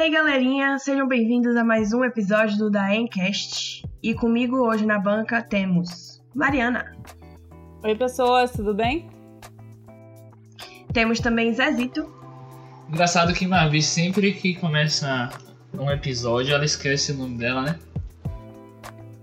E 0.00 0.04
aí, 0.04 0.10
galerinha, 0.10 0.78
sejam 0.78 1.06
bem-vindos 1.06 1.54
a 1.56 1.62
mais 1.62 1.92
um 1.92 2.02
episódio 2.02 2.56
do 2.56 2.70
Da 2.70 2.96
Encast. 2.96 3.84
E 4.02 4.14
comigo 4.14 4.56
hoje 4.56 4.86
na 4.86 4.98
banca 4.98 5.42
temos 5.42 6.22
Mariana. 6.34 6.96
Oi, 7.84 7.94
pessoas, 7.94 8.50
tudo 8.50 8.72
bem? 8.72 9.10
Temos 10.94 11.20
também 11.20 11.52
Zezito. 11.52 12.10
Engraçado 12.88 13.34
que 13.34 13.46
Mavi, 13.46 13.82
sempre 13.82 14.32
que 14.32 14.54
começa 14.54 15.28
um 15.78 15.90
episódio, 15.90 16.54
ela 16.54 16.64
esquece 16.64 17.12
o 17.12 17.18
nome 17.18 17.36
dela, 17.36 17.60
né? 17.60 17.78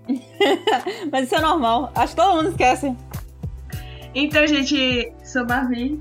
Mas 1.11 1.25
isso 1.25 1.37
é 1.37 1.41
normal, 1.41 1.91
acho 1.95 2.15
que 2.15 2.21
todo 2.21 2.35
mundo 2.35 2.49
esquece. 2.49 2.95
Então, 4.13 4.45
gente, 4.45 5.11
sou 5.23 5.43
Mavi. 5.43 5.99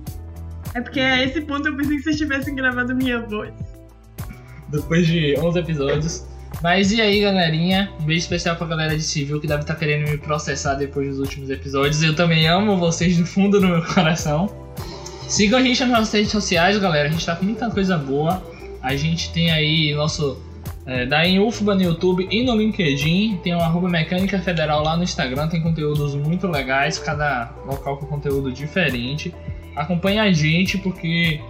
É 0.74 0.82
porque 0.82 1.00
a 1.00 1.22
esse 1.22 1.40
ponto 1.40 1.66
eu 1.66 1.74
pensei 1.74 1.96
que 1.96 2.02
vocês 2.02 2.16
estivessem 2.16 2.54
gravando 2.54 2.94
minha 2.94 3.22
voz. 3.22 3.65
Depois 4.68 5.06
de 5.06 5.38
11 5.38 5.58
episódios. 5.58 6.26
Mas 6.62 6.90
e 6.90 7.00
aí, 7.00 7.20
galerinha? 7.20 7.90
Um 8.00 8.04
beijo 8.04 8.22
especial 8.22 8.56
pra 8.56 8.66
galera 8.66 8.96
de 8.96 9.02
civil 9.02 9.40
que 9.40 9.46
deve 9.46 9.62
estar 9.62 9.74
querendo 9.74 10.10
me 10.10 10.16
processar 10.16 10.74
depois 10.74 11.08
dos 11.10 11.18
últimos 11.18 11.50
episódios. 11.50 12.02
Eu 12.02 12.14
também 12.14 12.48
amo 12.48 12.76
vocês 12.76 13.16
do 13.16 13.26
fundo 13.26 13.60
do 13.60 13.68
meu 13.68 13.82
coração. 13.94 14.50
Sigam 15.28 15.58
a 15.58 15.62
gente 15.62 15.80
nas 15.80 15.90
nossas 15.90 16.12
redes 16.12 16.30
sociais, 16.30 16.78
galera. 16.78 17.08
A 17.08 17.12
gente 17.12 17.26
tá 17.26 17.36
com 17.36 17.44
muita 17.44 17.70
coisa 17.70 17.98
boa. 17.98 18.42
A 18.80 18.94
gente 18.96 19.32
tem 19.32 19.50
aí 19.50 19.94
nosso. 19.94 20.42
É, 20.86 21.04
da 21.04 21.26
em 21.26 21.40
UFBA 21.40 21.74
no 21.74 21.82
YouTube 21.82 22.28
e 22.30 22.44
no 22.44 22.56
LinkedIn. 22.56 23.40
Tem 23.42 23.54
o 23.54 23.58
arroba 23.58 23.88
Mecânica 23.88 24.38
Federal 24.38 24.84
lá 24.84 24.96
no 24.96 25.02
Instagram. 25.02 25.48
Tem 25.48 25.60
conteúdos 25.60 26.14
muito 26.14 26.46
legais, 26.46 26.98
cada 26.98 27.52
local 27.66 27.96
com 27.96 28.06
conteúdo 28.06 28.52
diferente. 28.52 29.34
Acompanhe 29.74 30.20
a 30.20 30.32
gente 30.32 30.78
porque 30.78 31.40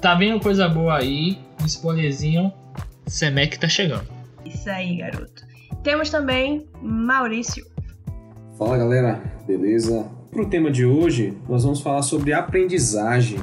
tá 0.00 0.14
vendo 0.14 0.38
coisa 0.38 0.68
boa 0.68 0.98
aí. 0.98 1.36
Um 1.66 1.68
spoilerzinho. 1.68 2.52
Semec 3.08 3.58
tá 3.58 3.68
chegando. 3.68 4.06
Isso 4.44 4.70
aí, 4.70 4.98
garoto. 4.98 5.44
Temos 5.82 6.10
também 6.10 6.64
Maurício. 6.80 7.66
Fala 8.56 8.78
galera, 8.78 9.20
beleza? 9.48 10.08
Para 10.30 10.42
o 10.42 10.46
tema 10.48 10.70
de 10.70 10.86
hoje, 10.86 11.36
nós 11.48 11.64
vamos 11.64 11.80
falar 11.80 12.02
sobre 12.02 12.32
aprendizagem. 12.32 13.40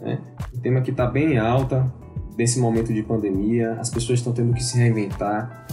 Né? 0.00 0.18
Um 0.56 0.60
tema 0.60 0.80
que 0.80 0.92
está 0.92 1.04
bem 1.04 1.36
alta 1.36 1.92
nesse 2.38 2.58
momento 2.58 2.90
de 2.90 3.02
pandemia, 3.02 3.72
as 3.72 3.90
pessoas 3.90 4.20
estão 4.20 4.32
tendo 4.32 4.54
que 4.54 4.64
se 4.64 4.78
reinventar, 4.78 5.66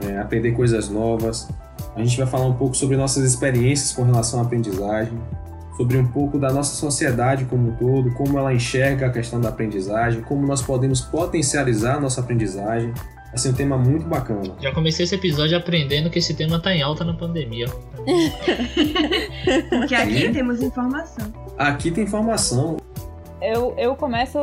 né? 0.00 0.20
aprender 0.20 0.52
coisas 0.52 0.88
novas. 0.88 1.48
A 1.96 2.04
gente 2.04 2.16
vai 2.18 2.26
falar 2.28 2.46
um 2.46 2.54
pouco 2.54 2.76
sobre 2.76 2.96
nossas 2.96 3.24
experiências 3.24 3.90
com 3.90 4.04
relação 4.04 4.38
à 4.38 4.44
aprendizagem, 4.44 5.18
sobre 5.76 5.98
um 5.98 6.06
pouco 6.06 6.38
da 6.38 6.52
nossa 6.52 6.74
sociedade 6.74 7.44
como 7.44 7.70
um 7.70 7.76
todo, 7.76 8.10
como 8.12 8.38
ela 8.38 8.54
enxerga 8.54 9.06
a 9.06 9.10
questão 9.10 9.40
da 9.40 9.50
aprendizagem, 9.50 10.22
como 10.22 10.46
nós 10.46 10.62
podemos 10.62 11.00
potencializar 11.00 11.96
a 11.96 12.00
nossa 12.00 12.20
aprendizagem. 12.20 12.92
Vai 13.28 13.38
ser 13.38 13.50
um 13.50 13.52
tema 13.52 13.76
muito 13.76 14.06
bacana. 14.06 14.54
Já 14.60 14.72
comecei 14.72 15.04
esse 15.04 15.14
episódio 15.14 15.58
aprendendo 15.58 16.08
que 16.08 16.18
esse 16.18 16.32
tema 16.32 16.58
tá 16.58 16.74
em 16.74 16.80
alta 16.80 17.04
na 17.04 17.12
pandemia. 17.12 17.66
Porque 19.68 19.94
aqui 19.94 20.32
temos 20.32 20.62
informação. 20.62 21.30
Aqui 21.58 21.90
tem 21.90 22.04
informação. 22.04 22.78
Eu, 23.42 23.74
eu 23.76 23.94
começo 23.94 24.38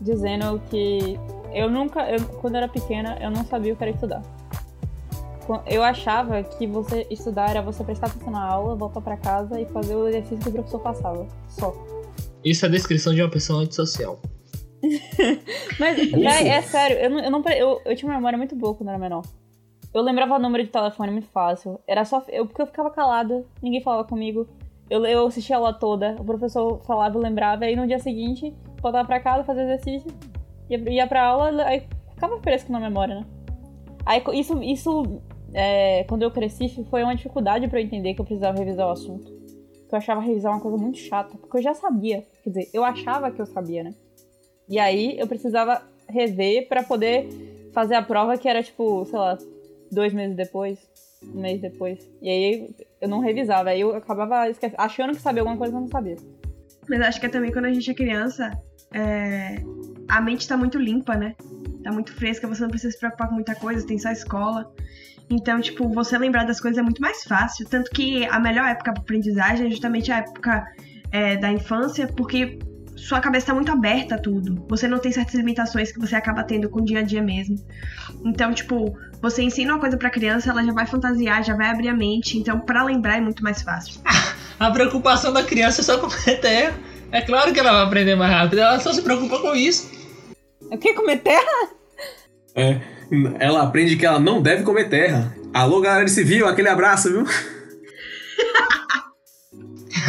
dizendo 0.00 0.60
que 0.70 1.18
eu 1.52 1.68
nunca, 1.68 2.08
eu, 2.08 2.20
quando 2.40 2.54
eu 2.54 2.58
era 2.58 2.68
pequena, 2.68 3.18
eu 3.20 3.30
não 3.30 3.44
sabia 3.44 3.72
o 3.72 3.76
que 3.76 3.82
era 3.82 3.90
estudar. 3.90 4.22
Eu 5.66 5.82
achava 5.82 6.42
que 6.42 6.66
você 6.66 7.06
estudar 7.10 7.50
era 7.50 7.62
você 7.62 7.84
prestar 7.84 8.08
atenção 8.08 8.30
na 8.30 8.44
aula, 8.44 8.74
voltar 8.74 9.00
para 9.00 9.16
casa 9.16 9.60
e 9.60 9.66
fazer 9.66 9.94
o 9.94 10.08
exercício 10.08 10.42
que 10.42 10.48
o 10.48 10.52
professor 10.52 10.80
passava. 10.80 11.26
Só. 11.48 11.74
Isso 12.44 12.64
é 12.64 12.68
a 12.68 12.70
descrição 12.70 13.14
de 13.14 13.22
uma 13.22 13.30
pessoa 13.30 13.62
antissocial. 13.62 14.20
Mas, 15.80 15.98
é, 15.98 16.48
é 16.48 16.62
sério, 16.62 16.96
eu, 16.98 17.10
não, 17.10 17.20
eu, 17.20 17.30
não, 17.30 17.44
eu, 17.50 17.80
eu 17.84 17.96
tinha 17.96 18.08
uma 18.08 18.16
memória 18.16 18.36
muito 18.36 18.54
boa 18.54 18.74
quando 18.74 18.88
era 18.88 18.98
menor. 18.98 19.22
Eu 19.92 20.02
lembrava 20.02 20.34
o 20.34 20.38
número 20.38 20.62
de 20.62 20.70
telefone 20.70 21.10
muito 21.10 21.28
fácil. 21.28 21.80
Era 21.86 22.04
só. 22.04 22.22
Eu, 22.28 22.46
porque 22.46 22.60
eu 22.60 22.66
ficava 22.66 22.90
calada, 22.90 23.44
ninguém 23.62 23.82
falava 23.82 24.06
comigo. 24.06 24.46
Eu, 24.90 25.04
eu 25.06 25.26
assistia 25.26 25.56
a 25.56 25.58
aula 25.58 25.72
toda, 25.72 26.16
o 26.20 26.24
professor 26.24 26.80
falava, 26.86 27.16
eu 27.16 27.20
lembrava, 27.22 27.64
aí 27.64 27.74
no 27.74 27.86
dia 27.86 27.98
seguinte, 27.98 28.54
voltava 28.80 29.04
pra 29.04 29.18
casa, 29.18 29.42
fazia 29.42 29.64
exercício, 29.64 30.08
ia, 30.70 30.78
ia 30.90 31.06
pra 31.08 31.24
aula, 31.24 31.64
aí 31.64 31.82
ficava 32.14 32.38
fresco 32.40 32.70
na 32.70 32.78
memória, 32.78 33.16
né? 33.16 33.26
Aí 34.04 34.22
isso, 34.34 34.62
isso 34.62 35.20
é, 35.52 36.04
quando 36.04 36.22
eu 36.22 36.30
cresci, 36.30 36.68
foi 36.90 37.02
uma 37.02 37.14
dificuldade 37.14 37.68
para 37.68 37.80
eu 37.80 37.84
entender 37.84 38.14
que 38.14 38.20
eu 38.20 38.24
precisava 38.24 38.58
revisar 38.58 38.86
o 38.86 38.90
assunto. 38.90 39.26
Que 39.88 39.94
eu 39.94 39.98
achava 39.98 40.20
revisar 40.20 40.52
uma 40.52 40.60
coisa 40.60 40.76
muito 40.76 40.98
chata, 40.98 41.36
porque 41.38 41.58
eu 41.58 41.62
já 41.62 41.74
sabia. 41.74 42.24
Quer 42.42 42.50
dizer, 42.50 42.70
eu 42.72 42.84
achava 42.84 43.30
que 43.30 43.40
eu 43.40 43.46
sabia, 43.46 43.84
né? 43.84 43.94
E 44.68 44.78
aí 44.78 45.18
eu 45.18 45.26
precisava 45.26 45.82
rever 46.08 46.68
para 46.68 46.82
poder 46.82 47.28
fazer 47.72 47.94
a 47.94 48.02
prova 48.02 48.36
que 48.36 48.48
era 48.48 48.62
tipo, 48.62 49.04
sei 49.04 49.18
lá, 49.18 49.38
dois 49.90 50.12
meses 50.12 50.36
depois, 50.36 50.78
um 51.22 51.40
mês 51.40 51.60
depois. 51.60 52.08
E 52.20 52.28
aí 52.28 52.74
eu 53.00 53.08
não 53.08 53.20
revisava, 53.20 53.70
aí 53.70 53.80
eu 53.80 53.94
acabava 53.94 54.50
achando 54.78 55.14
que 55.14 55.22
sabia 55.22 55.42
alguma 55.42 55.58
coisa 55.58 55.72
que 55.74 55.80
não 55.80 55.88
sabia. 55.88 56.16
Mas 56.88 57.00
acho 57.00 57.20
que 57.20 57.26
é 57.26 57.28
também 57.28 57.52
quando 57.52 57.66
a 57.66 57.72
gente 57.72 57.90
é 57.90 57.94
criança, 57.94 58.50
é... 58.92 59.56
a 60.08 60.20
mente 60.20 60.46
tá 60.46 60.56
muito 60.56 60.78
limpa, 60.78 61.16
né? 61.16 61.34
Tá 61.82 61.92
muito 61.92 62.12
fresca, 62.12 62.48
você 62.48 62.62
não 62.62 62.70
precisa 62.70 62.92
se 62.92 62.98
preocupar 62.98 63.28
com 63.28 63.34
muita 63.34 63.54
coisa, 63.54 63.86
tem 63.86 63.98
só 63.98 64.10
escola. 64.10 64.72
Então, 65.28 65.60
tipo, 65.60 65.88
você 65.88 66.16
lembrar 66.16 66.44
das 66.44 66.60
coisas 66.60 66.78
é 66.78 66.82
muito 66.82 67.00
mais 67.00 67.24
fácil. 67.24 67.66
Tanto 67.68 67.90
que 67.90 68.24
a 68.26 68.38
melhor 68.38 68.66
época 68.66 68.92
para 68.92 69.02
aprendizagem 69.02 69.66
é 69.66 69.70
justamente 69.70 70.12
a 70.12 70.18
época 70.18 70.64
é, 71.10 71.36
da 71.36 71.50
infância, 71.50 72.06
porque 72.06 72.58
sua 72.94 73.20
cabeça 73.20 73.46
tá 73.46 73.54
muito 73.54 73.70
aberta 73.70 74.14
a 74.14 74.18
tudo. 74.18 74.64
Você 74.68 74.88
não 74.88 74.98
tem 74.98 75.12
certas 75.12 75.34
limitações 75.34 75.92
que 75.92 75.98
você 75.98 76.16
acaba 76.16 76.42
tendo 76.42 76.68
com 76.68 76.80
o 76.80 76.84
dia 76.84 77.00
a 77.00 77.02
dia 77.02 77.22
mesmo. 77.22 77.56
Então, 78.24 78.52
tipo, 78.54 78.96
você 79.20 79.42
ensina 79.42 79.74
uma 79.74 79.80
coisa 79.80 79.96
pra 79.96 80.10
criança, 80.10 80.50
ela 80.50 80.64
já 80.64 80.72
vai 80.72 80.86
fantasiar, 80.86 81.44
já 81.44 81.54
vai 81.54 81.68
abrir 81.68 81.88
a 81.88 81.94
mente. 81.94 82.38
Então, 82.38 82.58
para 82.60 82.84
lembrar 82.84 83.18
é 83.18 83.20
muito 83.20 83.42
mais 83.42 83.62
fácil. 83.62 84.00
a 84.58 84.70
preocupação 84.70 85.32
da 85.32 85.42
criança 85.42 85.80
é 85.80 85.84
só 85.84 85.98
comer 85.98 86.40
terra. 86.40 86.74
É 87.12 87.20
claro 87.20 87.52
que 87.52 87.60
ela 87.60 87.72
vai 87.72 87.82
aprender 87.82 88.16
mais 88.16 88.32
rápido, 88.32 88.58
ela 88.58 88.80
só 88.80 88.92
se 88.92 89.02
preocupa 89.02 89.38
com 89.40 89.54
isso. 89.54 89.90
O 90.62 90.76
que? 90.76 90.94
Comer 90.94 91.18
terra? 91.18 91.70
É, 92.54 92.80
ela 93.38 93.62
aprende 93.62 93.96
que 93.96 94.06
ela 94.06 94.20
não 94.20 94.42
deve 94.42 94.62
comer 94.62 94.88
terra. 94.88 95.34
Alô, 95.52 95.80
galera 95.80 96.04
de 96.04 96.10
civil, 96.10 96.46
aquele 96.46 96.68
abraço, 96.68 97.10
viu? 97.10 97.24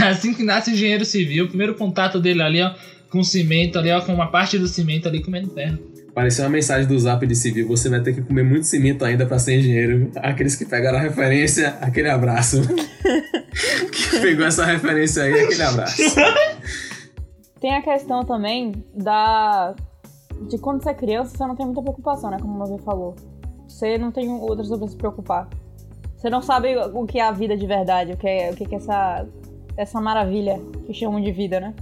assim 0.06 0.34
que 0.34 0.44
nasce 0.44 0.72
o 0.72 0.74
engenheiro 0.74 1.06
civil, 1.06 1.46
o 1.46 1.47
primeiro 1.50 1.75
contato 1.75 2.19
dele 2.19 2.41
ali, 2.41 2.62
ó, 2.62 2.74
com 3.09 3.24
cimento 3.24 3.80
ali, 3.80 3.91
ó, 3.91 4.02
com 4.02 4.13
uma 4.13 4.28
parte 4.28 4.58
do 4.58 4.68
cimento 4.68 5.08
ali 5.08 5.24
comendo 5.24 5.50
terra. 5.50 5.78
Pareceu 6.13 6.46
uma 6.46 6.50
mensagem 6.50 6.88
do 6.88 6.97
Zap 6.97 7.25
de 7.28 7.35
civil, 7.35 7.68
você 7.68 7.90
vai 7.90 8.02
ter 8.02 8.13
que 8.13 8.22
comer 8.22 8.44
muito 8.44 8.66
cimento 8.66 9.06
ainda 9.06 9.25
para 9.25 9.38
ser 9.38 9.59
engenheiro. 9.59 10.12
Aqueles 10.16 10.56
que 10.56 10.66
pegaram 10.66 10.97
a 10.97 11.02
referência, 11.02 11.78
aquele 11.79 12.09
abraço. 12.09 12.62
que 13.91 14.19
pegou 14.19 14.46
essa 14.47 14.66
referência 14.66 15.24
aí, 15.24 15.41
aquele 15.41 15.62
abraço. 15.62 16.02
Tem 17.62 17.75
a 17.75 17.81
questão 17.81 18.24
também 18.24 18.84
da 18.96 19.75
de 20.48 20.58
quando 20.58 20.84
você 20.84 20.90
é 20.90 20.94
criança, 20.94 21.36
você 21.36 21.46
não 21.46 21.56
tem 21.56 21.66
muita 21.66 21.81
preocupação, 21.81 22.30
né? 22.30 22.38
Como 22.40 22.58
Mavi 22.58 22.81
falou. 22.84 23.16
Você 23.68 23.98
não 23.98 24.12
tem 24.12 24.30
outras 24.31 24.70
pra 24.70 24.88
se 24.88 24.96
preocupar. 24.96 25.50
Você 26.16 26.30
não 26.30 26.42
sabe 26.42 26.75
o 26.78 27.06
que 27.06 27.20
é 27.20 27.24
a 27.24 27.31
vida 27.31 27.56
de 27.56 27.68
verdade, 27.68 28.14
o 28.14 28.18
que 28.18 28.28
é, 28.28 28.52
o 28.52 28.56
que 28.56 28.74
é 28.74 28.78
essa 28.78 29.28
essa 29.78 30.02
maravilha 30.02 30.59
que 30.86 30.94
chamam 30.94 31.22
de 31.22 31.32
vida, 31.32 31.59
né? 31.59 31.76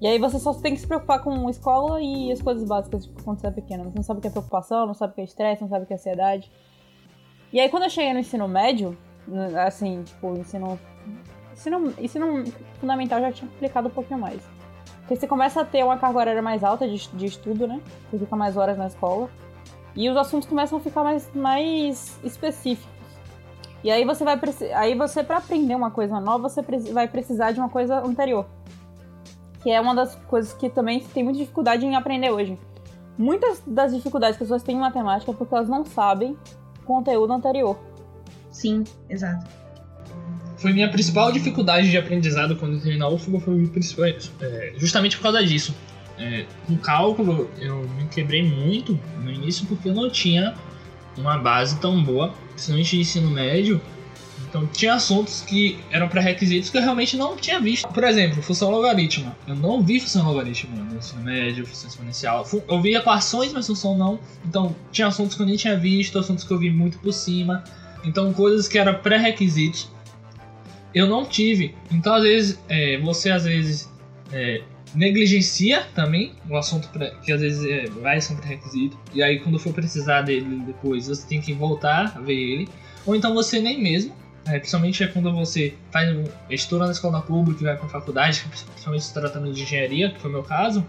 E 0.00 0.06
aí 0.06 0.18
você 0.18 0.38
só 0.38 0.54
tem 0.54 0.74
que 0.74 0.80
se 0.80 0.86
preocupar 0.86 1.22
com 1.22 1.50
escola 1.50 2.00
e 2.00 2.30
as 2.30 2.40
coisas 2.40 2.66
básicas 2.66 3.04
tipo, 3.04 3.22
quando 3.24 3.40
você 3.40 3.48
é 3.48 3.50
pequeno. 3.50 3.84
Você 3.84 3.96
não 3.96 4.02
sabe 4.02 4.18
o 4.18 4.20
que 4.20 4.28
é 4.28 4.30
preocupação, 4.30 4.86
não 4.86 4.94
sabe 4.94 5.12
o 5.12 5.14
que 5.16 5.22
é 5.22 5.24
estresse, 5.24 5.62
não 5.62 5.68
sabe 5.68 5.84
o 5.84 5.86
que 5.86 5.92
é 5.92 5.96
ansiedade. 5.96 6.50
E 7.52 7.58
aí 7.58 7.68
quando 7.68 7.84
eu 7.84 7.90
cheguei 7.90 8.12
no 8.12 8.20
ensino 8.20 8.46
médio, 8.46 8.96
assim, 9.66 10.02
tipo, 10.04 10.36
ensino. 10.36 10.78
Ensino, 11.52 11.94
ensino 11.98 12.44
fundamental 12.78 13.20
já 13.20 13.32
tinha 13.32 13.50
complicado 13.50 13.86
um 13.86 13.90
pouquinho 13.90 14.20
mais. 14.20 14.55
Porque 15.06 15.14
você 15.14 15.28
começa 15.28 15.60
a 15.60 15.64
ter 15.64 15.84
uma 15.84 15.96
carga 15.96 16.18
horária 16.18 16.42
mais 16.42 16.64
alta 16.64 16.88
de, 16.88 17.08
de 17.10 17.26
estudo, 17.26 17.68
né? 17.68 17.80
Você 18.10 18.18
fica 18.18 18.34
mais 18.34 18.56
horas 18.56 18.76
na 18.76 18.88
escola. 18.88 19.30
E 19.94 20.10
os 20.10 20.16
assuntos 20.16 20.48
começam 20.48 20.78
a 20.78 20.80
ficar 20.80 21.04
mais, 21.04 21.30
mais 21.32 22.18
específicos. 22.24 22.90
E 23.84 23.90
aí 23.90 24.04
você 24.04 24.24
vai 24.24 24.36
aí 24.74 24.96
você 24.96 25.22
para 25.22 25.36
aprender 25.36 25.76
uma 25.76 25.92
coisa 25.92 26.18
nova, 26.18 26.48
você 26.48 26.60
vai 26.92 27.06
precisar 27.06 27.52
de 27.52 27.60
uma 27.60 27.68
coisa 27.68 28.00
anterior. 28.00 28.46
Que 29.62 29.70
é 29.70 29.80
uma 29.80 29.94
das 29.94 30.16
coisas 30.26 30.52
que 30.52 30.68
também 30.68 30.98
tem 30.98 31.22
muita 31.22 31.38
dificuldade 31.38 31.86
em 31.86 31.94
aprender 31.94 32.30
hoje. 32.32 32.58
Muitas 33.16 33.62
das 33.64 33.94
dificuldades 33.94 34.36
que 34.36 34.42
as 34.42 34.48
pessoas 34.48 34.64
têm 34.64 34.76
em 34.76 34.80
matemática 34.80 35.30
é 35.30 35.34
porque 35.34 35.54
elas 35.54 35.68
não 35.68 35.84
sabem 35.84 36.36
conteúdo 36.84 37.32
anterior. 37.32 37.78
Sim, 38.50 38.82
exato. 39.08 39.46
Foi 40.56 40.72
minha 40.72 40.88
principal 40.88 41.30
dificuldade 41.30 41.90
de 41.90 41.98
aprendizado 41.98 42.56
quando 42.56 42.76
entrei 42.76 42.96
na 42.96 43.08
UFBA, 43.08 43.40
foi 43.40 43.70
é, 44.40 44.72
justamente 44.78 45.16
por 45.16 45.24
causa 45.24 45.44
disso. 45.44 45.74
É, 46.18 46.46
no 46.66 46.78
cálculo, 46.78 47.50
eu 47.60 47.86
me 47.90 48.06
quebrei 48.06 48.42
muito 48.42 48.98
no 49.22 49.30
início 49.30 49.66
porque 49.66 49.88
eu 49.88 49.94
não 49.94 50.08
tinha 50.08 50.54
uma 51.16 51.36
base 51.36 51.78
tão 51.78 52.02
boa, 52.02 52.32
principalmente 52.52 52.90
de 52.90 53.00
ensino 53.00 53.30
médio. 53.30 53.80
Então 54.48 54.66
tinha 54.66 54.94
assuntos 54.94 55.42
que 55.42 55.78
eram 55.90 56.08
pré-requisitos 56.08 56.70
que 56.70 56.78
eu 56.78 56.82
realmente 56.82 57.16
não 57.16 57.36
tinha 57.36 57.60
visto. 57.60 57.88
Por 57.88 58.04
exemplo, 58.04 58.42
função 58.42 58.70
logarítmica. 58.70 59.36
Eu 59.46 59.56
não 59.56 59.82
vi 59.82 60.00
função 60.00 60.26
logarítmica 60.26 60.82
no 60.82 60.96
ensino 60.96 61.22
médio, 61.22 61.66
função 61.66 61.88
exponencial. 61.88 62.48
Eu 62.66 62.80
vi 62.80 62.94
equações, 62.94 63.52
mas 63.52 63.66
função 63.66 63.96
não. 63.96 64.18
Então 64.44 64.74
tinha 64.90 65.08
assuntos 65.08 65.36
que 65.36 65.42
eu 65.42 65.46
nem 65.46 65.56
tinha 65.56 65.76
visto, 65.78 66.18
assuntos 66.18 66.44
que 66.44 66.52
eu 66.52 66.58
vi 66.58 66.70
muito 66.70 66.98
por 66.98 67.12
cima. 67.12 67.62
Então 68.04 68.32
coisas 68.32 68.68
que 68.68 68.78
eram 68.78 68.94
pré-requisitos 68.94 69.90
eu 70.94 71.06
não 71.06 71.24
tive. 71.24 71.74
Então 71.90 72.14
às 72.14 72.22
vezes 72.22 72.58
é, 72.68 72.98
você 72.98 73.30
às 73.30 73.44
vezes 73.44 73.90
é, 74.32 74.62
negligencia 74.94 75.82
também 75.94 76.32
o 76.48 76.56
assunto 76.56 76.88
pra, 76.88 77.10
que 77.16 77.32
às 77.32 77.40
vezes 77.40 77.64
é, 77.64 77.86
vai 78.00 78.20
ser 78.20 78.34
um 78.34 78.36
pré-requisito. 78.36 78.98
E 79.12 79.22
aí 79.22 79.40
quando 79.40 79.58
for 79.58 79.72
precisar 79.72 80.22
dele 80.22 80.62
depois, 80.66 81.08
você 81.08 81.26
tem 81.26 81.40
que 81.40 81.52
voltar 81.52 82.14
a 82.16 82.20
ver 82.20 82.34
ele. 82.34 82.68
Ou 83.04 83.14
então 83.14 83.34
você 83.34 83.60
nem 83.60 83.80
mesmo. 83.80 84.14
É, 84.46 84.60
principalmente 84.60 85.02
é 85.02 85.08
quando 85.08 85.32
você 85.32 85.74
faz 85.90 86.16
estuda 86.48 86.86
na 86.86 86.92
escola 86.92 87.20
pública 87.20 87.62
e 87.62 87.64
vai 87.64 87.76
para 87.76 87.88
faculdade, 87.88 88.44
principalmente 88.48 89.04
se 89.04 89.12
tratando 89.12 89.52
de 89.52 89.60
engenharia, 89.60 90.10
que 90.10 90.20
foi 90.20 90.30
o 90.30 90.32
meu 90.32 90.44
caso, 90.44 90.86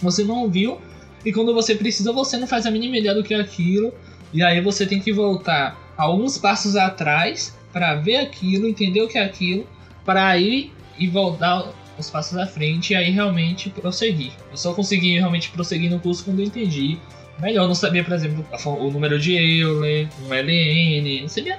você 0.00 0.24
não 0.24 0.48
viu 0.48 0.80
e 1.24 1.32
quando 1.32 1.52
você 1.54 1.74
precisa 1.74 2.12
você 2.12 2.38
não 2.38 2.46
faz 2.46 2.66
a 2.66 2.70
mínima 2.70 2.96
ideia 2.96 3.14
do 3.14 3.22
que 3.22 3.34
é 3.34 3.40
aquilo 3.40 3.92
e 4.32 4.42
aí 4.42 4.60
você 4.60 4.86
tem 4.86 5.00
que 5.00 5.12
voltar 5.12 5.78
alguns 5.96 6.38
passos 6.38 6.76
atrás 6.76 7.54
para 7.72 7.94
ver 7.96 8.16
aquilo, 8.16 8.66
entender 8.66 9.02
o 9.02 9.08
que 9.08 9.18
é 9.18 9.24
aquilo, 9.24 9.66
para 10.04 10.36
ir 10.38 10.72
e 10.98 11.06
voltar 11.08 11.72
os 11.98 12.10
passos 12.10 12.36
à 12.36 12.46
frente 12.46 12.92
e 12.92 12.96
aí 12.96 13.10
realmente 13.10 13.70
prosseguir. 13.70 14.32
Eu 14.50 14.56
só 14.56 14.72
consegui 14.72 15.18
realmente 15.18 15.50
prosseguir 15.50 15.90
no 15.90 16.00
curso 16.00 16.24
quando 16.24 16.40
eu 16.40 16.46
entendi. 16.46 16.98
Melhor, 17.38 17.64
eu 17.64 17.68
não 17.68 17.74
sabia, 17.74 18.04
por 18.04 18.12
exemplo, 18.12 18.44
o 18.66 18.90
número 18.90 19.18
de 19.18 19.34
Euler, 19.34 20.08
um 20.26 20.34
LN, 20.34 21.22
não 21.22 21.28
sabia 21.28 21.58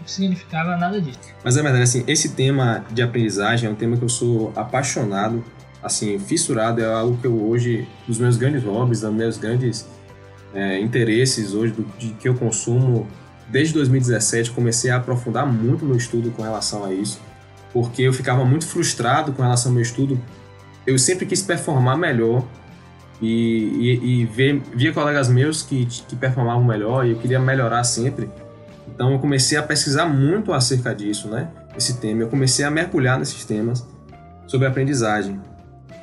o 0.00 0.04
que 0.04 0.10
significava 0.10 0.76
nada 0.76 1.00
disso. 1.00 1.18
Mas 1.44 1.56
é 1.56 1.62
verdade, 1.62 1.82
assim, 1.82 2.04
esse 2.06 2.34
tema 2.34 2.84
de 2.90 3.02
aprendizagem 3.02 3.68
é 3.68 3.72
um 3.72 3.74
tema 3.74 3.96
que 3.96 4.04
eu 4.04 4.08
sou 4.08 4.52
apaixonado, 4.54 5.44
assim, 5.82 6.18
fissurado, 6.18 6.80
é 6.80 6.84
algo 6.84 7.16
que 7.16 7.26
eu 7.26 7.48
hoje, 7.48 7.88
dos 8.06 8.18
meus 8.18 8.36
grandes 8.36 8.62
hobbies, 8.62 9.00
dos 9.00 9.12
meus 9.12 9.36
grandes 9.36 9.88
é, 10.54 10.78
interesses 10.80 11.54
hoje, 11.54 11.72
do, 11.72 11.84
de 11.98 12.10
que 12.10 12.28
eu 12.28 12.34
consumo 12.34 13.08
desde 13.50 13.74
2017 13.74 14.52
comecei 14.52 14.90
a 14.90 14.96
aprofundar 14.96 15.46
muito 15.46 15.84
meu 15.84 15.96
estudo 15.96 16.30
com 16.30 16.42
relação 16.42 16.84
a 16.84 16.92
isso, 16.92 17.20
porque 17.72 18.02
eu 18.02 18.12
ficava 18.12 18.44
muito 18.44 18.66
frustrado 18.66 19.32
com 19.32 19.42
relação 19.42 19.70
ao 19.70 19.74
meu 19.74 19.82
estudo. 19.82 20.20
Eu 20.86 20.98
sempre 20.98 21.26
quis 21.26 21.42
performar 21.42 21.96
melhor 21.96 22.44
e, 23.20 23.28
e, 23.28 24.22
e 24.22 24.24
ver, 24.26 24.62
via 24.74 24.92
colegas 24.92 25.28
meus 25.28 25.62
que, 25.62 25.84
que 25.86 26.16
performavam 26.16 26.64
melhor 26.64 27.06
e 27.06 27.10
eu 27.10 27.18
queria 27.18 27.38
melhorar 27.38 27.84
sempre. 27.84 28.30
Então 28.88 29.12
eu 29.12 29.18
comecei 29.18 29.58
a 29.58 29.62
pesquisar 29.62 30.06
muito 30.06 30.52
acerca 30.52 30.94
disso, 30.94 31.28
né? 31.28 31.48
Esse 31.76 31.98
tema. 31.98 32.22
Eu 32.22 32.28
comecei 32.28 32.64
a 32.64 32.70
mergulhar 32.70 33.18
nesses 33.18 33.44
temas 33.44 33.86
sobre 34.46 34.66
aprendizagem. 34.66 35.40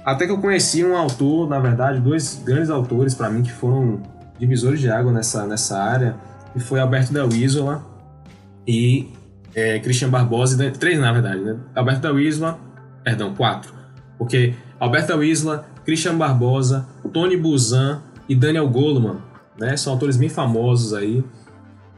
Até 0.05 0.25
que 0.25 0.31
eu 0.31 0.38
conheci 0.38 0.85
um 0.85 0.95
autor, 0.95 1.49
na 1.49 1.59
verdade, 1.59 1.99
dois 1.99 2.41
grandes 2.45 2.69
autores 2.69 3.13
para 3.13 3.29
mim 3.29 3.44
que 3.44 3.51
foram 3.51 4.01
divisores 4.39 4.79
de 4.79 4.89
água 4.89 5.11
nessa, 5.11 5.45
nessa 5.45 5.77
área 5.77 6.15
que 6.57 6.63
foi 6.63 6.80
Alberto 6.80 7.13
da 7.13 7.25
Isola 7.25 7.86
e 8.68 9.09
é, 9.56 9.80
Christian 9.80 10.09
Barbosa, 10.09 10.71
três 10.71 11.00
na 11.00 11.12
verdade, 11.12 11.39
né? 11.39 11.57
Alberto 11.75 12.01
da 12.01 12.21
Isola, 12.21 12.59
perdão, 13.04 13.33
quatro, 13.33 13.74
porque 14.18 14.54
Alberto 14.80 15.15
da 15.15 15.25
Isola, 15.25 15.65
Christian 15.86 16.18
Barbosa, 16.18 16.88
Tony 17.13 17.38
Buzan 17.38 18.01
e 18.27 18.36
Daniel 18.36 18.68
Goleman, 18.68 19.18
né? 19.57 19.75
São 19.77 19.94
autores 19.94 20.18
bem 20.18 20.30
famosos 20.30 20.94
aí. 20.94 21.24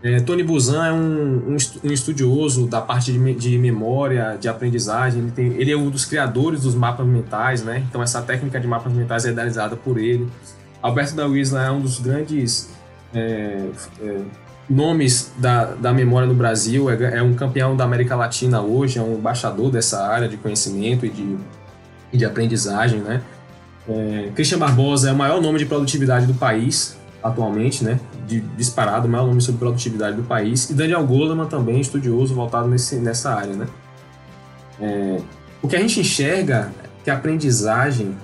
É, 0.02 0.22
Tony 0.22 0.44
Buzan 0.44 0.86
é 0.86 0.94
um, 0.94 1.56
um, 1.84 1.92
estudioso 1.92 2.68
da 2.68 2.80
parte 2.80 3.12
de, 3.12 3.34
de, 3.34 3.58
memória, 3.58 4.38
de 4.40 4.48
aprendizagem. 4.48 5.24
Ele, 5.24 5.32
tem, 5.32 5.48
ele 5.54 5.72
é 5.72 5.78
um 5.78 5.90
dos 5.90 6.06
criadores 6.06 6.62
dos 6.62 6.74
mapas 6.74 7.06
mentais, 7.06 7.64
né? 7.64 7.84
Então 7.90 8.02
essa 8.02 8.22
técnica 8.22 8.60
de 8.62 8.68
mapas 8.68 8.94
mentais 8.94 9.26
é 9.26 9.32
idealizada 9.32 9.76
por 9.76 9.98
ele. 9.98 10.30
Alberto 10.82 11.16
da 11.16 11.28
Isla 11.28 11.66
é 11.66 11.72
um 11.72 11.82
dos 11.82 12.00
grandes 12.00 12.70
é, 13.14 13.70
é, 14.02 14.22
nomes 14.70 15.32
da, 15.38 15.66
da 15.66 15.92
memória 15.92 16.28
no 16.28 16.36
Brasil, 16.36 16.90
é, 16.90 17.18
é, 17.18 17.24
um 17.24 17.34
campeão 17.34 17.76
da 17.76 17.84
América 17.84 18.16
Latina 18.16 18.62
hoje, 18.62 19.00
é 19.00 19.02
um 19.02 19.16
embaixador 19.16 19.72
dessa 19.72 20.06
área 20.06 20.28
de 20.30 20.38
conhecimento 20.38 21.06
e 21.06 21.10
de, 21.10 21.38
e 22.14 22.18
de 22.18 22.26
aprendizagem, 22.26 23.00
né? 23.00 23.22
É, 23.88 24.30
Christian 24.36 24.60
Barbosa 24.60 25.10
é 25.10 25.14
o 25.14 25.16
maior 25.16 25.42
nome 25.42 25.58
de 25.58 25.66
produtividade 25.66 26.28
do 26.28 26.36
país 26.36 26.98
atualmente, 27.24 27.84
né? 27.84 28.00
De, 28.28 28.42
disparado, 28.42 29.08
o 29.08 29.10
maior 29.10 29.26
nome 29.26 29.42
sobre 29.42 29.60
produtividade 29.60 30.16
do 30.16 30.24
país. 30.24 30.70
E 30.70 30.74
Daniel 30.74 31.06
Goleman 31.06 31.48
também, 31.48 31.80
estudioso 31.80 32.36
voltado 32.36 32.68
nesse, 32.68 32.98
nessa 32.98 33.34
área, 33.34 33.56
né? 33.56 33.68
É, 34.80 35.22
o 35.62 35.68
que 35.68 35.76
a 35.76 35.80
gente 35.80 36.00
enxerga 36.00 36.72
é 36.84 37.04
que 37.04 37.10
a 37.10 37.16
aprendizagem 37.16 38.16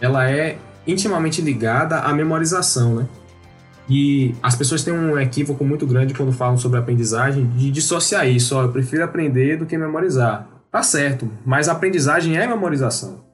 ela 0.00 0.30
é 0.30 0.58
intimamente 0.86 1.40
ligada 1.40 2.00
à 2.00 2.12
memorização, 2.12 2.94
né? 2.94 3.06
E 3.88 4.34
as 4.42 4.56
pessoas 4.56 4.82
têm 4.82 4.94
um 4.94 5.18
equívoco 5.18 5.64
muito 5.64 5.86
grande 5.86 6.14
quando 6.14 6.32
falam 6.32 6.56
sobre 6.56 6.78
aprendizagem 6.78 7.46
de 7.56 7.70
dissociar 7.70 8.26
isso. 8.28 8.56
Ó, 8.56 8.62
eu 8.62 8.72
prefiro 8.72 9.04
aprender 9.04 9.58
do 9.58 9.66
que 9.66 9.76
memorizar. 9.76 10.48
Tá 10.70 10.82
certo, 10.82 11.30
mas 11.44 11.68
aprendizagem 11.68 12.36
é 12.36 12.46
memorização. 12.46 13.24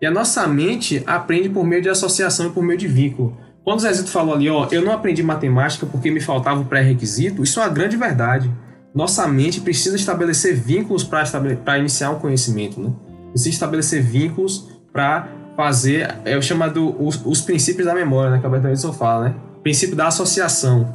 E 0.00 0.06
a 0.06 0.10
nossa 0.10 0.46
mente 0.46 1.02
aprende 1.06 1.48
por 1.48 1.64
meio 1.64 1.80
de 1.80 1.88
associação 1.88 2.48
e 2.48 2.50
por 2.50 2.62
meio 2.62 2.78
de 2.78 2.86
vínculo. 2.86 3.36
Quando 3.64 3.78
o 3.78 3.82
Zezito 3.82 4.10
falou 4.10 4.34
ali, 4.34 4.48
ó, 4.50 4.68
eu 4.70 4.82
não 4.82 4.92
aprendi 4.92 5.22
matemática 5.22 5.86
porque 5.86 6.10
me 6.10 6.20
faltava 6.20 6.60
o 6.60 6.66
pré-requisito, 6.66 7.42
isso 7.42 7.58
é 7.58 7.62
uma 7.62 7.68
grande 7.72 7.96
verdade. 7.96 8.50
Nossa 8.94 9.26
mente 9.26 9.60
precisa 9.60 9.96
estabelecer 9.96 10.54
vínculos 10.54 11.02
para 11.02 11.78
iniciar 11.78 12.10
um 12.10 12.18
conhecimento, 12.18 12.80
né? 12.80 12.92
Precisa 13.30 13.50
estabelecer 13.50 14.02
vínculos 14.02 14.68
para 14.92 15.28
fazer, 15.56 16.14
é 16.24 16.36
o 16.36 16.42
chamado 16.42 16.94
os, 17.02 17.20
os 17.24 17.40
princípios 17.40 17.86
da 17.86 17.94
memória, 17.94 18.30
né? 18.30 18.38
Que 18.38 18.46
a 18.46 18.48
Bertrand 18.48 18.92
fala, 18.92 19.28
né? 19.30 19.34
Princípio 19.66 19.96
da 19.96 20.06
associação. 20.06 20.94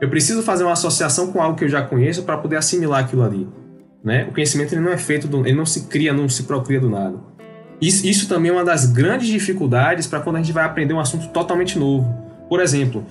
Eu 0.00 0.08
preciso 0.08 0.44
fazer 0.44 0.62
uma 0.62 0.74
associação 0.74 1.32
com 1.32 1.42
algo 1.42 1.58
que 1.58 1.64
eu 1.64 1.68
já 1.68 1.82
conheço 1.82 2.22
para 2.22 2.36
poder 2.36 2.54
assimilar 2.54 3.00
aquilo 3.00 3.24
ali. 3.24 3.48
Né? 4.04 4.26
O 4.30 4.32
conhecimento 4.32 4.72
ele 4.72 4.80
não 4.80 4.92
é 4.92 4.96
feito, 4.96 5.26
do, 5.26 5.44
ele 5.44 5.56
não 5.56 5.66
se 5.66 5.88
cria, 5.88 6.12
não 6.12 6.28
se 6.28 6.44
procria 6.44 6.78
do 6.78 6.88
nada. 6.88 7.18
Isso, 7.80 8.06
isso 8.06 8.28
também 8.28 8.52
é 8.52 8.54
uma 8.54 8.64
das 8.64 8.86
grandes 8.86 9.26
dificuldades 9.26 10.06
para 10.06 10.20
quando 10.20 10.36
a 10.36 10.38
gente 10.38 10.52
vai 10.52 10.64
aprender 10.64 10.94
um 10.94 11.00
assunto 11.00 11.32
totalmente 11.32 11.76
novo. 11.76 12.16
Por 12.48 12.60
exemplo, 12.60 13.04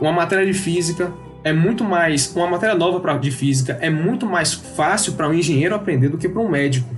uma 0.00 0.10
matéria 0.10 0.44
de 0.44 0.54
física 0.54 1.12
é 1.44 1.52
muito 1.52 1.84
mais, 1.84 2.34
uma 2.34 2.48
matéria 2.48 2.74
nova 2.74 2.98
pra, 2.98 3.16
de 3.16 3.30
física 3.30 3.78
é 3.80 3.88
muito 3.88 4.26
mais 4.26 4.54
fácil 4.54 5.12
para 5.12 5.28
um 5.28 5.34
engenheiro 5.34 5.72
aprender 5.72 6.08
do 6.08 6.18
que 6.18 6.28
para 6.28 6.42
um 6.42 6.48
médico. 6.48 6.92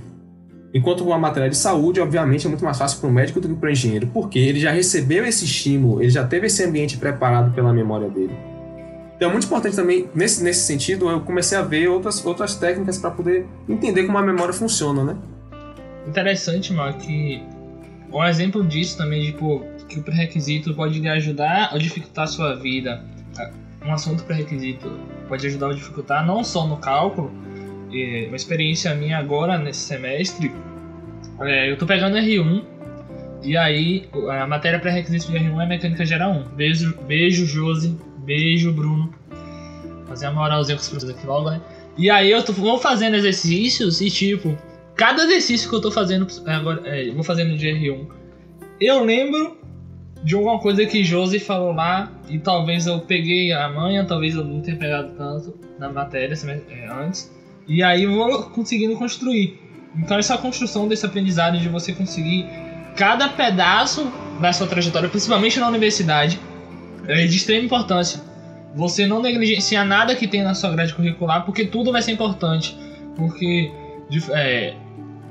Enquanto 0.73 1.03
uma 1.03 1.17
matéria 1.17 1.49
de 1.49 1.57
saúde, 1.57 1.99
obviamente, 1.99 2.45
é 2.45 2.49
muito 2.49 2.63
mais 2.63 2.77
fácil 2.77 2.99
para 2.99 3.09
o 3.09 3.11
médico 3.11 3.41
do 3.41 3.49
que 3.49 3.55
para 3.55 3.67
o 3.67 3.71
engenheiro, 3.71 4.07
porque 4.07 4.39
ele 4.39 4.59
já 4.59 4.71
recebeu 4.71 5.25
esse 5.25 5.43
estímulo, 5.43 6.01
ele 6.01 6.09
já 6.09 6.25
teve 6.25 6.47
esse 6.47 6.63
ambiente 6.63 6.97
preparado 6.97 7.53
pela 7.53 7.73
memória 7.73 8.09
dele. 8.09 8.33
Então 9.17 9.29
é 9.29 9.31
muito 9.33 9.45
importante 9.45 9.75
também, 9.75 10.09
nesse, 10.15 10.43
nesse 10.43 10.61
sentido, 10.61 11.09
eu 11.09 11.21
comecei 11.21 11.57
a 11.57 11.61
ver 11.61 11.87
outras, 11.89 12.25
outras 12.25 12.55
técnicas 12.55 12.97
para 12.97 13.11
poder 13.11 13.45
entender 13.67 14.05
como 14.05 14.17
a 14.17 14.21
memória 14.21 14.53
funciona, 14.53 15.03
né? 15.03 15.15
Interessante, 16.07 16.73
Mark, 16.73 16.97
que 16.99 17.43
um 18.11 18.23
exemplo 18.23 18.65
disso 18.65 18.97
também, 18.97 19.25
tipo, 19.25 19.63
que 19.87 19.99
o 19.99 20.03
pré-requisito 20.03 20.73
pode 20.73 20.99
lhe 20.99 21.07
ajudar 21.07 21.69
ou 21.73 21.79
dificultar 21.79 22.23
a 22.23 22.27
sua 22.27 22.55
vida. 22.55 23.03
Um 23.85 23.93
assunto 23.93 24.23
pré-requisito 24.23 24.89
pode 25.27 25.45
ajudar 25.45 25.67
ou 25.67 25.73
dificultar 25.73 26.25
não 26.25 26.43
só 26.43 26.65
no 26.65 26.77
cálculo, 26.77 27.31
é, 27.93 28.27
uma 28.27 28.35
experiência 28.35 28.93
minha 28.95 29.17
agora 29.17 29.57
nesse 29.57 29.81
semestre, 29.81 30.51
é, 31.41 31.71
eu 31.71 31.77
tô 31.77 31.85
pegando 31.85 32.17
R1 32.17 32.63
e 33.43 33.57
aí 33.57 34.07
a 34.29 34.45
matéria 34.45 34.79
pré-requisito 34.79 35.31
de 35.31 35.37
R1 35.37 35.63
é 35.63 35.65
mecânica 35.65 36.05
geral 36.05 36.31
1. 36.31 36.43
Beijo, 36.55 36.97
beijo 37.07 37.45
Josi, 37.45 37.97
beijo 38.19 38.71
Bruno. 38.71 39.13
Fazer 40.07 40.27
uma 40.27 40.41
moralzinha 40.41 40.77
com 40.77 40.81
os 40.81 40.89
professores 40.89 41.17
aqui 41.17 41.25
logo, 41.25 41.49
né? 41.49 41.61
E 41.97 42.09
aí 42.09 42.31
eu 42.31 42.43
tô, 42.43 42.53
vou 42.53 42.77
fazendo 42.77 43.15
exercícios 43.15 44.01
e 44.01 44.09
tipo, 44.09 44.57
cada 44.95 45.23
exercício 45.23 45.69
que 45.69 45.75
eu 45.75 45.81
tô 45.81 45.91
fazendo 45.91 46.27
agora, 46.45 46.81
é, 46.85 47.09
vou 47.11 47.23
fazendo 47.23 47.57
de 47.57 47.67
R1, 47.67 48.07
eu 48.79 49.03
lembro 49.03 49.57
de 50.23 50.35
alguma 50.35 50.59
coisa 50.59 50.85
que 50.85 51.03
Josi 51.03 51.39
falou 51.39 51.73
lá 51.73 52.11
e 52.29 52.37
talvez 52.37 52.85
eu 52.85 52.99
peguei 52.99 53.51
a 53.51 53.67
manha, 53.69 54.05
talvez 54.05 54.35
eu 54.35 54.43
não 54.43 54.61
tenha 54.61 54.77
pegado 54.77 55.13
tanto 55.17 55.57
na 55.79 55.89
matéria 55.89 56.35
é, 56.69 56.87
antes. 56.87 57.31
E 57.71 57.81
aí 57.81 58.05
vou 58.05 58.43
conseguindo 58.49 58.97
construir. 58.97 59.57
Então 59.95 60.17
essa 60.17 60.37
construção 60.37 60.89
desse 60.89 61.05
aprendizado 61.05 61.57
de 61.57 61.69
você 61.69 61.93
conseguir 61.93 62.45
cada 62.97 63.29
pedaço 63.29 64.11
da 64.41 64.51
sua 64.51 64.67
trajetória, 64.67 65.07
principalmente 65.07 65.57
na 65.57 65.69
universidade, 65.69 66.37
é 67.07 67.25
de 67.25 67.37
extrema 67.37 67.63
importância. 67.63 68.21
Você 68.75 69.07
não 69.07 69.21
negligenciar 69.21 69.85
nada 69.85 70.13
que 70.15 70.27
tem 70.27 70.43
na 70.43 70.53
sua 70.53 70.69
grade 70.71 70.93
curricular, 70.93 71.45
porque 71.45 71.63
tudo 71.63 71.93
vai 71.93 72.01
ser 72.01 72.11
importante. 72.11 72.77
Porque 73.15 73.71
é, 74.33 74.73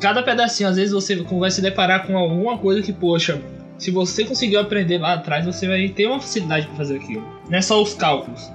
cada 0.01 0.23
pedacinho, 0.23 0.71
às 0.71 0.77
vezes 0.77 0.93
você 0.93 1.17
vai 1.17 1.51
se 1.51 1.61
deparar 1.61 2.07
com 2.07 2.17
alguma 2.17 2.57
coisa 2.57 2.81
que, 2.81 2.93
poxa, 2.93 3.39
se 3.77 3.91
você 3.91 4.25
conseguiu 4.25 4.61
aprender 4.61 4.97
lá 4.97 5.13
atrás, 5.13 5.45
você 5.45 5.69
vai 5.69 5.91
ter 5.91 6.07
uma 6.07 6.21
facilidade 6.21 6.67
para 6.69 6.77
fazer 6.77 6.97
aquilo. 6.97 7.27
Não 7.51 7.59
é 7.59 7.61
só 7.61 7.83
os 7.83 7.93
cálculos. 7.93 8.51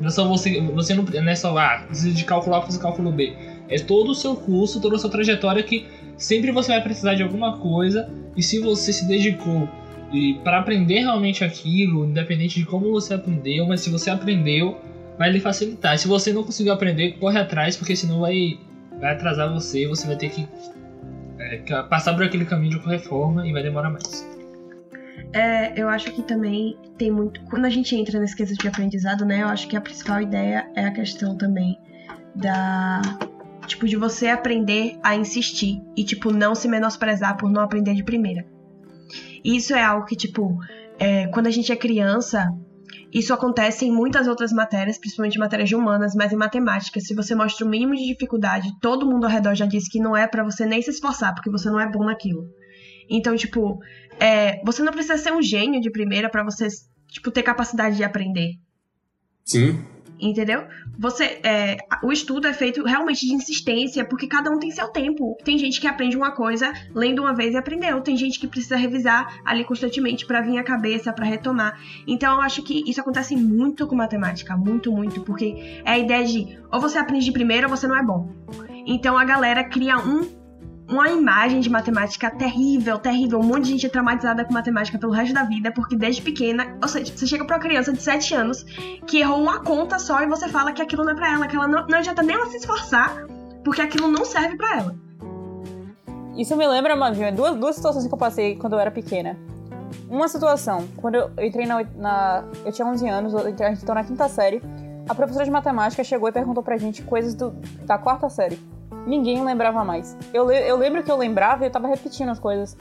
Não 0.00 0.10
só 0.10 0.26
você, 0.26 0.60
você 0.60 0.94
não, 0.94 1.04
não 1.04 1.28
é 1.28 1.34
só, 1.34 1.56
ah, 1.56 1.82
precisa 1.86 2.12
de 2.12 2.24
cálculo 2.24 2.56
A, 2.56 2.62
fazer 2.62 2.78
cálculo 2.78 3.12
B. 3.12 3.32
É 3.68 3.78
todo 3.78 4.10
o 4.10 4.14
seu 4.14 4.36
curso, 4.36 4.80
toda 4.80 4.96
a 4.96 4.98
sua 4.98 5.10
trajetória 5.10 5.62
que 5.62 5.86
sempre 6.16 6.50
você 6.50 6.72
vai 6.72 6.82
precisar 6.82 7.14
de 7.14 7.22
alguma 7.22 7.58
coisa 7.58 8.10
e 8.36 8.42
se 8.42 8.58
você 8.58 8.92
se 8.92 9.06
dedicou 9.06 9.68
e 10.12 10.34
para 10.44 10.58
aprender 10.58 11.00
realmente 11.00 11.42
aquilo, 11.42 12.04
independente 12.04 12.60
de 12.60 12.66
como 12.66 12.90
você 12.92 13.14
aprendeu, 13.14 13.66
mas 13.66 13.80
se 13.80 13.88
você 13.88 14.10
aprendeu, 14.10 14.78
vai 15.18 15.30
lhe 15.30 15.40
facilitar. 15.40 15.96
Se 15.98 16.06
você 16.06 16.32
não 16.32 16.44
conseguiu 16.44 16.72
aprender, 16.72 17.12
corre 17.12 17.38
atrás, 17.38 17.76
porque 17.76 17.96
senão 17.96 18.20
vai, 18.20 18.58
vai 19.00 19.12
atrasar 19.12 19.50
você 19.52 19.86
você 19.86 20.06
vai 20.06 20.16
ter 20.16 20.28
que 20.28 20.46
é, 21.38 21.82
passar 21.84 22.12
por 22.12 22.24
aquele 22.24 22.44
caminho 22.44 22.78
de 22.78 22.86
reforma 22.86 23.46
e 23.46 23.52
vai 23.52 23.62
demorar 23.62 23.90
mais. 23.90 24.31
É, 25.32 25.80
eu 25.80 25.88
acho 25.88 26.12
que 26.12 26.22
também 26.22 26.76
tem 26.98 27.10
muito. 27.10 27.40
Quando 27.44 27.64
a 27.64 27.70
gente 27.70 27.96
entra 27.96 28.20
nesse 28.20 28.36
quesito 28.36 28.60
de 28.60 28.68
aprendizado, 28.68 29.24
né? 29.24 29.42
Eu 29.42 29.48
acho 29.48 29.66
que 29.66 29.76
a 29.76 29.80
principal 29.80 30.20
ideia 30.20 30.70
é 30.74 30.84
a 30.84 30.90
questão 30.90 31.36
também 31.36 31.78
da. 32.34 33.00
Tipo, 33.66 33.86
de 33.86 33.96
você 33.96 34.26
aprender 34.26 34.98
a 35.02 35.14
insistir 35.14 35.80
e, 35.96 36.04
tipo, 36.04 36.32
não 36.32 36.54
se 36.54 36.68
menosprezar 36.68 37.36
por 37.36 37.50
não 37.50 37.62
aprender 37.62 37.94
de 37.94 38.02
primeira. 38.02 38.44
Isso 39.44 39.72
é 39.72 39.82
algo 39.82 40.04
que, 40.04 40.16
tipo, 40.16 40.58
é, 40.98 41.28
quando 41.28 41.46
a 41.46 41.50
gente 41.50 41.70
é 41.70 41.76
criança, 41.76 42.52
isso 43.12 43.32
acontece 43.32 43.84
em 43.84 43.92
muitas 43.92 44.26
outras 44.26 44.52
matérias, 44.52 44.98
principalmente 44.98 45.38
matérias 45.38 45.68
de 45.68 45.76
humanas, 45.76 46.14
mas 46.14 46.32
em 46.32 46.36
matemática, 46.36 46.98
se 46.98 47.14
você 47.14 47.34
mostra 47.34 47.64
o 47.64 47.68
mínimo 47.68 47.94
de 47.94 48.06
dificuldade, 48.06 48.72
todo 48.80 49.06
mundo 49.06 49.24
ao 49.24 49.30
redor 49.30 49.54
já 49.54 49.66
disse 49.66 49.90
que 49.90 50.00
não 50.00 50.16
é 50.16 50.26
para 50.26 50.42
você 50.42 50.64
nem 50.66 50.80
se 50.80 50.90
esforçar, 50.90 51.34
porque 51.34 51.50
você 51.50 51.70
não 51.70 51.78
é 51.78 51.90
bom 51.90 52.04
naquilo. 52.04 52.48
Então, 53.12 53.36
tipo, 53.36 53.78
é, 54.18 54.62
você 54.64 54.82
não 54.82 54.90
precisa 54.90 55.18
ser 55.18 55.32
um 55.32 55.42
gênio 55.42 55.82
de 55.82 55.90
primeira 55.90 56.30
para 56.30 56.42
você, 56.42 56.66
tipo, 57.08 57.30
ter 57.30 57.42
capacidade 57.42 57.96
de 57.96 58.02
aprender. 58.02 58.54
Sim. 59.44 59.84
Entendeu? 60.18 60.64
Você, 60.98 61.40
é, 61.42 61.76
o 62.02 62.10
estudo 62.10 62.46
é 62.46 62.54
feito 62.54 62.84
realmente 62.84 63.26
de 63.26 63.34
insistência, 63.34 64.04
porque 64.04 64.28
cada 64.28 64.50
um 64.50 64.58
tem 64.58 64.70
seu 64.70 64.88
tempo. 64.88 65.36
Tem 65.44 65.58
gente 65.58 65.80
que 65.80 65.86
aprende 65.86 66.16
uma 66.16 66.30
coisa 66.30 66.72
lendo 66.94 67.20
uma 67.20 67.34
vez 67.34 67.52
e 67.54 67.56
aprendeu. 67.58 68.00
Tem 68.00 68.16
gente 68.16 68.38
que 68.38 68.46
precisa 68.46 68.76
revisar 68.76 69.40
ali 69.44 69.64
constantemente 69.64 70.24
para 70.24 70.40
vir 70.40 70.58
a 70.58 70.62
cabeça, 70.62 71.12
para 71.12 71.26
retomar. 71.26 71.78
Então 72.06 72.36
eu 72.36 72.40
acho 72.40 72.62
que 72.62 72.88
isso 72.88 73.00
acontece 73.00 73.36
muito 73.36 73.86
com 73.86 73.96
matemática, 73.96 74.56
muito, 74.56 74.92
muito, 74.92 75.22
porque 75.22 75.82
é 75.84 75.90
a 75.90 75.98
ideia 75.98 76.24
de 76.24 76.56
ou 76.70 76.80
você 76.80 76.98
aprende 76.98 77.24
de 77.24 77.32
primeira 77.32 77.66
ou 77.66 77.76
você 77.76 77.88
não 77.88 77.98
é 77.98 78.02
bom. 78.04 78.30
Então 78.86 79.18
a 79.18 79.24
galera 79.24 79.64
cria 79.64 79.98
um 79.98 80.41
uma 80.88 81.08
imagem 81.08 81.60
de 81.60 81.70
matemática 81.70 82.30
terrível, 82.30 82.98
terrível. 82.98 83.38
Um 83.38 83.44
monte 83.44 83.64
de 83.64 83.70
gente 83.70 83.86
é 83.86 83.88
traumatizada 83.88 84.44
com 84.44 84.52
matemática 84.52 84.98
pelo 84.98 85.12
resto 85.12 85.34
da 85.34 85.44
vida, 85.44 85.72
porque 85.72 85.96
desde 85.96 86.22
pequena, 86.22 86.76
ou 86.82 86.88
seja, 86.88 87.12
você 87.16 87.26
chega 87.26 87.44
pra 87.44 87.56
uma 87.56 87.62
criança 87.62 87.92
de 87.92 88.02
7 88.02 88.34
anos 88.34 88.62
que 89.06 89.18
errou 89.18 89.40
uma 89.40 89.60
conta 89.60 89.98
só 89.98 90.22
e 90.22 90.26
você 90.26 90.48
fala 90.48 90.72
que 90.72 90.82
aquilo 90.82 91.04
não 91.04 91.12
é 91.12 91.14
pra 91.14 91.32
ela, 91.32 91.46
que 91.46 91.56
ela 91.56 91.68
não, 91.68 91.86
não 91.86 91.98
adianta 91.98 92.22
nem 92.22 92.36
ela 92.36 92.46
se 92.46 92.56
esforçar, 92.56 93.26
porque 93.64 93.80
aquilo 93.80 94.08
não 94.08 94.24
serve 94.24 94.56
pra 94.56 94.76
ela. 94.76 94.96
Isso 96.36 96.56
me 96.56 96.66
lembra, 96.66 96.96
Mavinho, 96.96 97.34
duas, 97.34 97.56
duas 97.56 97.76
situações 97.76 98.06
que 98.06 98.12
eu 98.12 98.18
passei 98.18 98.56
quando 98.56 98.74
eu 98.74 98.80
era 98.80 98.90
pequena. 98.90 99.38
Uma 100.08 100.28
situação, 100.28 100.88
quando 100.96 101.16
eu 101.16 101.30
entrei 101.38 101.66
na. 101.66 101.84
na 101.96 102.44
eu 102.64 102.72
tinha 102.72 102.86
11 102.86 103.08
anos, 103.08 103.34
a 103.34 103.48
gente 103.48 103.82
entrou 103.82 103.94
na 103.94 104.04
quinta 104.04 104.28
série. 104.28 104.62
A 105.08 105.14
professora 105.14 105.44
de 105.44 105.50
matemática 105.50 106.02
chegou 106.02 106.28
e 106.28 106.32
perguntou 106.32 106.62
pra 106.62 106.78
gente 106.78 107.02
coisas 107.02 107.34
do, 107.34 107.50
da 107.84 107.98
quarta 107.98 108.28
série 108.30 108.58
ninguém 109.06 109.44
lembrava 109.44 109.84
mais. 109.84 110.16
Eu, 110.32 110.50
eu 110.50 110.76
lembro 110.76 111.02
que 111.02 111.10
eu 111.10 111.16
lembrava 111.16 111.64
e 111.64 111.66
eu 111.66 111.70
tava 111.70 111.88
repetindo 111.88 112.30
as 112.30 112.38
coisas. 112.38 112.76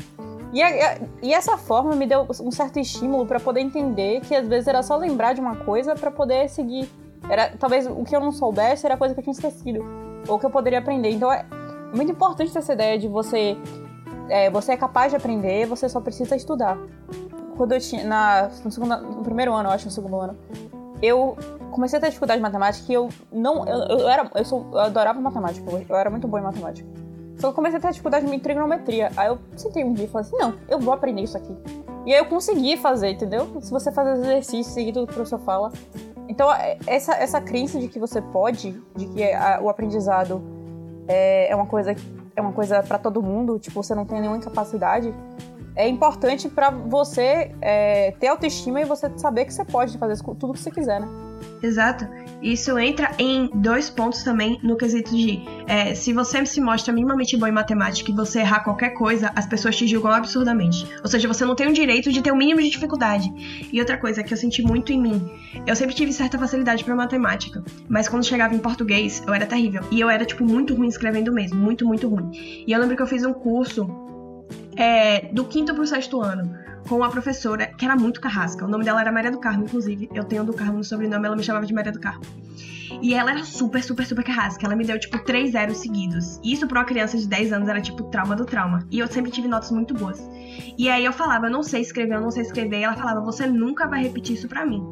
E, 0.53 0.61
a, 0.61 0.99
e 1.21 1.33
essa 1.33 1.57
forma 1.57 1.95
me 1.95 2.05
deu 2.05 2.27
um 2.41 2.51
certo 2.51 2.77
estímulo 2.77 3.25
para 3.25 3.39
poder 3.39 3.61
entender 3.61 4.19
que 4.21 4.35
às 4.35 4.47
vezes 4.47 4.67
era 4.67 4.83
só 4.83 4.97
lembrar 4.97 5.33
de 5.33 5.39
uma 5.39 5.55
coisa 5.55 5.95
para 5.95 6.11
poder 6.11 6.49
seguir. 6.49 6.89
Era, 7.29 7.55
talvez 7.57 7.87
o 7.87 8.03
que 8.03 8.15
eu 8.15 8.19
não 8.19 8.31
soubesse 8.31 8.85
era 8.85 8.97
coisa 8.97 9.13
que 9.13 9.19
eu 9.19 9.23
tinha 9.23 9.33
esquecido. 9.33 9.83
Ou 10.27 10.37
que 10.37 10.45
eu 10.45 10.49
poderia 10.49 10.79
aprender. 10.79 11.09
Então 11.09 11.31
é 11.31 11.45
muito 11.93 12.11
importante 12.11 12.55
essa 12.57 12.73
ideia 12.73 12.97
de 12.97 13.07
você. 13.07 13.57
É, 14.29 14.49
você 14.49 14.73
é 14.73 14.77
capaz 14.77 15.11
de 15.11 15.17
aprender, 15.17 15.65
você 15.65 15.87
só 15.87 16.01
precisa 16.01 16.35
estudar. 16.35 16.77
Quando 17.55 17.71
eu 17.71 17.79
tinha. 17.79 18.03
Na, 18.03 18.49
no, 18.63 18.71
segundo, 18.71 18.97
no 18.97 19.23
primeiro 19.23 19.53
ano, 19.53 19.69
eu 19.69 19.73
acho, 19.73 19.85
no 19.85 19.91
segundo 19.91 20.19
ano, 20.19 20.37
eu 21.01 21.37
comecei 21.71 21.97
a 21.97 22.01
ter 22.01 22.07
dificuldade 22.07 22.39
de 22.39 22.43
matemática 22.43 22.91
e 22.91 22.95
eu 22.95 23.09
não. 23.31 23.65
Eu, 23.67 23.99
eu 23.99 24.09
era. 24.09 24.29
Eu, 24.35 24.45
sou, 24.45 24.67
eu 24.71 24.79
adorava 24.79 25.19
matemática, 25.19 25.65
eu 25.89 25.95
era 25.95 26.09
muito 26.09 26.27
boa 26.27 26.39
em 26.39 26.43
matemática. 26.43 26.87
Só 27.37 27.47
que 27.47 27.51
eu 27.51 27.53
comecei 27.53 27.79
a 27.79 27.81
ter 27.81 27.89
dificuldade 27.89 28.25
em 28.25 28.39
trigonometria. 28.39 29.11
Aí 29.17 29.27
eu 29.27 29.39
sentei 29.55 29.83
um 29.83 29.93
dia 29.93 30.05
e 30.05 30.07
falei 30.07 30.27
assim: 30.27 30.37
não, 30.37 30.53
eu 30.69 30.79
vou 30.79 30.93
aprender 30.93 31.21
isso 31.21 31.37
aqui. 31.37 31.55
E 32.05 32.13
aí 32.13 32.19
eu 32.19 32.25
consegui 32.25 32.77
fazer, 32.77 33.11
entendeu? 33.11 33.61
Se 33.61 33.71
você 33.71 33.91
fazer 33.91 34.11
exercício, 34.21 34.71
seguir 34.71 34.91
tudo 34.91 35.07
que 35.07 35.13
o 35.13 35.15
professor 35.15 35.39
fala. 35.39 35.71
Então, 36.27 36.51
é, 36.51 36.77
essa, 36.87 37.13
essa 37.13 37.41
crença 37.41 37.79
de 37.79 37.87
que 37.87 37.99
você 37.99 38.21
pode, 38.21 38.71
de 38.95 39.05
que 39.07 39.23
a, 39.33 39.59
o 39.61 39.69
aprendizado 39.69 40.41
é, 41.07 41.51
é 41.51 41.55
uma 41.55 41.65
coisa 41.65 41.95
é 42.35 42.41
uma 42.41 42.53
coisa 42.53 42.81
para 42.81 42.97
todo 42.97 43.21
mundo, 43.21 43.59
tipo, 43.59 43.83
você 43.83 43.93
não 43.93 44.05
tem 44.05 44.19
nenhuma 44.19 44.37
incapacidade, 44.37 45.13
é 45.75 45.87
importante 45.87 46.49
para 46.49 46.69
você 46.69 47.53
é, 47.61 48.11
ter 48.11 48.27
autoestima 48.27 48.81
e 48.81 48.85
você 48.85 49.11
saber 49.17 49.45
que 49.45 49.53
você 49.53 49.65
pode 49.65 49.97
fazer 49.97 50.21
tudo 50.23 50.53
que 50.53 50.59
você 50.59 50.71
quiser, 50.71 50.99
né? 50.99 51.30
Exato. 51.61 52.07
Isso 52.41 52.77
entra 52.79 53.11
em 53.19 53.49
dois 53.53 53.89
pontos 53.89 54.23
também 54.23 54.59
no 54.63 54.75
quesito 54.75 55.15
de 55.15 55.41
é, 55.67 55.93
se 55.93 56.11
você 56.11 56.43
se 56.45 56.59
mostra 56.59 56.91
minimamente 56.91 57.37
bom 57.37 57.45
em 57.45 57.51
matemática 57.51 58.09
e 58.11 58.15
você 58.15 58.39
errar 58.39 58.61
qualquer 58.61 58.91
coisa, 58.91 59.31
as 59.35 59.45
pessoas 59.45 59.75
te 59.75 59.87
julgam 59.87 60.11
absurdamente. 60.11 60.87
Ou 61.03 61.07
seja, 61.07 61.27
você 61.27 61.45
não 61.45 61.55
tem 61.55 61.67
o 61.67 61.73
direito 61.73 62.11
de 62.11 62.21
ter 62.21 62.31
o 62.31 62.35
mínimo 62.35 62.59
de 62.59 62.69
dificuldade. 62.69 63.31
E 63.71 63.79
outra 63.79 63.97
coisa 63.97 64.23
que 64.23 64.33
eu 64.33 64.37
senti 64.37 64.63
muito 64.63 64.91
em 64.91 64.99
mim, 64.99 65.31
eu 65.67 65.75
sempre 65.75 65.93
tive 65.93 66.11
certa 66.11 66.39
facilidade 66.39 66.83
para 66.83 66.95
matemática, 66.95 67.63
mas 67.87 68.09
quando 68.09 68.25
chegava 68.25 68.55
em 68.55 68.59
português, 68.59 69.23
eu 69.27 69.33
era 69.33 69.45
terrível. 69.45 69.83
E 69.91 69.99
eu 69.99 70.09
era, 70.09 70.25
tipo, 70.25 70.43
muito 70.43 70.73
ruim 70.73 70.87
escrevendo 70.87 71.31
mesmo, 71.31 71.59
muito, 71.59 71.85
muito 71.85 72.09
ruim. 72.09 72.31
E 72.65 72.71
eu 72.71 72.79
lembro 72.79 72.95
que 72.95 73.03
eu 73.03 73.07
fiz 73.07 73.23
um 73.23 73.33
curso 73.33 73.87
é, 74.75 75.27
do 75.31 75.45
quinto 75.45 75.75
pro 75.75 75.85
sexto 75.85 76.21
ano 76.21 76.60
com 76.87 76.97
uma 76.97 77.09
professora 77.09 77.67
que 77.67 77.85
era 77.85 77.95
muito 77.95 78.19
carrasca. 78.19 78.65
O 78.65 78.67
nome 78.67 78.83
dela 78.83 79.01
era 79.01 79.11
Maria 79.11 79.31
do 79.31 79.39
Carmo, 79.39 79.65
inclusive. 79.65 80.09
Eu 80.13 80.23
tenho 80.23 80.43
do 80.43 80.53
Carmo 80.53 80.77
no 80.77 80.83
sobrenome, 80.83 81.25
ela 81.25 81.35
me 81.35 81.43
chamava 81.43 81.65
de 81.65 81.73
Maria 81.73 81.91
do 81.91 81.99
Carmo. 81.99 82.21
E 83.01 83.13
ela 83.13 83.31
era 83.31 83.43
super, 83.43 83.83
super, 83.83 84.05
super 84.05 84.23
carrasca. 84.23 84.65
Ela 84.65 84.75
me 84.75 84.83
deu, 84.83 84.99
tipo, 84.99 85.17
três 85.23 85.51
zeros 85.51 85.77
seguidos. 85.77 86.39
E 86.43 86.53
isso 86.53 86.67
pra 86.67 86.79
uma 86.79 86.85
criança 86.85 87.17
de 87.17 87.27
10 87.27 87.53
anos 87.53 87.69
era, 87.69 87.81
tipo, 87.81 88.03
trauma 88.05 88.35
do 88.35 88.45
trauma. 88.45 88.85
E 88.91 88.99
eu 88.99 89.07
sempre 89.07 89.31
tive 89.31 89.47
notas 89.47 89.71
muito 89.71 89.93
boas. 89.93 90.21
E 90.77 90.89
aí 90.89 91.05
eu 91.05 91.13
falava, 91.13 91.47
eu 91.47 91.51
não 91.51 91.63
sei 91.63 91.81
escrever, 91.81 92.15
eu 92.15 92.21
não 92.21 92.31
sei 92.31 92.43
escrever. 92.43 92.79
E 92.79 92.83
ela 92.83 92.95
falava, 92.95 93.21
você 93.21 93.47
nunca 93.47 93.87
vai 93.87 94.03
repetir 94.03 94.35
isso 94.35 94.47
pra 94.47 94.65
mim. 94.65 94.83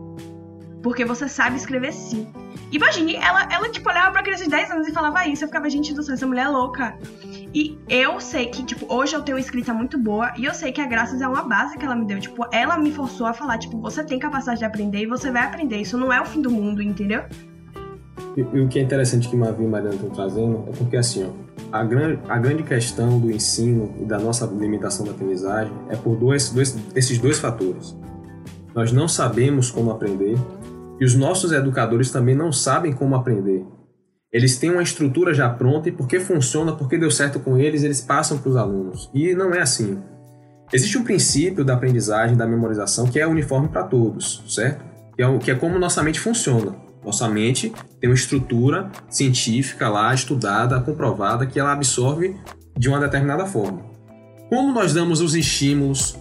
Porque 0.82 1.04
você 1.04 1.28
sabe 1.28 1.58
escrever 1.58 1.92
sim. 1.92 2.28
Imagine, 2.72 3.16
ela, 3.16 3.48
ela 3.52 3.70
tipo, 3.70 3.90
olhava 3.90 4.12
pra 4.12 4.24
criança 4.24 4.44
de 4.44 4.50
10 4.50 4.72
anos 4.72 4.88
e 4.88 4.94
falava 4.94 5.28
isso. 5.28 5.44
Eu 5.44 5.48
ficava, 5.48 5.70
gente 5.70 5.94
do 5.94 6.04
céu, 6.04 6.14
essa 6.14 6.28
mulher 6.28 6.46
é 6.46 6.50
louca. 6.50 6.96
E 7.54 7.78
eu 7.90 8.20
sei 8.20 8.46
que, 8.46 8.64
tipo, 8.64 8.94
hoje 8.94 9.16
eu 9.16 9.22
tenho 9.24 9.38
uma 9.38 9.42
escrita 9.42 9.74
muito 9.74 9.98
boa 9.98 10.32
e 10.38 10.46
eu 10.46 10.54
sei 10.54 10.72
que 10.72 10.80
a 10.80 10.86
graças 10.86 11.20
é 11.20 11.28
uma 11.28 11.42
base 11.42 11.78
que 11.78 11.86
ela 11.86 11.96
me 11.96 12.06
deu. 12.06 12.20
Tipo, 12.20 12.46
ela 12.52 12.78
me 12.78 12.92
forçou 12.92 13.26
a 13.26 13.34
falar, 13.34 13.58
tipo, 13.58 13.80
você 13.80 14.04
tem 14.04 14.20
capacidade 14.20 14.60
de 14.60 14.66
aprender 14.66 15.00
e 15.00 15.08
você 15.08 15.32
vai 15.32 15.44
aprender. 15.44 15.78
Isso 15.78 15.98
não 15.98 16.14
é 16.14 16.22
o 16.22 16.26
fim 16.26 16.42
do 16.42 16.52
mundo, 16.52 16.82
entendeu? 16.82 17.24
E, 18.38 18.42
e 18.42 18.62
o 18.62 18.68
que 18.68 18.78
é 18.78 18.82
interessante 18.84 19.28
que 19.28 19.36
Mavi 19.36 19.64
e 19.64 19.68
Mariana 19.68 19.96
estão 19.96 20.10
trazendo 20.12 20.66
é 20.68 20.72
porque, 20.78 20.96
assim, 20.96 21.26
ó, 21.26 21.50
a, 21.72 21.84
gran, 21.84 22.18
a 22.28 22.38
grande 22.38 22.62
questão 22.62 23.20
do 23.20 23.32
ensino 23.32 23.96
e 24.00 24.06
da 24.06 24.20
nossa 24.20 24.46
limitação 24.46 25.06
da 25.06 25.12
aprendizagem 25.12 25.74
é 25.90 25.96
por 25.96 26.16
dois, 26.16 26.52
dois, 26.52 26.78
esses 26.96 27.18
dois 27.18 27.40
fatores. 27.40 27.98
Nós 28.76 28.92
não 28.92 29.08
sabemos 29.08 29.72
como 29.72 29.90
aprender 29.90 30.38
e 31.00 31.06
os 31.06 31.16
nossos 31.16 31.52
educadores 31.52 32.12
também 32.12 32.36
não 32.36 32.52
sabem 32.52 32.92
como 32.92 33.16
aprender. 33.16 33.66
Eles 34.32 34.58
têm 34.58 34.70
uma 34.70 34.84
estrutura 34.84 35.34
já 35.34 35.50
pronta 35.50 35.90
e 35.90 35.92
porque 35.92 36.20
funciona, 36.20 36.76
porque 36.76 36.98
deu 36.98 37.10
certo 37.10 37.40
com 37.40 37.58
eles, 37.58 37.84
eles 37.84 38.02
passam 38.02 38.38
para 38.38 38.50
os 38.50 38.56
alunos. 38.56 39.10
E 39.14 39.34
não 39.34 39.54
é 39.54 39.62
assim. 39.62 40.00
Existe 40.72 41.00
um 41.00 41.04
princípio 41.04 41.66
da 41.66 41.74
aprendizagem, 41.74 42.38
da 42.38 42.46
memorização, 42.46 43.08
que 43.08 43.20
é 43.20 43.26
uniforme 43.26 43.70
para 43.70 43.84
todos, 43.84 44.44
certo? 44.48 44.86
Que 45.16 45.24
é, 45.24 45.38
que 45.40 45.52
é 45.52 45.56
como 45.56 45.80
nossa 45.80 46.04
mente 46.04 46.20
funciona. 46.20 46.76
Nossa 47.04 47.28
mente 47.28 47.74
tem 48.00 48.10
uma 48.10 48.16
estrutura 48.16 48.92
científica 49.10 49.90
lá, 49.90 50.14
estudada, 50.14 50.80
comprovada, 50.80 51.48
que 51.48 51.60
ela 51.60 51.72
absorve 51.72 52.36
de 52.78 52.88
uma 52.88 53.00
determinada 53.00 53.48
forma. 53.48 53.82
Como 54.48 54.72
nós 54.72 54.94
damos 54.94 55.22
os 55.22 55.34
estímulos, 55.34 56.16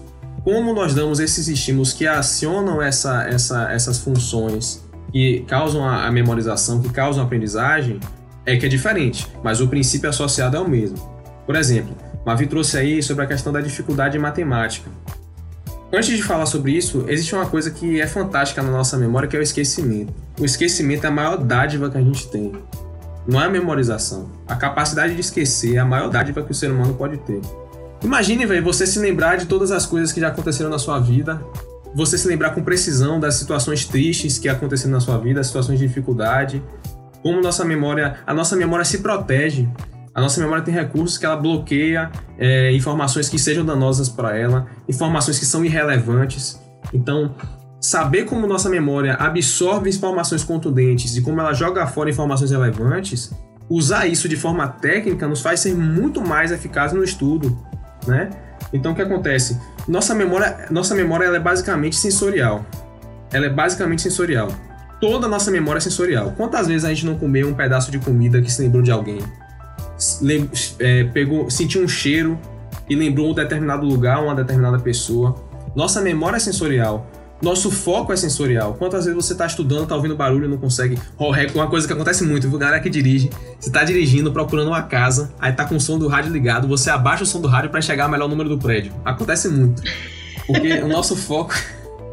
como 0.48 0.72
nós 0.72 0.94
damos 0.94 1.20
esses 1.20 1.46
estímulos 1.46 1.92
que 1.92 2.06
acionam 2.06 2.80
essa, 2.80 3.28
essa, 3.28 3.70
essas 3.70 3.98
funções 3.98 4.82
que 5.12 5.44
causam 5.46 5.86
a, 5.86 6.06
a 6.06 6.10
memorização, 6.10 6.80
que 6.80 6.88
causam 6.88 7.22
a 7.22 7.26
aprendizagem, 7.26 8.00
é 8.46 8.56
que 8.56 8.64
é 8.64 8.68
diferente, 8.70 9.26
mas 9.44 9.60
o 9.60 9.68
princípio 9.68 10.08
associado 10.08 10.56
é 10.56 10.60
o 10.60 10.66
mesmo. 10.66 10.96
Por 11.44 11.54
exemplo, 11.54 11.94
Mavi 12.24 12.46
trouxe 12.46 12.78
aí 12.78 13.02
sobre 13.02 13.24
a 13.24 13.26
questão 13.26 13.52
da 13.52 13.60
dificuldade 13.60 14.16
em 14.16 14.20
matemática. 14.20 14.90
Antes 15.92 16.16
de 16.16 16.22
falar 16.22 16.46
sobre 16.46 16.72
isso, 16.72 17.04
existe 17.08 17.34
uma 17.34 17.44
coisa 17.44 17.70
que 17.70 18.00
é 18.00 18.06
fantástica 18.06 18.62
na 18.62 18.70
nossa 18.70 18.96
memória, 18.96 19.28
que 19.28 19.36
é 19.36 19.40
o 19.40 19.42
esquecimento. 19.42 20.14
O 20.40 20.46
esquecimento 20.46 21.04
é 21.04 21.08
a 21.08 21.12
maior 21.12 21.36
dádiva 21.36 21.90
que 21.90 21.98
a 21.98 22.02
gente 22.02 22.26
tem. 22.26 22.52
Não 23.26 23.38
é 23.38 23.44
a 23.44 23.50
memorização. 23.50 24.30
A 24.48 24.56
capacidade 24.56 25.14
de 25.14 25.20
esquecer 25.20 25.74
é 25.74 25.78
a 25.78 25.84
maior 25.84 26.08
dádiva 26.08 26.42
que 26.42 26.52
o 26.52 26.54
ser 26.54 26.70
humano 26.70 26.94
pode 26.94 27.18
ter. 27.18 27.42
Imagine, 28.02 28.46
velho, 28.46 28.64
você 28.64 28.86
se 28.86 28.98
lembrar 28.98 29.36
de 29.36 29.46
todas 29.46 29.70
as 29.70 29.84
coisas 29.84 30.12
que 30.12 30.20
já 30.20 30.28
aconteceram 30.28 30.70
na 30.70 30.78
sua 30.78 30.98
vida 30.98 31.40
você 31.94 32.18
se 32.18 32.28
lembrar 32.28 32.50
com 32.50 32.62
precisão 32.62 33.18
das 33.18 33.34
situações 33.34 33.84
tristes 33.84 34.38
que 34.38 34.48
aconteceram 34.48 34.92
na 34.92 35.00
sua 35.00 35.18
vida, 35.18 35.40
as 35.40 35.46
situações 35.46 35.78
de 35.78 35.86
dificuldade, 35.86 36.62
como 37.22 37.40
nossa 37.40 37.64
memória, 37.64 38.18
a 38.26 38.34
nossa 38.34 38.56
memória 38.56 38.84
se 38.84 38.98
protege. 38.98 39.68
A 40.14 40.20
nossa 40.20 40.40
memória 40.40 40.64
tem 40.64 40.74
recursos 40.74 41.16
que 41.16 41.24
ela 41.24 41.36
bloqueia 41.36 42.10
é, 42.38 42.72
informações 42.72 43.28
que 43.28 43.38
sejam 43.38 43.64
danosas 43.64 44.08
para 44.08 44.36
ela, 44.36 44.66
informações 44.88 45.38
que 45.38 45.46
são 45.46 45.64
irrelevantes. 45.64 46.60
Então, 46.92 47.34
saber 47.80 48.24
como 48.24 48.46
nossa 48.46 48.68
memória 48.68 49.14
absorve 49.14 49.90
informações 49.90 50.42
contundentes 50.42 51.16
e 51.16 51.22
como 51.22 51.40
ela 51.40 51.52
joga 51.52 51.86
fora 51.86 52.10
informações 52.10 52.50
relevantes, 52.50 53.32
usar 53.70 54.06
isso 54.06 54.28
de 54.28 54.36
forma 54.36 54.66
técnica 54.66 55.28
nos 55.28 55.40
faz 55.40 55.60
ser 55.60 55.74
muito 55.74 56.20
mais 56.20 56.50
eficaz 56.50 56.92
no 56.92 57.04
estudo, 57.04 57.56
né? 58.08 58.30
Então, 58.72 58.92
o 58.92 58.94
que 58.94 59.02
acontece? 59.02 59.58
Nossa 59.86 60.14
memória, 60.14 60.66
nossa 60.70 60.94
memória 60.94 61.24
ela 61.24 61.36
é 61.36 61.40
basicamente 61.40 61.96
sensorial. 61.96 62.66
Ela 63.32 63.46
é 63.46 63.48
basicamente 63.48 64.02
sensorial. 64.02 64.48
Toda 65.00 65.26
a 65.26 65.28
nossa 65.28 65.50
memória 65.50 65.78
é 65.78 65.80
sensorial. 65.80 66.32
Quantas 66.36 66.66
vezes 66.66 66.84
a 66.84 66.88
gente 66.88 67.06
não 67.06 67.16
comeu 67.16 67.48
um 67.48 67.54
pedaço 67.54 67.90
de 67.90 67.98
comida 67.98 68.42
que 68.42 68.50
se 68.50 68.60
lembrou 68.60 68.82
de 68.82 68.90
alguém? 68.90 69.20
É, 70.78 71.04
pegou, 71.04 71.50
sentiu 71.50 71.82
um 71.82 71.88
cheiro 71.88 72.38
e 72.88 72.96
lembrou 72.96 73.30
um 73.30 73.34
determinado 73.34 73.86
lugar, 73.86 74.22
uma 74.22 74.34
determinada 74.34 74.78
pessoa. 74.78 75.36
Nossa 75.76 76.00
memória 76.00 76.36
é 76.36 76.40
sensorial. 76.40 77.06
Nosso 77.40 77.70
foco 77.70 78.12
é 78.12 78.16
sensorial. 78.16 78.74
Quantas 78.74 79.04
vezes 79.04 79.14
você 79.14 79.32
está 79.32 79.46
estudando, 79.46 79.84
está 79.84 79.94
ouvindo 79.94 80.16
barulho 80.16 80.46
e 80.46 80.48
não 80.48 80.58
consegue. 80.58 80.98
Uma 81.54 81.68
coisa 81.68 81.86
que 81.86 81.92
acontece 81.92 82.24
muito, 82.24 82.48
o 82.48 82.58
galera 82.58 82.80
que 82.80 82.90
dirige, 82.90 83.30
você 83.58 83.68
está 83.68 83.84
dirigindo, 83.84 84.32
procurando 84.32 84.68
uma 84.68 84.82
casa, 84.82 85.32
aí 85.38 85.52
tá 85.52 85.64
com 85.64 85.76
o 85.76 85.80
som 85.80 85.98
do 85.98 86.08
rádio 86.08 86.32
ligado, 86.32 86.66
você 86.66 86.90
abaixa 86.90 87.22
o 87.22 87.26
som 87.26 87.40
do 87.40 87.46
rádio 87.46 87.70
para 87.70 87.78
enxergar 87.78 88.06
o 88.06 88.10
melhor 88.10 88.28
número 88.28 88.48
do 88.48 88.58
prédio. 88.58 88.92
Acontece 89.04 89.48
muito. 89.48 89.82
Porque 90.46 90.72
o 90.80 90.88
nosso 90.88 91.14
foco 91.14 91.54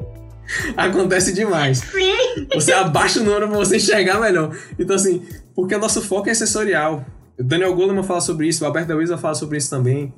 acontece 0.77 1.33
demais. 1.33 1.79
Sim. 1.79 2.47
Você 2.53 2.71
abaixa 2.71 3.19
o 3.19 3.23
número 3.23 3.47
para 3.47 3.57
você 3.57 3.77
enxergar 3.77 4.19
melhor. 4.19 4.55
Então, 4.77 4.95
assim, 4.95 5.23
porque 5.55 5.73
o 5.73 5.79
nosso 5.79 6.01
foco 6.01 6.29
é 6.29 6.33
sensorial. 6.35 7.03
O 7.39 7.43
Daniel 7.43 7.73
Goleman 7.73 8.03
fala 8.03 8.21
sobre 8.21 8.47
isso, 8.47 8.63
o 8.63 8.67
Alberto 8.67 8.93
Luiz 8.93 9.09
fala 9.19 9.33
sobre 9.33 9.57
isso 9.57 9.69
também. 9.69 10.13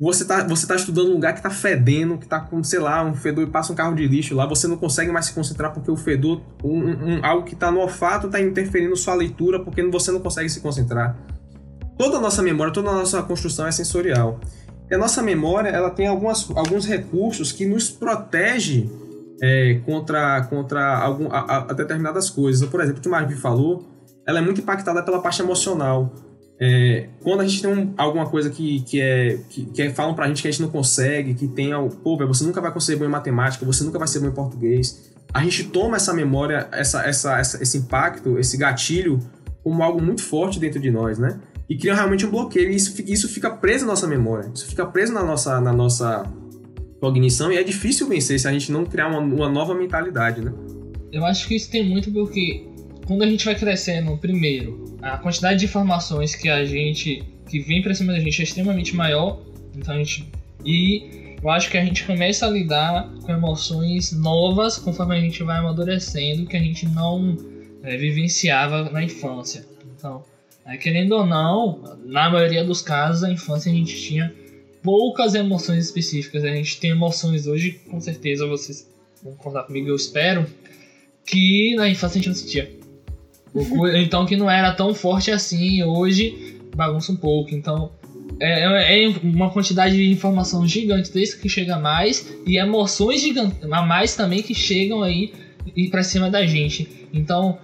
Você 0.00 0.24
tá, 0.24 0.46
você 0.46 0.64
tá 0.64 0.76
estudando 0.76 1.08
um 1.08 1.14
lugar 1.14 1.34
que 1.34 1.42
tá 1.42 1.50
fedendo, 1.50 2.18
que 2.18 2.28
tá 2.28 2.38
com, 2.38 2.62
sei 2.62 2.78
lá, 2.78 3.04
um 3.04 3.14
fedor 3.14 3.42
e 3.42 3.50
passa 3.50 3.72
um 3.72 3.76
carro 3.76 3.96
de 3.96 4.06
lixo 4.06 4.32
lá, 4.32 4.46
você 4.46 4.68
não 4.68 4.76
consegue 4.76 5.10
mais 5.10 5.26
se 5.26 5.32
concentrar 5.32 5.72
porque 5.74 5.90
o 5.90 5.96
fedor, 5.96 6.40
um, 6.62 6.78
um, 6.78 7.24
algo 7.24 7.44
que 7.44 7.56
tá 7.56 7.68
no 7.68 7.80
olfato 7.80 8.28
tá 8.28 8.40
interferindo 8.40 8.94
sua 8.96 9.14
leitura 9.14 9.58
porque 9.58 9.82
você 9.82 10.12
não 10.12 10.20
consegue 10.20 10.48
se 10.48 10.60
concentrar. 10.60 11.18
Toda 11.98 12.18
a 12.18 12.20
nossa 12.20 12.40
memória, 12.42 12.72
toda 12.72 12.90
a 12.90 12.94
nossa 12.94 13.20
construção 13.24 13.66
é 13.66 13.72
sensorial. 13.72 14.38
E 14.88 14.94
a 14.94 14.98
nossa 14.98 15.20
memória, 15.20 15.68
ela 15.68 15.90
tem 15.90 16.06
algumas, 16.06 16.48
alguns 16.56 16.86
recursos 16.86 17.50
que 17.50 17.66
nos 17.66 17.90
protege 17.90 18.88
é, 19.42 19.80
contra, 19.84 20.42
contra 20.44 20.96
algum, 20.96 21.28
a, 21.30 21.66
a, 21.70 21.72
determinadas 21.72 22.30
coisas. 22.30 22.68
Por 22.68 22.80
exemplo, 22.80 23.00
o 23.00 23.02
que 23.02 23.08
o 23.08 23.10
Marvin 23.10 23.34
falou, 23.34 23.84
ela 24.24 24.38
é 24.38 24.42
muito 24.42 24.60
impactada 24.60 25.02
pela 25.02 25.20
parte 25.20 25.42
emocional. 25.42 26.12
É, 26.60 27.08
quando 27.22 27.40
a 27.40 27.46
gente 27.46 27.62
tem 27.62 27.70
um, 27.70 27.94
alguma 27.96 28.26
coisa 28.28 28.50
que, 28.50 28.80
que, 28.80 29.00
é, 29.00 29.38
que, 29.48 29.64
que 29.66 29.82
é, 29.82 29.90
falam 29.90 30.14
pra 30.14 30.26
gente 30.26 30.42
que 30.42 30.48
a 30.48 30.50
gente 30.50 30.60
não 30.60 30.70
consegue, 30.70 31.34
que 31.34 31.46
tem, 31.46 31.70
pô, 32.02 32.16
você 32.26 32.44
nunca 32.44 32.60
vai 32.60 32.72
conseguir 32.72 32.98
bom 32.98 33.04
em 33.04 33.08
matemática, 33.08 33.64
você 33.64 33.84
nunca 33.84 33.98
vai 33.98 34.08
ser 34.08 34.18
bom 34.18 34.26
em 34.26 34.32
português, 34.32 35.12
a 35.32 35.42
gente 35.42 35.64
toma 35.64 35.96
essa 35.96 36.12
memória, 36.12 36.68
essa, 36.72 37.02
essa, 37.06 37.38
essa, 37.38 37.62
esse 37.62 37.78
impacto, 37.78 38.38
esse 38.38 38.56
gatilho, 38.56 39.20
como 39.62 39.82
algo 39.82 40.02
muito 40.02 40.22
forte 40.22 40.58
dentro 40.58 40.80
de 40.80 40.90
nós, 40.90 41.18
né? 41.18 41.38
E 41.68 41.76
cria 41.76 41.94
realmente 41.94 42.26
um 42.26 42.30
bloqueio, 42.30 42.70
e 42.70 42.74
isso, 42.74 43.00
isso 43.06 43.28
fica 43.28 43.50
preso 43.50 43.84
na 43.84 43.92
nossa 43.92 44.06
memória, 44.08 44.50
isso 44.52 44.66
fica 44.66 44.84
preso 44.86 45.12
na 45.12 45.22
nossa, 45.22 45.60
na 45.60 45.72
nossa 45.72 46.24
cognição, 47.00 47.52
e 47.52 47.56
é 47.56 47.62
difícil 47.62 48.08
vencer 48.08 48.40
se 48.40 48.48
a 48.48 48.52
gente 48.52 48.72
não 48.72 48.84
criar 48.84 49.06
uma, 49.08 49.20
uma 49.20 49.48
nova 49.48 49.74
mentalidade, 49.74 50.40
né? 50.40 50.52
Eu 51.12 51.24
acho 51.24 51.46
que 51.46 51.54
isso 51.54 51.70
tem 51.70 51.88
muito 51.88 52.10
porque 52.10 52.66
quando 53.06 53.22
a 53.22 53.26
gente 53.26 53.44
vai 53.44 53.54
crescendo, 53.54 54.16
primeiro, 54.16 54.87
a 55.02 55.16
quantidade 55.16 55.60
de 55.60 55.64
informações 55.66 56.34
que 56.34 56.48
a 56.48 56.64
gente 56.64 57.22
que 57.48 57.60
vem 57.60 57.80
para 57.80 57.94
cima 57.94 58.12
da 58.12 58.20
gente 58.20 58.40
é 58.40 58.44
extremamente 58.44 58.94
maior, 58.94 59.40
então 59.74 59.94
a 59.94 59.98
gente 59.98 60.28
e 60.64 61.36
eu 61.42 61.50
acho 61.50 61.70
que 61.70 61.78
a 61.78 61.84
gente 61.84 62.04
começa 62.04 62.46
a 62.46 62.50
lidar 62.50 63.08
com 63.22 63.32
emoções 63.32 64.12
novas 64.12 64.76
conforme 64.76 65.16
a 65.16 65.20
gente 65.20 65.42
vai 65.42 65.58
amadurecendo 65.58 66.46
que 66.46 66.56
a 66.56 66.60
gente 66.60 66.86
não 66.86 67.36
é, 67.82 67.96
vivenciava 67.96 68.90
na 68.90 69.02
infância. 69.02 69.64
Então, 69.96 70.24
é, 70.66 70.76
querendo 70.76 71.12
ou 71.12 71.24
não, 71.24 71.96
na 72.04 72.28
maioria 72.28 72.64
dos 72.64 72.82
casos, 72.82 73.22
a 73.22 73.30
infância 73.30 73.70
a 73.70 73.74
gente 73.74 74.00
tinha 74.00 74.34
poucas 74.82 75.34
emoções 75.34 75.84
específicas. 75.84 76.44
A 76.44 76.48
gente 76.48 76.80
tem 76.80 76.90
emoções 76.90 77.46
hoje, 77.46 77.80
com 77.88 78.00
certeza 78.00 78.46
vocês 78.46 78.88
vão 79.22 79.34
contar 79.34 79.62
comigo, 79.62 79.88
eu 79.88 79.96
espero, 79.96 80.46
que 81.24 81.74
na 81.76 81.88
infância 81.88 82.18
a 82.18 82.22
gente 82.22 82.28
não 82.28 82.34
sentia. 82.34 82.77
Então 83.96 84.26
que 84.26 84.36
não 84.36 84.50
era 84.50 84.72
tão 84.72 84.94
forte 84.94 85.30
assim, 85.30 85.82
hoje 85.82 86.58
bagunça 86.74 87.12
um 87.12 87.16
pouco. 87.16 87.54
Então 87.54 87.92
é, 88.40 89.04
é, 89.04 89.04
é 89.04 89.08
uma 89.22 89.50
quantidade 89.50 89.96
de 89.96 90.10
informação 90.10 90.66
gigantesca 90.66 91.40
que 91.40 91.48
chega 91.48 91.78
mais 91.78 92.32
e 92.46 92.56
emoções 92.56 93.22
a 93.70 93.82
mais 93.82 94.14
também 94.14 94.42
que 94.42 94.54
chegam 94.54 95.02
aí 95.02 95.32
e 95.74 95.88
para 95.88 96.02
cima 96.02 96.30
da 96.30 96.46
gente. 96.46 97.08
Então 97.12 97.58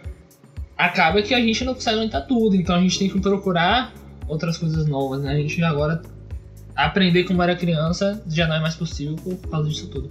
acaba 0.76 1.22
que 1.22 1.34
a 1.34 1.40
gente 1.40 1.64
não 1.64 1.74
consegue 1.74 1.98
aumentar 1.98 2.22
tudo, 2.22 2.56
então 2.56 2.76
a 2.76 2.80
gente 2.80 2.98
tem 2.98 3.08
que 3.08 3.20
procurar 3.20 3.94
outras 4.26 4.58
coisas 4.58 4.86
novas, 4.86 5.22
né? 5.22 5.32
A 5.32 5.36
gente 5.36 5.62
agora 5.62 6.02
aprender 6.74 7.24
como 7.24 7.42
era 7.42 7.54
criança 7.54 8.22
já 8.26 8.48
não 8.48 8.56
é 8.56 8.60
mais 8.60 8.74
possível 8.74 9.14
por 9.16 9.36
causa 9.48 9.68
disso 9.68 9.88
tudo. 9.88 10.10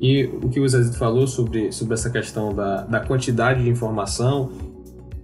E 0.00 0.24
o 0.24 0.48
que 0.48 0.60
o 0.60 0.68
Zezito 0.68 0.98
falou 0.98 1.26
sobre, 1.26 1.72
sobre 1.72 1.94
essa 1.94 2.10
questão 2.10 2.54
da, 2.54 2.82
da 2.82 3.00
quantidade 3.00 3.62
de 3.62 3.68
informação, 3.68 4.50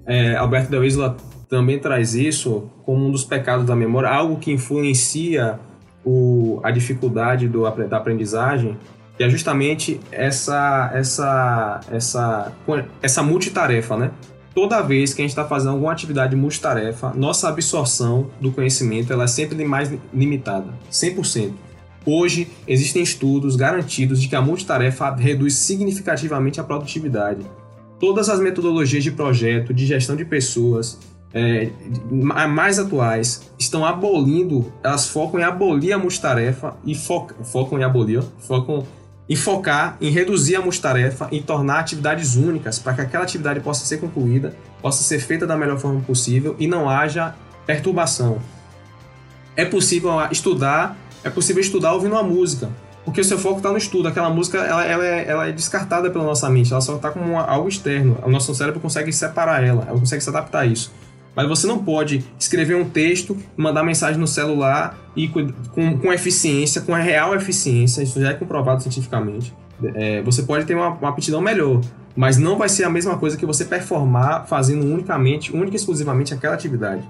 é, 0.06 0.36
Alberto 0.36 0.70
Del 0.70 0.84
Isla 0.84 1.16
também 1.48 1.78
traz 1.78 2.14
isso 2.14 2.70
como 2.84 3.06
um 3.06 3.10
dos 3.10 3.24
pecados 3.24 3.66
da 3.66 3.74
memória, 3.74 4.08
algo 4.08 4.36
que 4.36 4.52
influencia 4.52 5.58
o, 6.04 6.60
a 6.62 6.70
dificuldade 6.70 7.48
do, 7.48 7.68
da 7.86 7.96
aprendizagem, 7.96 8.78
que 9.16 9.24
é 9.24 9.28
justamente 9.28 10.00
essa, 10.10 10.90
essa, 10.94 11.80
essa, 11.90 12.52
essa 13.02 13.22
multitarefa, 13.22 13.96
né? 13.96 14.10
Toda 14.54 14.80
vez 14.82 15.14
que 15.14 15.20
a 15.20 15.24
gente 15.24 15.30
está 15.30 15.44
fazendo 15.44 15.72
alguma 15.72 15.92
atividade 15.92 16.34
multitarefa, 16.34 17.12
nossa 17.14 17.48
absorção 17.48 18.30
do 18.40 18.50
conhecimento 18.50 19.12
ela 19.12 19.24
é 19.24 19.26
sempre 19.26 19.64
mais 19.64 19.92
limitada, 20.12 20.72
100%. 20.90 21.52
Hoje, 22.04 22.48
existem 22.66 23.02
estudos 23.02 23.56
garantidos 23.56 24.22
de 24.22 24.28
que 24.28 24.36
a 24.36 24.40
multitarefa 24.40 25.14
reduz 25.14 25.54
significativamente 25.54 26.60
a 26.60 26.64
produtividade. 26.64 27.44
Todas 27.98 28.28
as 28.28 28.40
metodologias 28.40 29.04
de 29.04 29.10
projeto, 29.10 29.74
de 29.74 29.84
gestão 29.84 30.16
de 30.16 30.24
pessoas, 30.24 30.98
é, 31.32 31.70
mais 32.10 32.78
atuais, 32.78 33.50
estão 33.58 33.84
abolindo, 33.84 34.72
elas 34.82 35.08
focam 35.08 35.38
em 35.38 35.44
abolir 35.44 35.92
a 35.92 35.98
multitarefa 35.98 36.76
e 36.84 36.94
focam, 36.94 37.44
focam 37.44 37.78
em 37.78 37.84
abolir, 37.84 38.22
focam 38.38 38.86
em 39.28 39.36
focar 39.36 39.96
em 40.00 40.10
reduzir 40.10 40.56
a 40.56 40.60
multitarefa, 40.60 41.28
em 41.30 41.40
tornar 41.40 41.78
atividades 41.78 42.34
únicas 42.34 42.80
para 42.80 42.94
que 42.94 43.00
aquela 43.02 43.22
atividade 43.22 43.60
possa 43.60 43.86
ser 43.86 43.98
concluída, 43.98 44.56
possa 44.82 45.04
ser 45.04 45.20
feita 45.20 45.46
da 45.46 45.56
melhor 45.56 45.78
forma 45.78 46.00
possível 46.00 46.56
e 46.58 46.66
não 46.66 46.88
haja 46.88 47.36
perturbação. 47.64 48.40
É 49.54 49.64
possível 49.64 50.12
estudar 50.32 50.96
é 51.24 51.30
possível 51.30 51.60
estudar 51.60 51.92
ouvindo 51.92 52.12
uma 52.12 52.22
música. 52.22 52.68
Porque 53.04 53.20
o 53.20 53.24
seu 53.24 53.38
foco 53.38 53.56
está 53.58 53.70
no 53.70 53.78
estudo. 53.78 54.08
Aquela 54.08 54.30
música 54.30 54.58
ela, 54.58 54.84
ela, 54.84 55.04
é, 55.04 55.26
ela 55.26 55.48
é 55.48 55.52
descartada 55.52 56.10
pela 56.10 56.24
nossa 56.24 56.48
mente. 56.50 56.70
Ela 56.70 56.80
só 56.80 56.96
está 56.96 57.10
como 57.10 57.24
uma, 57.24 57.42
algo 57.42 57.68
externo. 57.68 58.18
O 58.22 58.30
nosso 58.30 58.54
cérebro 58.54 58.78
consegue 58.80 59.12
separar 59.12 59.64
ela. 59.64 59.84
Ela 59.88 59.98
consegue 59.98 60.22
se 60.22 60.28
adaptar 60.28 60.60
a 60.60 60.66
isso. 60.66 60.92
Mas 61.34 61.48
você 61.48 61.66
não 61.66 61.78
pode 61.78 62.24
escrever 62.38 62.74
um 62.74 62.84
texto, 62.84 63.36
mandar 63.56 63.82
mensagem 63.82 64.20
no 64.20 64.26
celular 64.26 64.98
e 65.16 65.28
com, 65.28 65.98
com 65.98 66.12
eficiência, 66.12 66.80
com 66.80 66.92
real 66.92 67.34
eficiência. 67.34 68.02
Isso 68.02 68.20
já 68.20 68.30
é 68.30 68.34
comprovado 68.34 68.82
cientificamente. 68.82 69.54
É, 69.94 70.20
você 70.22 70.42
pode 70.42 70.66
ter 70.66 70.74
uma, 70.74 70.88
uma 70.88 71.08
aptidão 71.08 71.40
melhor, 71.40 71.80
mas 72.14 72.36
não 72.36 72.58
vai 72.58 72.68
ser 72.68 72.84
a 72.84 72.90
mesma 72.90 73.16
coisa 73.16 73.36
que 73.36 73.46
você 73.46 73.64
performar 73.64 74.46
fazendo 74.46 74.84
unicamente, 74.84 75.56
única 75.56 75.72
e 75.72 75.76
exclusivamente 75.76 76.34
aquela 76.34 76.54
atividade. 76.54 77.02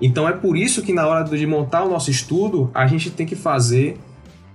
Então 0.00 0.28
é 0.28 0.32
por 0.32 0.56
isso 0.56 0.82
que 0.82 0.92
na 0.92 1.06
hora 1.06 1.24
de 1.24 1.46
montar 1.46 1.84
o 1.84 1.88
nosso 1.88 2.10
estudo, 2.10 2.70
a 2.74 2.86
gente 2.86 3.10
tem 3.10 3.26
que 3.26 3.36
fazer 3.36 3.98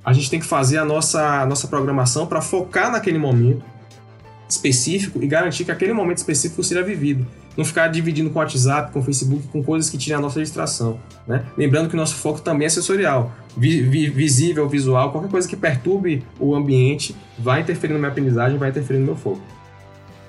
a 0.04 0.14
gente 0.14 0.30
tem 0.30 0.40
que 0.40 0.46
fazer 0.46 0.78
a 0.78 0.86
nossa, 0.86 1.42
a 1.42 1.46
nossa 1.46 1.68
programação 1.68 2.26
para 2.26 2.42
focar 2.42 2.92
naquele 2.92 3.20
momento 3.20 3.64
específico 4.48 5.22
e 5.22 5.28
garantir 5.28 5.64
que 5.64 5.72
aquele 5.72 5.94
momento 5.94 6.18
específico 6.18 6.64
seja 6.64 6.82
vivido. 6.82 7.28
Não 7.56 7.66
ficar 7.66 7.88
dividindo 7.90 8.30
com 8.30 8.40
o 8.40 8.42
WhatsApp, 8.42 8.92
com 8.92 9.00
o 9.00 9.04
Facebook, 9.04 9.48
com 9.50 9.62
coisas 9.62 9.90
que 9.90 9.98
tirem 9.98 10.18
a 10.18 10.22
nossa 10.22 10.40
distração. 10.40 11.00
Né? 11.28 11.44
Lembrando 11.58 11.90
que 11.90 11.94
o 11.94 11.98
nosso 11.98 12.16
foco 12.16 12.42
também 12.42 12.66
é 12.66 12.70
sensorial. 12.70 13.32
Vi, 13.56 13.82
vi, 13.82 14.10
visível, 14.10 14.68
visual, 14.68 15.12
qualquer 15.12 15.30
coisa 15.30 15.48
que 15.48 15.56
perturbe 15.56 16.24
o 16.40 16.56
ambiente 16.56 17.16
vai 17.38 17.62
interferir 17.62 17.94
na 17.94 18.00
minha 18.00 18.10
aprendizagem, 18.10 18.58
vai 18.58 18.70
interferir 18.70 19.00
no 19.00 19.06
meu 19.06 19.16
foco. 19.16 19.42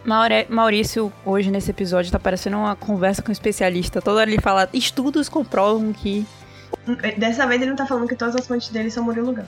Maurício, 0.04 1.12
hoje 1.24 1.50
nesse 1.50 1.70
episódio, 1.70 2.10
tá 2.10 2.18
parecendo 2.18 2.56
uma 2.56 2.74
conversa 2.74 3.22
com 3.22 3.28
um 3.28 3.32
especialista. 3.32 4.00
Toda 4.00 4.20
hora 4.20 4.30
ele 4.30 4.40
fala, 4.40 4.68
estudos 4.72 5.28
comprovam 5.28 5.92
que. 5.92 6.26
Dessa 7.18 7.46
vez 7.46 7.60
ele 7.60 7.70
não 7.70 7.76
tá 7.76 7.86
falando 7.86 8.08
que 8.08 8.16
todas 8.16 8.34
as 8.36 8.46
fontes 8.46 8.68
dele 8.70 8.90
são 8.90 9.04
Murilo 9.04 9.32
Gun. 9.32 9.44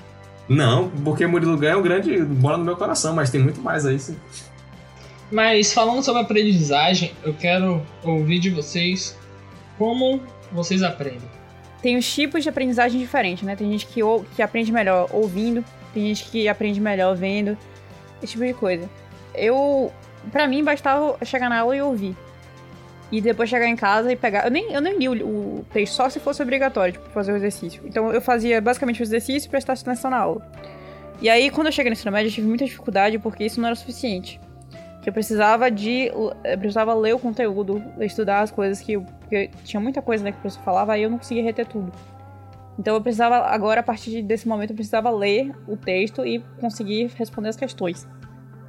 Não, 0.49 0.91
porque 1.05 1.27
Murilo 1.27 1.57
Gun 1.57 1.67
é 1.67 1.77
um 1.77 1.83
grande 1.83 2.23
bola 2.23 2.59
no 2.59 2.65
meu 2.65 2.77
coração, 2.77 3.15
mas 3.15 3.31
tem 3.31 3.41
muito 3.41 3.61
mais 3.61 3.87
aí. 3.87 3.99
Sim. 3.99 4.17
Mas 5.31 5.73
falando 5.73 6.03
sobre 6.03 6.21
aprendizagem, 6.21 7.13
eu 7.25 7.33
quero 7.33 7.81
ouvir 8.05 8.39
de 8.39 8.51
vocês 8.51 9.17
como 9.79 10.21
vocês 10.53 10.83
aprendem. 10.83 11.23
Tem 11.81 11.97
os 11.97 12.15
tipos 12.15 12.43
de 12.43 12.51
aprendizagem 12.51 13.01
diferentes, 13.01 13.43
né? 13.43 13.57
Tem 13.57 13.71
gente 13.73 13.87
que, 13.87 14.03
ou, 14.03 14.25
que 14.37 14.43
aprende 14.43 14.71
melhor 14.71 15.09
ouvindo, 15.11 15.65
tem 15.95 16.07
gente 16.07 16.31
que 16.31 16.47
aprende 16.47 16.81
melhor 16.81 17.17
vendo, 17.17 17.57
esse 18.23 18.33
tipo 18.33 18.45
de 18.45 18.55
coisa. 18.55 18.89
Eu, 19.35 19.91
pra 20.31 20.47
mim, 20.47 20.63
bastava 20.63 21.17
chegar 21.25 21.49
na 21.49 21.61
aula 21.61 21.77
e 21.77 21.83
ouvir. 21.83 22.17
E 23.11 23.21
depois 23.21 23.51
chegar 23.51 23.67
em 23.67 23.77
casa 23.77 24.11
e 24.11 24.17
pegar. 24.17 24.45
Eu 24.45 24.51
nem, 24.51 24.73
eu 24.73 24.81
nem 24.81 24.97
li 24.97 25.09
o, 25.09 25.13
o 25.13 25.67
texto, 25.73 25.95
só 25.95 26.09
se 26.09 26.19
fosse 26.19 26.43
obrigatório, 26.43 26.95
tipo, 26.95 27.11
fazer 27.11 27.33
o 27.33 27.37
exercício. 27.37 27.83
Então 27.85 28.11
eu 28.13 28.21
fazia 28.21 28.61
basicamente 28.61 29.03
o 29.03 29.05
exercício 29.05 29.49
e 29.49 29.51
prestar 29.51 29.75
atenção 29.75 30.11
na 30.11 30.19
aula. 30.19 30.51
E 31.21 31.29
aí, 31.29 31.51
quando 31.51 31.67
eu 31.67 31.73
cheguei 31.73 31.91
no 31.91 31.95
ensino 31.95 32.11
médio, 32.11 32.29
eu 32.29 32.33
tive 32.33 32.47
muita 32.49 32.65
dificuldade 32.65 33.19
porque 33.19 33.45
isso 33.45 33.61
não 33.61 33.69
era 33.69 33.77
suficiente 33.77 34.41
que 35.03 35.09
eu 35.09 35.13
precisava 35.13 35.71
de. 35.71 36.07
Eu 36.45 36.59
precisava 36.59 36.95
ler 36.95 37.15
o 37.15 37.19
conteúdo, 37.19 37.83
estudar 38.01 38.41
as 38.41 38.51
coisas 38.51 38.81
que. 38.81 38.99
Porque 38.99 39.51
tinha 39.65 39.81
muita 39.81 40.01
coisa 40.01 40.23
né, 40.23 40.31
que 40.31 40.39
o 40.39 40.41
professor 40.41 40.63
falava, 40.63 40.93
aí 40.93 41.03
eu 41.03 41.11
não 41.11 41.19
conseguia 41.19 41.43
reter 41.43 41.67
tudo. 41.67 41.93
Então 42.79 42.95
eu 42.95 43.03
precisava, 43.03 43.39
agora, 43.49 43.81
a 43.81 43.83
partir 43.83 44.23
desse 44.23 44.49
momento, 44.49 44.71
eu 44.71 44.77
precisava 44.77 45.11
ler 45.11 45.53
o 45.67 45.77
texto 45.77 46.25
e 46.25 46.39
conseguir 46.61 47.11
responder 47.17 47.49
as 47.49 47.57
questões. 47.57 48.09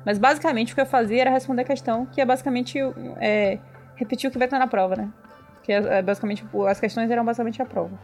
Mas 0.05 0.17
basicamente 0.17 0.73
o 0.73 0.75
que 0.75 0.81
eu 0.81 0.85
fazia 0.85 1.21
era 1.21 1.29
responder 1.29 1.61
a 1.61 1.65
questão, 1.65 2.05
que 2.05 2.19
é 2.19 2.25
basicamente 2.25 2.77
é, 3.19 3.57
repetir 3.95 4.29
o 4.29 4.31
que 4.31 4.37
vai 4.37 4.47
estar 4.47 4.59
na 4.59 4.67
prova, 4.67 4.95
né? 4.95 5.09
Que 5.63 5.71
é, 5.71 5.77
é 5.77 6.01
basicamente. 6.01 6.45
As 6.67 6.79
questões 6.79 7.09
eram 7.09 7.23
basicamente 7.23 7.61
a 7.61 7.65
prova. 7.65 7.97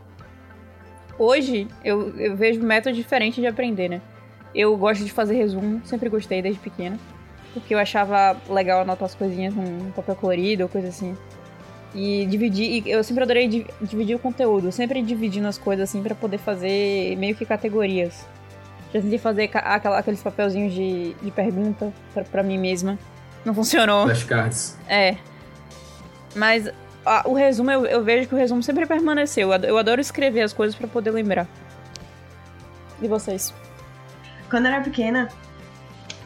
Hoje 1.17 1.67
eu, 1.83 2.17
eu 2.17 2.35
vejo 2.35 2.61
método 2.61 2.95
diferente 2.95 3.41
de 3.41 3.47
aprender, 3.47 3.89
né? 3.89 4.01
Eu 4.55 4.75
gosto 4.77 5.03
de 5.03 5.11
fazer 5.11 5.35
resumo, 5.35 5.81
sempre 5.85 6.09
gostei 6.09 6.41
desde 6.41 6.59
pequena 6.59 6.97
porque 7.53 7.73
eu 7.73 7.79
achava 7.79 8.37
legal 8.49 8.81
anotar 8.81 9.05
as 9.05 9.15
coisinhas 9.15 9.53
num 9.53 9.91
papel 9.91 10.15
colorido 10.15 10.63
ou 10.63 10.69
coisa 10.69 10.87
assim. 10.87 11.15
E 11.93 12.25
dividir, 12.27 12.87
eu 12.87 13.03
sempre 13.03 13.23
adorei 13.23 13.47
dividir 13.81 14.15
o 14.15 14.19
conteúdo, 14.19 14.71
sempre 14.71 15.01
dividindo 15.01 15.47
as 15.47 15.57
coisas 15.57 15.89
assim 15.89 16.03
para 16.03 16.13
poder 16.13 16.37
fazer 16.37 17.15
meio 17.17 17.35
que 17.35 17.45
categorias. 17.45 18.27
Já 18.93 19.01
tentei 19.01 19.19
fazer 19.19 19.51
aqueles 19.53 20.21
papelzinhos 20.21 20.73
de, 20.73 21.13
de 21.13 21.31
pergunta 21.31 21.93
para 22.31 22.41
mim 22.41 22.57
mesma. 22.57 22.97
Não 23.45 23.53
funcionou. 23.53 24.05
Flashcards. 24.05 24.77
É. 24.87 25.15
Mas 26.35 26.69
a, 27.05 27.27
o 27.27 27.33
resumo, 27.33 27.71
eu, 27.71 27.85
eu, 27.85 28.03
vejo 28.03 28.27
que 28.27 28.35
o 28.35 28.37
resumo 28.37 28.61
sempre 28.63 28.85
permaneceu. 28.85 29.53
Eu 29.53 29.77
adoro 29.77 30.01
escrever 30.01 30.41
as 30.41 30.53
coisas 30.53 30.75
para 30.75 30.87
poder 30.87 31.11
lembrar. 31.11 31.47
E 33.01 33.07
vocês? 33.07 33.53
Quando 34.49 34.65
eu 34.65 34.73
era 34.73 34.83
pequena, 34.83 35.29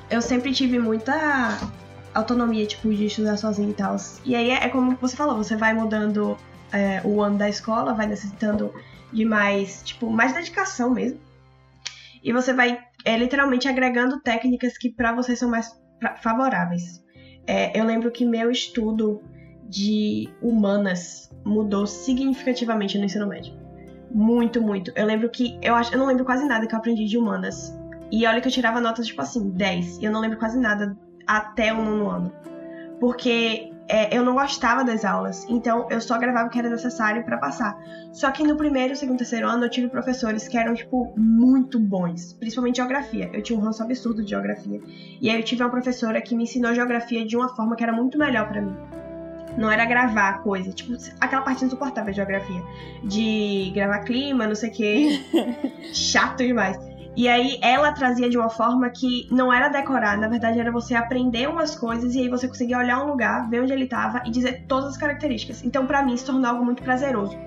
eu 0.09 0.21
sempre 0.21 0.53
tive 0.53 0.79
muita 0.79 1.59
autonomia, 2.13 2.65
tipo, 2.65 2.93
de 2.93 3.05
estudar 3.05 3.37
sozinho 3.37 3.71
e 3.71 3.73
tal. 3.73 3.95
E 4.23 4.35
aí 4.35 4.49
é, 4.49 4.65
é 4.65 4.69
como 4.69 4.95
você 4.99 5.15
falou, 5.15 5.35
você 5.35 5.55
vai 5.55 5.73
mudando 5.73 6.37
é, 6.71 7.01
o 7.03 7.21
ano 7.21 7.37
da 7.37 7.49
escola, 7.49 7.93
vai 7.93 8.07
necessitando 8.07 8.73
de 9.11 9.25
mais, 9.25 9.81
tipo, 9.83 10.09
mais 10.09 10.33
dedicação 10.33 10.89
mesmo. 10.89 11.19
E 12.23 12.31
você 12.31 12.53
vai 12.53 12.79
é, 13.03 13.17
literalmente 13.17 13.67
agregando 13.67 14.21
técnicas 14.21 14.77
que 14.77 14.89
para 14.89 15.13
você 15.13 15.35
são 15.35 15.49
mais 15.49 15.69
favoráveis. 16.21 17.03
É, 17.45 17.77
eu 17.77 17.83
lembro 17.83 18.11
que 18.11 18.25
meu 18.25 18.49
estudo 18.49 19.21
de 19.67 20.29
humanas 20.41 21.29
mudou 21.45 21.85
significativamente 21.85 22.97
no 22.97 23.05
ensino 23.05 23.27
médio. 23.27 23.53
Muito, 24.11 24.61
muito. 24.61 24.91
Eu 24.95 25.05
lembro 25.05 25.29
que 25.29 25.57
eu 25.61 25.75
acho, 25.75 25.93
eu 25.93 25.99
não 25.99 26.05
lembro 26.05 26.23
quase 26.23 26.45
nada 26.45 26.67
que 26.67 26.73
eu 26.73 26.79
aprendi 26.79 27.05
de 27.05 27.17
humanas 27.17 27.75
e 28.11 28.25
olha 28.27 28.39
que 28.39 28.47
eu 28.47 28.51
tirava 28.51 28.79
notas, 28.79 29.07
tipo 29.07 29.21
assim, 29.21 29.49
10. 29.49 29.97
E 29.97 30.05
eu 30.05 30.11
não 30.11 30.21
lembro 30.21 30.37
quase 30.37 30.59
nada 30.59 30.95
até 31.25 31.73
o 31.73 31.83
nono 31.83 32.09
ano. 32.09 32.31
Porque 32.99 33.72
é, 33.87 34.15
eu 34.15 34.23
não 34.23 34.33
gostava 34.33 34.83
das 34.83 35.03
aulas, 35.03 35.45
então 35.49 35.87
eu 35.89 35.99
só 35.99 36.17
gravava 36.17 36.47
o 36.47 36.49
que 36.49 36.57
era 36.57 36.69
necessário 36.69 37.23
para 37.23 37.37
passar. 37.37 37.77
Só 38.11 38.31
que 38.31 38.43
no 38.43 38.55
primeiro, 38.55 38.95
segundo, 38.95 39.17
terceiro 39.17 39.47
ano 39.47 39.65
eu 39.65 39.69
tive 39.69 39.89
professores 39.89 40.47
que 40.47 40.57
eram, 40.57 40.73
tipo, 40.73 41.13
muito 41.17 41.79
bons, 41.79 42.33
principalmente 42.33 42.77
geografia. 42.77 43.29
Eu 43.33 43.41
tinha 43.41 43.57
um 43.59 43.61
ranço 43.61 43.83
absurdo 43.83 44.23
de 44.23 44.29
geografia. 44.29 44.81
E 45.21 45.29
aí 45.29 45.37
eu 45.37 45.43
tive 45.43 45.63
uma 45.63 45.69
professora 45.69 46.21
que 46.21 46.35
me 46.35 46.43
ensinou 46.43 46.73
geografia 46.73 47.25
de 47.25 47.35
uma 47.35 47.49
forma 47.55 47.75
que 47.75 47.83
era 47.83 47.91
muito 47.91 48.17
melhor 48.17 48.47
para 48.47 48.61
mim. 48.61 48.75
Não 49.57 49.69
era 49.69 49.85
gravar 49.85 50.41
coisa, 50.41 50.71
tipo, 50.71 50.93
aquela 51.19 51.43
parte 51.43 51.63
insuportável 51.63 52.11
de 52.11 52.17
geografia. 52.17 52.63
De 53.03 53.71
gravar 53.73 53.99
clima, 53.99 54.47
não 54.47 54.55
sei 54.55 54.69
o 54.69 54.73
que. 54.73 55.23
Chato 55.93 56.37
demais. 56.37 56.92
E 57.15 57.27
aí 57.27 57.59
ela 57.61 57.91
trazia 57.91 58.27
de 58.27 58.37
uma 58.37 58.49
forma 58.49 58.89
que 58.89 59.27
não 59.31 59.53
era 59.53 59.69
decorar, 59.69 60.17
na 60.17 60.27
verdade 60.27 60.59
era 60.59 60.71
você 60.71 60.95
aprender 60.95 61.47
umas 61.47 61.75
coisas 61.75 62.15
e 62.15 62.21
aí 62.21 62.29
você 62.29 62.47
conseguia 62.47 62.77
olhar 62.77 63.03
um 63.03 63.07
lugar, 63.07 63.47
ver 63.49 63.61
onde 63.61 63.71
ele 63.71 63.83
estava 63.83 64.23
e 64.25 64.31
dizer 64.31 64.65
todas 64.67 64.91
as 64.91 64.97
características. 64.97 65.63
Então 65.63 65.85
para 65.85 66.01
mim 66.01 66.17
se 66.17 66.25
tornou 66.25 66.49
algo 66.49 66.65
muito 66.65 66.81
prazeroso 66.81 67.37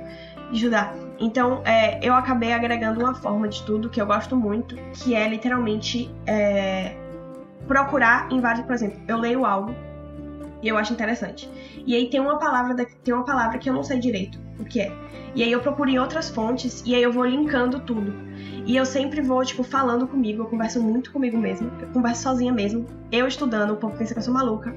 de 0.51 0.57
estudar. 0.57 0.95
Então 1.19 1.63
é, 1.65 1.99
eu 2.01 2.15
acabei 2.15 2.53
agregando 2.53 3.01
uma 3.01 3.15
forma 3.15 3.49
de 3.49 3.57
estudo 3.57 3.91
que 3.91 4.01
eu 4.01 4.07
gosto 4.07 4.37
muito, 4.37 4.77
que 4.93 5.17
é 5.17 5.29
literalmente 5.29 6.09
é, 6.27 6.95
procurar 7.67 8.31
em 8.31 8.41
vários, 8.41 8.65
por 8.65 8.75
exemplo, 8.75 9.01
eu 9.09 9.19
leio 9.19 9.45
algo 9.45 9.75
e 10.63 10.69
eu 10.69 10.79
acho 10.79 10.93
interessante. 10.93 11.51
E 11.85 11.95
aí 11.95 12.09
tem 12.09 12.21
uma 12.21 12.39
palavra 12.39 12.87
tem 13.03 13.13
uma 13.13 13.25
palavra 13.25 13.59
que 13.59 13.69
eu 13.69 13.75
não 13.75 13.83
sei 13.83 13.99
direito 13.99 14.39
o 14.59 14.65
que 14.65 14.81
é. 14.81 14.93
E 15.35 15.43
aí 15.43 15.53
eu 15.53 15.61
procuro 15.61 15.91
em 15.91 15.99
outras 15.99 16.31
fontes 16.31 16.83
e 16.87 16.95
aí 16.95 17.03
eu 17.03 17.13
vou 17.13 17.25
linkando 17.25 17.81
tudo. 17.81 18.15
E 18.67 18.77
eu 18.77 18.85
sempre 18.85 19.23
vou, 19.23 19.45
tipo, 19.45 19.63
falando 19.63 20.09
comigo, 20.09 20.43
eu 20.43 20.47
converso 20.47 20.83
muito 20.83 21.13
comigo 21.13 21.39
mesmo, 21.39 21.71
eu 21.81 21.87
converso 21.89 22.25
sozinha 22.25 22.53
mesmo. 22.53 22.85
Eu 23.13 23.29
estudando, 23.29 23.71
o 23.73 23.77
povo 23.77 23.97
pensa 23.97 24.13
que 24.13 24.19
eu 24.19 24.25
sou 24.25 24.35
maluca. 24.35 24.75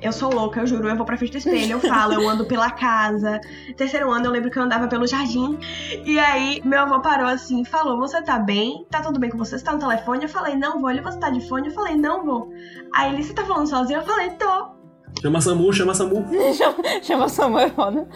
Eu 0.00 0.12
sou 0.12 0.32
louca, 0.32 0.60
eu 0.60 0.66
juro, 0.66 0.88
eu 0.88 0.96
vou 0.96 1.06
pra 1.06 1.16
frente 1.16 1.32
do 1.32 1.38
espelho, 1.38 1.72
eu 1.72 1.80
falo, 1.80 2.14
eu 2.14 2.28
ando 2.28 2.44
pela 2.44 2.70
casa. 2.70 3.40
Terceiro 3.76 4.10
ano, 4.10 4.26
eu 4.26 4.30
lembro 4.30 4.50
que 4.50 4.58
eu 4.58 4.62
andava 4.62 4.86
pelo 4.86 5.06
jardim. 5.06 5.58
E 6.04 6.18
aí, 6.18 6.60
meu 6.64 6.80
avô 6.80 7.00
parou 7.00 7.26
assim 7.26 7.62
e 7.62 7.64
falou: 7.64 7.98
Você 7.98 8.20
tá 8.22 8.38
bem? 8.38 8.86
Tá 8.90 9.00
tudo 9.00 9.18
bem 9.18 9.30
com 9.30 9.38
você? 9.38 9.58
Você 9.58 9.64
tá 9.64 9.72
no 9.72 9.78
telefone? 9.78 10.24
Eu 10.24 10.28
falei: 10.28 10.56
Não 10.56 10.80
vou. 10.80 10.90
Ele, 10.90 11.00
você 11.00 11.18
tá 11.18 11.30
de 11.30 11.46
fone? 11.48 11.68
Eu 11.68 11.74
falei: 11.74 11.96
Não 11.96 12.24
vou. 12.24 12.50
Aí 12.94 13.14
ele, 13.14 13.22
você 13.22 13.32
tá 13.32 13.44
falando 13.44 13.66
sozinho? 13.66 14.00
Eu 14.00 14.04
falei: 14.04 14.30
Tô. 14.30 14.74
Chama 15.22 15.40
Samu, 15.40 15.72
chama 15.72 15.94
Samu. 15.94 16.26
chama, 16.52 16.76
chama 17.02 17.28
Samu, 17.28 17.58
é 17.58 17.70
foda. 17.70 18.06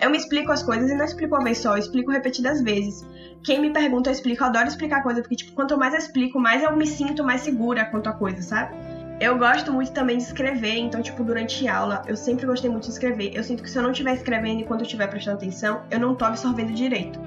Eu 0.00 0.10
me 0.10 0.18
explico 0.18 0.52
as 0.52 0.62
coisas 0.62 0.90
e 0.90 0.94
não 0.94 1.04
explico 1.04 1.34
uma 1.34 1.44
vez 1.44 1.58
só, 1.58 1.74
eu 1.74 1.78
explico 1.78 2.10
repetidas 2.10 2.60
vezes. 2.60 3.06
Quem 3.44 3.60
me 3.60 3.70
pergunta, 3.70 4.08
eu 4.08 4.12
explico. 4.14 4.42
Eu 4.42 4.46
adoro 4.46 4.68
explicar 4.68 5.02
coisa, 5.02 5.20
porque, 5.20 5.36
tipo, 5.36 5.52
quanto 5.52 5.76
mais 5.76 5.92
eu 5.92 5.98
explico, 5.98 6.40
mais 6.40 6.62
eu 6.62 6.74
me 6.74 6.86
sinto 6.86 7.22
mais 7.22 7.42
segura 7.42 7.84
quanto 7.84 8.08
a 8.08 8.12
coisa, 8.12 8.40
sabe? 8.40 8.74
Eu 9.20 9.38
gosto 9.38 9.70
muito 9.70 9.92
também 9.92 10.16
de 10.16 10.24
escrever, 10.24 10.76
então, 10.78 11.02
tipo, 11.02 11.22
durante 11.22 11.68
aula, 11.68 12.02
eu 12.06 12.16
sempre 12.16 12.46
gostei 12.46 12.70
muito 12.70 12.84
de 12.84 12.90
escrever. 12.90 13.32
Eu 13.34 13.44
sinto 13.44 13.62
que 13.62 13.70
se 13.70 13.78
eu 13.78 13.82
não 13.82 13.92
estiver 13.92 14.14
escrevendo 14.14 14.62
enquanto 14.62 14.80
eu 14.80 14.86
estiver 14.86 15.06
prestando 15.08 15.36
atenção, 15.36 15.82
eu 15.90 16.00
não 16.00 16.14
tô 16.14 16.24
absorvendo 16.24 16.72
direito. 16.72 17.20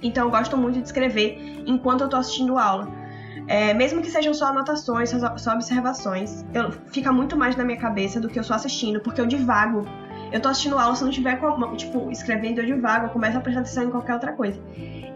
Então, 0.00 0.26
eu 0.26 0.30
gosto 0.30 0.56
muito 0.56 0.78
de 0.78 0.84
escrever 0.84 1.36
enquanto 1.66 2.02
eu 2.02 2.08
tô 2.08 2.16
assistindo 2.16 2.56
aula. 2.56 2.88
É, 3.48 3.74
mesmo 3.74 4.00
que 4.00 4.10
sejam 4.10 4.32
só 4.32 4.46
anotações, 4.46 5.10
só, 5.10 5.52
observações, 5.52 6.44
eu, 6.54 6.70
fica 6.92 7.10
muito 7.10 7.36
mais 7.36 7.56
na 7.56 7.64
minha 7.64 7.78
cabeça 7.78 8.20
do 8.20 8.28
que 8.28 8.38
eu 8.38 8.44
só 8.44 8.54
assistindo, 8.54 9.00
porque 9.00 9.20
eu 9.20 9.26
divago. 9.26 9.84
Eu 10.30 10.40
tô 10.40 10.48
assistindo 10.48 10.78
aula, 10.78 10.94
se 10.94 11.04
não 11.04 11.10
tiver, 11.10 11.40
tipo, 11.76 12.10
escrevendo, 12.10 12.60
eu 12.60 12.66
divago, 12.66 13.06
eu 13.06 13.10
começo 13.10 13.38
a 13.38 13.40
prestar 13.40 13.60
atenção 13.60 13.84
em 13.84 13.90
qualquer 13.90 14.14
outra 14.14 14.32
coisa. 14.32 14.60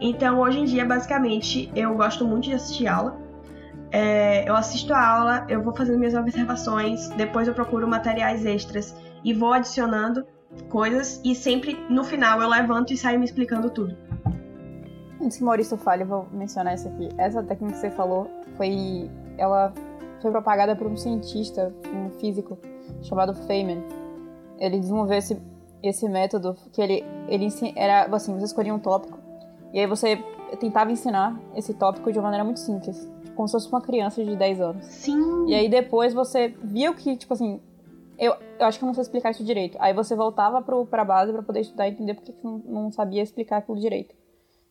Então, 0.00 0.40
hoje 0.40 0.60
em 0.60 0.64
dia, 0.64 0.84
basicamente, 0.84 1.70
eu 1.76 1.94
gosto 1.94 2.26
muito 2.26 2.44
de 2.44 2.54
assistir 2.54 2.86
aula. 2.86 3.20
É, 3.90 4.48
eu 4.48 4.56
assisto 4.56 4.92
a 4.94 5.06
aula, 5.06 5.46
eu 5.48 5.62
vou 5.62 5.76
fazendo 5.76 5.98
minhas 5.98 6.14
observações, 6.14 7.10
depois 7.10 7.46
eu 7.46 7.52
procuro 7.52 7.86
materiais 7.86 8.46
extras 8.46 8.96
e 9.22 9.34
vou 9.34 9.52
adicionando 9.52 10.26
coisas 10.70 11.20
e 11.24 11.34
sempre 11.34 11.78
no 11.88 12.02
final 12.02 12.40
eu 12.40 12.48
levanto 12.48 12.92
e 12.92 12.96
saio 12.96 13.18
me 13.18 13.26
explicando 13.26 13.70
tudo. 13.70 13.94
Antes 15.20 15.36
que 15.36 15.44
Maurício 15.44 15.76
fale, 15.76 16.02
eu 16.02 16.06
vou 16.06 16.26
mencionar 16.32 16.74
isso 16.74 16.88
aqui. 16.88 17.08
Essa 17.16 17.42
técnica 17.42 17.74
que 17.74 17.80
você 17.80 17.90
falou 17.90 18.28
foi. 18.56 19.10
Ela 19.38 19.72
foi 20.20 20.30
propagada 20.30 20.74
por 20.74 20.86
um 20.86 20.96
cientista, 20.96 21.72
um 21.94 22.10
físico, 22.18 22.58
chamado 23.02 23.34
Feynman. 23.46 23.82
Ele 24.62 24.78
desenvolveu 24.78 25.18
esse, 25.18 25.40
esse 25.82 26.08
método 26.08 26.56
que 26.72 26.80
ele, 26.80 27.04
ele 27.28 27.48
era 27.74 28.04
assim, 28.14 28.32
você 28.38 28.46
escolhia 28.46 28.74
um 28.74 28.78
tópico 28.78 29.18
e 29.72 29.80
aí 29.80 29.86
você 29.86 30.16
tentava 30.60 30.92
ensinar 30.92 31.40
esse 31.56 31.72
tópico 31.74 32.12
de 32.12 32.18
uma 32.18 32.24
maneira 32.24 32.44
muito 32.44 32.60
simples, 32.60 33.10
como 33.34 33.48
se 33.48 33.52
fosse 33.52 33.68
uma 33.68 33.80
criança 33.80 34.22
de 34.22 34.36
10 34.36 34.60
anos. 34.60 34.84
Sim. 34.86 35.46
E 35.48 35.54
aí 35.54 35.68
depois 35.68 36.12
você 36.12 36.54
viu 36.62 36.94
que, 36.94 37.16
tipo 37.16 37.32
assim, 37.32 37.60
eu, 38.18 38.34
eu 38.60 38.66
acho 38.66 38.78
que 38.78 38.84
eu 38.84 38.86
não 38.86 38.94
sei 38.94 39.02
explicar 39.02 39.30
isso 39.30 39.42
direito. 39.42 39.76
Aí 39.80 39.94
você 39.94 40.14
voltava 40.14 40.60
pro, 40.60 40.84
pra 40.86 41.04
base 41.04 41.32
para 41.32 41.42
poder 41.42 41.60
estudar 41.60 41.88
e 41.88 41.92
entender 41.92 42.14
porque 42.14 42.34
não, 42.44 42.58
não 42.58 42.92
sabia 42.92 43.22
explicar 43.22 43.58
aquilo 43.58 43.80
direito. 43.80 44.14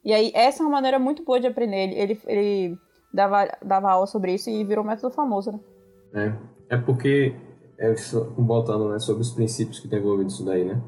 E 0.06 0.14
aí, 0.14 0.32
essa 0.34 0.62
é 0.62 0.66
uma 0.66 0.72
maneira 0.72 0.98
muito 0.98 1.24
boa 1.24 1.40
de 1.40 1.48
aprender. 1.48 1.78
Ele, 1.78 1.96
ele, 1.96 2.22
ele 2.28 2.78
dava, 3.14 3.48
dava 3.64 3.92
aula 3.92 4.08
sobre 4.08 4.34
isso 4.34 4.50
e 4.50 4.64
virou 4.64 4.84
um 4.84 4.88
método 4.88 5.14
famoso, 5.14 5.52
né? 5.52 5.60
É, 6.70 6.76
é 6.76 6.78
porque, 6.78 7.36
é, 7.82 7.96
voltando 8.38 8.90
né, 8.90 9.00
sobre 9.00 9.24
os 9.24 9.32
princípios 9.32 9.80
que 9.80 9.88
tem 9.88 9.98
envolvido 9.98 10.30
isso 10.30 10.46
daí, 10.46 10.64
né? 10.64 10.80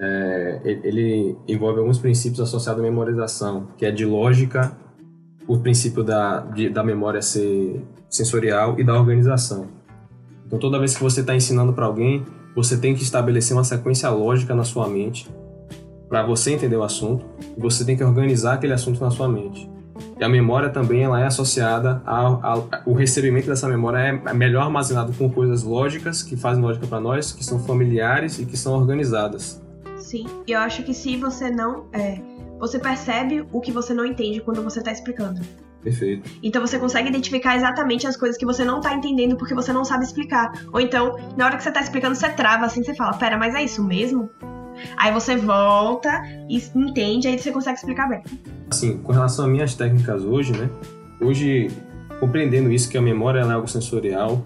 É, 0.00 0.60
ele 0.84 1.36
envolve 1.48 1.80
alguns 1.80 1.98
princípios 1.98 2.40
associados 2.40 2.80
à 2.80 2.82
memorização, 2.84 3.68
que 3.76 3.84
é 3.84 3.90
de 3.90 4.04
lógica 4.04 4.76
o 5.48 5.58
princípio 5.58 6.04
da, 6.04 6.40
de, 6.40 6.68
da 6.68 6.84
memória 6.84 7.22
ser 7.22 7.82
sensorial 8.08 8.78
e 8.78 8.84
da 8.84 8.94
organização. 8.94 9.66
Então, 10.46 10.58
toda 10.58 10.78
vez 10.78 10.94
que 10.94 11.02
você 11.02 11.20
está 11.22 11.34
ensinando 11.34 11.72
para 11.72 11.86
alguém, 11.86 12.24
você 12.54 12.76
tem 12.76 12.94
que 12.94 13.02
estabelecer 13.02 13.56
uma 13.56 13.64
sequência 13.64 14.08
lógica 14.10 14.54
na 14.54 14.64
sua 14.64 14.86
mente 14.86 15.28
para 16.08 16.24
você 16.24 16.52
entender 16.52 16.76
o 16.76 16.82
assunto 16.82 17.24
e 17.56 17.60
você 17.60 17.84
tem 17.84 17.96
que 17.96 18.04
organizar 18.04 18.54
aquele 18.54 18.74
assunto 18.74 19.00
na 19.00 19.10
sua 19.10 19.28
mente. 19.28 19.68
E 20.18 20.24
a 20.24 20.28
memória 20.28 20.68
também 20.68 21.02
ela 21.02 21.20
é 21.20 21.26
associada 21.26 22.02
ao, 22.04 22.44
ao 22.44 22.68
o 22.86 22.92
recebimento 22.92 23.46
dessa 23.46 23.68
memória 23.68 24.20
é 24.26 24.34
melhor 24.34 24.64
armazenado 24.64 25.12
com 25.12 25.30
coisas 25.30 25.62
lógicas 25.62 26.22
que 26.22 26.36
fazem 26.36 26.62
lógica 26.62 26.86
para 26.86 27.00
nós, 27.00 27.32
que 27.32 27.44
são 27.44 27.58
familiares 27.58 28.38
e 28.38 28.46
que 28.46 28.56
são 28.56 28.74
organizadas. 28.74 29.62
Sim, 29.98 30.26
e 30.46 30.52
eu 30.52 30.60
acho 30.60 30.82
que 30.82 30.94
se 30.94 31.16
você 31.16 31.50
não 31.50 31.86
é, 31.92 32.20
você 32.58 32.78
percebe 32.78 33.46
o 33.52 33.60
que 33.60 33.70
você 33.70 33.92
não 33.94 34.04
entende 34.04 34.40
quando 34.40 34.62
você 34.62 34.78
está 34.78 34.90
explicando. 34.90 35.40
Perfeito. 35.82 36.28
Então 36.42 36.60
você 36.60 36.78
consegue 36.78 37.08
identificar 37.08 37.56
exatamente 37.56 38.06
as 38.06 38.16
coisas 38.16 38.36
que 38.36 38.44
você 38.44 38.64
não 38.64 38.80
tá 38.80 38.94
entendendo 38.94 39.36
porque 39.36 39.54
você 39.54 39.72
não 39.72 39.84
sabe 39.84 40.04
explicar. 40.04 40.50
Ou 40.72 40.80
então, 40.80 41.16
na 41.36 41.46
hora 41.46 41.56
que 41.56 41.62
você 41.62 41.70
tá 41.70 41.80
explicando, 41.80 42.14
você 42.14 42.28
trava 42.30 42.66
assim, 42.66 42.82
você 42.82 42.94
fala, 42.94 43.16
pera, 43.16 43.36
mas 43.36 43.54
é 43.54 43.62
isso 43.62 43.82
mesmo? 43.84 44.28
Aí 44.96 45.12
você 45.12 45.36
volta 45.36 46.22
e 46.48 46.62
entende, 46.74 47.28
aí 47.28 47.38
você 47.38 47.52
consegue 47.52 47.78
explicar 47.78 48.08
bem. 48.08 48.22
Assim, 48.70 48.98
com 48.98 49.12
relação 49.12 49.46
às 49.46 49.50
minhas 49.50 49.74
técnicas 49.74 50.22
hoje, 50.22 50.52
né? 50.52 50.68
Hoje, 51.20 51.70
compreendendo 52.20 52.70
isso, 52.70 52.88
que 52.88 52.98
a 52.98 53.02
memória 53.02 53.40
é 53.40 53.50
algo 53.50 53.68
sensorial, 53.68 54.44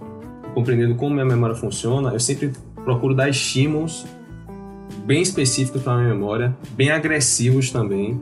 compreendendo 0.55 0.95
como 0.95 1.15
minha 1.15 1.25
memória 1.25 1.55
funciona, 1.55 2.13
eu 2.13 2.21
sempre 2.21 2.53
procuro 2.85 3.15
dar 3.15 3.29
estímulos 3.29 4.07
bem 5.05 5.23
específicos 5.23 5.83
para 5.83 5.97
minha 5.97 6.15
memória, 6.15 6.57
bem 6.73 6.91
agressivos 6.91 7.71
também, 7.71 8.21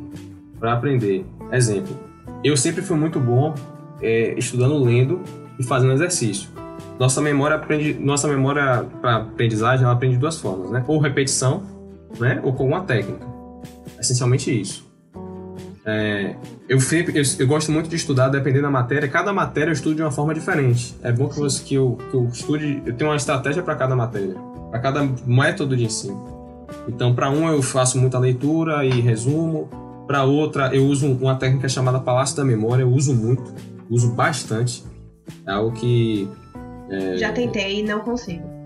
para 0.59 0.73
aprender. 0.73 1.25
Exemplo, 1.53 1.97
eu 2.43 2.57
sempre 2.57 2.83
fui 2.83 2.97
muito 2.97 3.19
bom 3.19 3.55
é, 4.01 4.35
estudando 4.39 4.79
lendo 4.83 5.21
e 5.59 5.65
fazendo 5.65 5.93
exercício. 5.93 6.49
Nossa 6.99 7.21
memória 7.21 7.57
aprende, 7.57 7.95
nossa 7.95 8.29
memória 8.29 8.85
para 9.01 9.17
aprendizagem, 9.17 9.85
ela 9.85 9.95
aprende 9.95 10.15
de 10.15 10.21
duas 10.21 10.39
formas, 10.39 10.71
né? 10.71 10.85
Ou 10.87 10.99
repetição, 10.99 11.63
né? 12.19 12.41
Ou 12.43 12.53
com 12.53 12.67
uma 12.67 12.83
técnica. 12.83 13.27
Essencialmente 13.99 14.61
isso. 14.61 14.89
É, 15.85 16.37
eu, 16.69 16.79
sempre, 16.81 17.19
eu, 17.19 17.23
eu, 17.39 17.47
gosto 17.47 17.73
muito 17.73 17.89
de 17.89 17.97
estudar 17.97 18.29
dependendo 18.29 18.63
da 18.63 18.71
matéria. 18.71 19.09
Cada 19.09 19.33
matéria 19.33 19.71
eu 19.71 19.75
estudo 19.75 19.97
de 19.97 20.03
uma 20.03 20.11
forma 20.11 20.35
diferente. 20.35 20.95
É 21.03 21.11
bom 21.11 21.29
que, 21.29 21.39
você, 21.39 21.63
que, 21.63 21.75
eu, 21.75 21.99
que 22.11 22.15
eu 22.15 22.29
estude. 22.29 22.83
Eu 22.85 22.95
tenho 22.95 23.11
uma 23.11 23.17
estratégia 23.17 23.63
para 23.63 23.75
cada 23.75 23.97
matéria, 23.97 24.35
para 24.71 24.79
cada 24.79 25.09
método 25.27 25.77
de 25.77 25.85
ensino. 25.85 26.67
Então, 26.87 27.15
para 27.15 27.31
um 27.31 27.49
eu 27.49 27.63
faço 27.63 27.99
muita 27.99 28.19
leitura 28.19 28.85
e 28.85 29.01
resumo. 29.01 29.69
Para 30.07 30.25
outra 30.25 30.75
eu 30.75 30.85
uso 30.87 31.07
uma 31.07 31.37
técnica 31.37 31.69
chamada 31.69 31.99
Palácio 31.99 32.37
da 32.37 32.45
Memória. 32.45 32.83
Eu 32.83 32.91
uso 32.91 33.15
muito, 33.15 33.43
uso 33.89 34.11
bastante. 34.11 34.85
É 35.47 35.53
algo 35.53 35.73
que 35.73 36.29
é, 36.91 37.17
Já 37.17 37.33
tentei 37.33 37.81
e 37.81 37.83
não 37.83 38.01
consigo. 38.01 38.60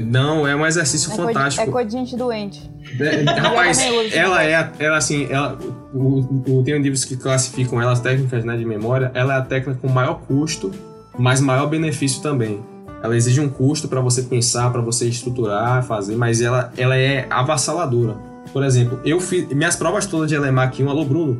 Não, 0.00 0.46
é 0.46 0.54
um 0.54 0.66
exercício 0.66 1.12
é 1.12 1.16
fantástico. 1.16 1.68
é 1.68 1.70
coisa 1.70 1.88
de 1.88 1.96
gente 1.96 2.16
doente. 2.16 2.70
É, 3.00 3.22
rapaz, 3.40 3.78
ela 4.12 4.44
é, 4.44 4.70
ela 4.78 4.96
assim, 4.96 5.26
ela, 5.30 5.58
o, 5.94 6.18
o, 6.46 6.62
tem 6.62 6.80
livros 6.80 7.04
que 7.04 7.16
classificam 7.16 7.80
elas 7.80 8.00
técnicas 8.00 8.44
né, 8.44 8.56
de 8.56 8.64
memória. 8.64 9.10
Ela 9.14 9.34
é 9.34 9.38
a 9.38 9.42
técnica 9.42 9.78
com 9.80 9.88
maior 9.88 10.20
custo, 10.20 10.70
mas 11.18 11.40
maior 11.40 11.66
benefício 11.66 12.22
também. 12.22 12.60
Ela 13.02 13.16
exige 13.16 13.40
um 13.40 13.48
custo 13.48 13.88
para 13.88 14.00
você 14.00 14.22
pensar, 14.22 14.70
para 14.72 14.80
você 14.80 15.08
estruturar, 15.08 15.82
fazer, 15.84 16.16
mas 16.16 16.40
ela, 16.40 16.72
ela 16.76 16.96
é 16.96 17.26
avassaladora. 17.30 18.16
Por 18.52 18.64
exemplo, 18.64 19.00
eu 19.04 19.20
fiz 19.20 19.48
minhas 19.48 19.76
provas 19.76 20.06
todas 20.06 20.28
de 20.28 20.36
LMAC 20.36 20.82
1, 20.82 20.90
alô 20.90 21.04
Bruno, 21.04 21.38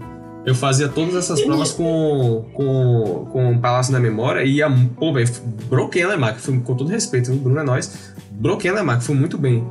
eu 0.48 0.54
fazia 0.54 0.88
todas 0.88 1.14
essas 1.14 1.42
provas 1.42 1.72
com, 1.72 2.46
com, 2.54 3.28
com 3.30 3.52
o 3.52 3.58
Palácio 3.58 3.92
da 3.92 4.00
Memória 4.00 4.42
e 4.42 4.56
ia, 4.56 4.70
pô, 4.96 5.12
velho, 5.12 5.28
broquei 5.68 6.02
a 6.02 6.14
LMAC, 6.14 6.40
com 6.62 6.74
todo 6.74 6.88
respeito, 6.88 7.30
o 7.30 7.36
Bruno 7.36 7.60
é 7.60 7.62
nós, 7.62 8.14
broquei 8.30 8.70
a 8.70 8.80
LMAC, 8.80 9.02
foi 9.02 9.14
muito 9.14 9.36
bem. 9.36 9.66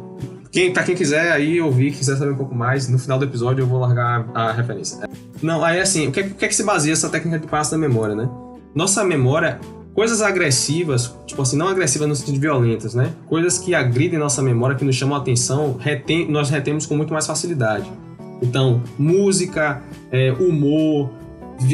Quem, 0.52 0.72
pra 0.72 0.84
quem 0.84 0.96
quiser 0.96 1.32
aí 1.32 1.60
ouvir, 1.60 1.92
quiser 1.94 2.16
saber 2.16 2.32
um 2.32 2.38
pouco 2.38 2.54
mais, 2.54 2.88
no 2.88 3.00
final 3.00 3.18
do 3.18 3.26
episódio 3.26 3.64
eu 3.64 3.68
vou 3.68 3.80
largar 3.80 4.30
a 4.36 4.52
referência. 4.52 5.10
Não, 5.42 5.64
aí 5.64 5.80
assim, 5.80 6.08
o 6.08 6.12
que, 6.12 6.22
o 6.22 6.36
que 6.36 6.46
é 6.46 6.48
que 6.48 6.56
se 6.56 6.64
baseia 6.64 6.94
essa 6.94 7.10
técnica 7.10 7.40
de 7.40 7.48
passo 7.48 7.72
da 7.72 7.78
memória, 7.78 8.14
né? 8.14 8.30
Nossa 8.76 9.04
memória, 9.04 9.60
coisas 9.96 10.22
agressivas, 10.22 11.12
tipo 11.26 11.42
assim, 11.42 11.58
não 11.58 11.68
agressivas 11.68 12.08
no 12.08 12.16
sentido 12.16 12.40
violentas, 12.40 12.94
né? 12.94 13.14
Coisas 13.26 13.58
que 13.58 13.74
agridem 13.74 14.20
nossa 14.20 14.44
memória, 14.44 14.76
que 14.76 14.86
nos 14.86 14.96
chamam 14.96 15.18
a 15.18 15.22
atenção, 15.22 15.76
retém, 15.80 16.30
nós 16.30 16.52
retemos 16.52 16.86
com 16.86 16.96
muito 16.96 17.12
mais 17.12 17.26
facilidade. 17.26 17.92
Então, 18.42 18.84
música, 18.98 19.82
é, 20.12 20.32
humor, 20.32 21.12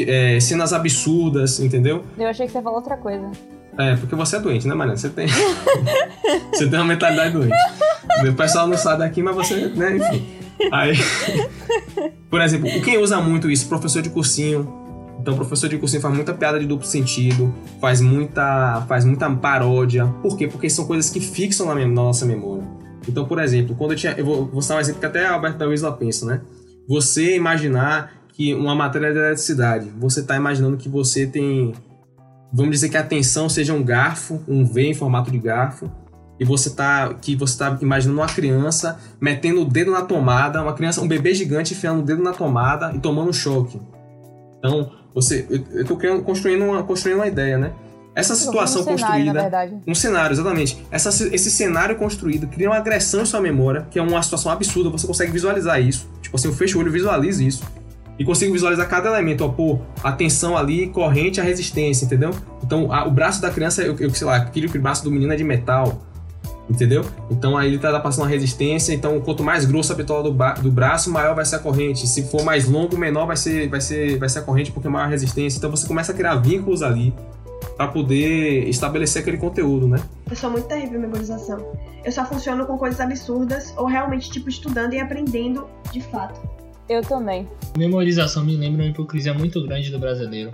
é, 0.06 0.38
cenas 0.40 0.72
absurdas, 0.72 1.60
entendeu? 1.60 2.04
Eu 2.18 2.28
achei 2.28 2.46
que 2.46 2.52
você 2.52 2.62
falou 2.62 2.78
outra 2.78 2.96
coisa. 2.96 3.30
É, 3.76 3.96
porque 3.96 4.14
você 4.14 4.36
é 4.36 4.40
doente, 4.40 4.68
né, 4.68 4.74
Mariana? 4.74 4.96
Você 4.96 5.10
tem. 5.10 5.26
você 6.52 6.68
tem 6.68 6.78
uma 6.78 6.84
mentalidade 6.84 7.32
doente. 7.32 7.56
O 8.28 8.34
pessoal 8.34 8.66
não 8.66 8.76
sabe 8.76 9.00
daqui, 9.00 9.22
mas 9.22 9.34
você, 9.34 9.66
né, 9.68 9.96
enfim. 9.96 10.26
Aí. 10.72 10.94
Por 12.30 12.40
exemplo, 12.40 12.68
quem 12.82 12.98
usa 12.98 13.20
muito 13.20 13.50
isso? 13.50 13.68
Professor 13.68 14.00
de 14.02 14.10
cursinho. 14.10 14.82
Então, 15.20 15.34
professor 15.34 15.68
de 15.68 15.78
cursinho 15.78 16.02
faz 16.02 16.14
muita 16.14 16.34
piada 16.34 16.60
de 16.60 16.66
duplo 16.66 16.86
sentido, 16.86 17.54
faz 17.80 18.00
muita, 18.00 18.84
faz 18.86 19.04
muita 19.04 19.30
paródia. 19.30 20.06
Por 20.20 20.36
quê? 20.36 20.46
Porque 20.46 20.68
são 20.68 20.86
coisas 20.86 21.10
que 21.10 21.18
fixam 21.18 21.66
na, 21.66 21.74
na 21.74 21.86
nossa 21.86 22.26
memória. 22.26 22.64
Então, 23.08 23.24
por 23.24 23.38
exemplo, 23.38 23.74
quando 23.76 23.92
eu 23.92 23.96
tinha. 23.96 24.12
Eu 24.12 24.24
vou, 24.24 24.46
vou 24.46 24.62
citar 24.62 24.76
um 24.76 24.80
exemplo 24.80 25.00
que 25.00 25.06
até 25.06 25.26
a 25.26 25.32
Alberto 25.32 25.58
da 25.58 25.92
pensa, 25.92 26.26
né? 26.26 26.40
Você 26.88 27.36
imaginar 27.36 28.24
que 28.32 28.52
uma 28.54 28.74
matéria 28.74 29.12
de 29.12 29.18
eletricidade, 29.18 29.90
você 29.98 30.20
está 30.20 30.36
imaginando 30.36 30.76
que 30.76 30.88
você 30.88 31.26
tem. 31.26 31.72
Vamos 32.52 32.72
dizer 32.72 32.88
que 32.88 32.96
a 32.96 33.02
tensão 33.02 33.48
seja 33.48 33.72
um 33.72 33.82
garfo, 33.82 34.42
um 34.46 34.64
V 34.64 34.82
em 34.82 34.94
formato 34.94 35.30
de 35.30 35.38
garfo, 35.38 35.90
e 36.38 36.44
você 36.44 36.70
tá 36.70 37.14
que 37.14 37.36
você 37.36 37.58
tá 37.58 37.78
imaginando 37.80 38.20
uma 38.20 38.28
criança 38.28 38.98
metendo 39.20 39.62
o 39.62 39.64
dedo 39.64 39.90
na 39.90 40.02
tomada, 40.02 40.62
uma 40.62 40.72
criança, 40.72 41.00
um 41.00 41.08
bebê 41.08 41.34
gigante 41.34 41.74
enfiando 41.74 42.00
o 42.00 42.04
dedo 42.04 42.22
na 42.22 42.32
tomada 42.32 42.92
e 42.94 42.98
tomando 42.98 43.30
um 43.30 43.32
choque. 43.32 43.80
Então, 44.58 44.90
você 45.14 45.46
eu, 45.48 45.62
eu 45.72 45.84
tô 45.84 45.96
construindo 46.22 46.64
uma 46.64 46.82
construindo 46.82 47.16
uma 47.16 47.26
ideia, 47.26 47.58
né? 47.58 47.72
Essa 48.14 48.34
situação 48.36 48.82
um 48.82 48.84
cenário, 48.84 49.26
construída. 49.26 49.82
Um 49.86 49.94
cenário, 49.94 50.34
exatamente. 50.34 50.86
Essa, 50.90 51.08
esse 51.34 51.50
cenário 51.50 51.96
construído 51.96 52.46
cria 52.46 52.68
uma 52.68 52.76
agressão 52.76 53.22
em 53.22 53.26
sua 53.26 53.40
memória, 53.40 53.86
que 53.90 53.98
é 53.98 54.02
uma 54.02 54.22
situação 54.22 54.52
absurda, 54.52 54.88
você 54.88 55.06
consegue 55.06 55.32
visualizar 55.32 55.80
isso. 55.80 56.08
Tipo 56.22 56.36
assim, 56.36 56.48
eu 56.48 56.54
fecho 56.54 56.78
o 56.78 56.80
olho 56.80 56.90
e 56.90 56.92
visualizo 56.92 57.42
isso. 57.42 57.64
E 58.16 58.24
consigo 58.24 58.52
visualizar 58.52 58.88
cada 58.88 59.08
elemento, 59.08 59.44
ó, 59.44 59.48
pô, 59.48 59.80
a 60.02 60.12
tensão 60.12 60.56
ali, 60.56 60.86
corrente, 60.88 61.40
a 61.40 61.44
resistência, 61.44 62.04
entendeu? 62.04 62.30
Então, 62.62 62.92
a, 62.92 63.04
o 63.04 63.10
braço 63.10 63.42
da 63.42 63.50
criança, 63.50 63.82
eu, 63.82 63.96
eu 63.98 64.14
sei 64.14 64.26
lá, 64.26 64.36
aquele 64.36 64.68
braço 64.78 65.02
do 65.02 65.10
menino 65.10 65.32
é 65.32 65.36
de 65.36 65.42
metal, 65.42 66.00
entendeu? 66.70 67.04
Então 67.30 67.56
aí 67.56 67.68
ele 67.68 67.78
tá 67.78 67.98
passando 68.00 68.22
uma 68.22 68.28
resistência, 68.28 68.92
então 68.92 69.20
quanto 69.20 69.42
mais 69.42 69.64
grosso 69.64 69.92
a 69.92 69.96
bitola 69.96 70.22
do, 70.22 70.62
do, 70.62 70.70
braço, 70.70 71.10
maior 71.10 71.34
vai 71.34 71.44
ser 71.44 71.56
a 71.56 71.58
corrente. 71.58 72.06
Se 72.06 72.22
for 72.22 72.44
mais 72.44 72.66
longo, 72.68 72.96
menor 72.96 73.26
vai 73.26 73.36
ser, 73.36 73.68
vai 73.68 73.80
ser, 73.80 74.16
vai 74.18 74.28
ser 74.28 74.38
a 74.38 74.42
corrente 74.42 74.70
porque 74.70 74.86
é 74.86 74.90
maior 74.90 75.06
a 75.06 75.08
resistência. 75.08 75.58
Então 75.58 75.70
você 75.70 75.86
começa 75.86 76.12
a 76.12 76.14
criar 76.14 76.36
vínculos 76.36 76.82
ali 76.82 77.12
para 77.76 77.88
poder 77.88 78.68
estabelecer 78.68 79.22
aquele 79.22 79.36
conteúdo, 79.36 79.88
né? 79.88 80.00
Eu 80.28 80.36
sou 80.36 80.50
muito 80.50 80.68
terrível 80.68 80.98
em 80.98 81.02
memorização. 81.02 81.72
Eu 82.04 82.12
só 82.12 82.24
funciono 82.24 82.66
com 82.66 82.78
coisas 82.78 83.00
absurdas 83.00 83.74
ou 83.76 83.86
realmente, 83.86 84.30
tipo, 84.30 84.48
estudando 84.48 84.94
e 84.94 85.00
aprendendo 85.00 85.66
de 85.90 86.00
fato. 86.00 86.40
Eu 86.88 87.02
também. 87.02 87.48
Memorização 87.76 88.44
me 88.44 88.56
lembra 88.56 88.82
uma 88.82 88.90
hipocrisia 88.90 89.34
muito 89.34 89.64
grande 89.66 89.90
do 89.90 89.98
brasileiro. 89.98 90.52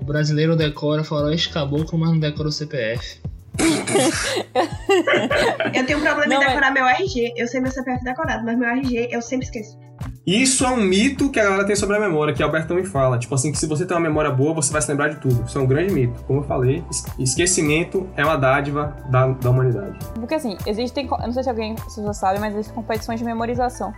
O 0.00 0.04
brasileiro 0.04 0.56
decora 0.56 1.04
faroeste 1.04 1.50
caboclo, 1.50 1.98
mas 1.98 2.10
não 2.10 2.18
decora 2.18 2.48
o 2.48 2.52
CPF. 2.52 3.20
eu 5.74 5.86
tenho 5.86 5.98
um 5.98 6.02
problema 6.02 6.26
não, 6.26 6.42
em 6.42 6.46
decorar 6.46 6.68
é... 6.68 6.70
meu 6.70 6.86
RG. 6.86 7.34
Eu 7.36 7.46
sei 7.46 7.60
meu 7.60 7.70
CPF 7.70 8.02
decorado, 8.02 8.44
mas 8.44 8.58
meu 8.58 8.68
RG 8.68 9.08
eu 9.10 9.22
sempre 9.22 9.46
esqueço. 9.46 9.78
Isso 10.26 10.64
é 10.64 10.68
um 10.68 10.76
mito 10.76 11.30
que 11.30 11.40
a 11.40 11.44
galera 11.44 11.64
tem 11.66 11.74
sobre 11.74 11.96
a 11.96 12.00
memória, 12.00 12.34
que 12.34 12.42
Alberto 12.42 12.74
me 12.74 12.84
fala. 12.84 13.18
Tipo 13.18 13.34
assim, 13.34 13.50
que 13.50 13.58
se 13.58 13.66
você 13.66 13.86
tem 13.86 13.96
uma 13.96 14.02
memória 14.02 14.30
boa, 14.30 14.54
você 14.54 14.72
vai 14.72 14.82
se 14.82 14.90
lembrar 14.90 15.08
de 15.08 15.16
tudo. 15.16 15.44
Isso 15.46 15.58
é 15.58 15.60
um 15.60 15.66
grande 15.66 15.92
mito. 15.92 16.22
Como 16.24 16.40
eu 16.40 16.44
falei, 16.44 16.84
esquecimento 17.18 18.08
é 18.16 18.24
uma 18.24 18.36
dádiva 18.36 18.96
da, 19.08 19.28
da 19.28 19.50
humanidade. 19.50 19.98
Porque 20.14 20.34
assim, 20.34 20.56
existem. 20.66 21.06
Eu 21.06 21.18
não 21.18 21.32
sei 21.32 21.42
se 21.42 21.48
alguém 21.48 21.74
se 21.88 22.02
já 22.02 22.12
sabe, 22.12 22.38
mas 22.38 22.52
existem 22.52 22.74
competições 22.74 23.18
de 23.18 23.24
memorização. 23.24 23.92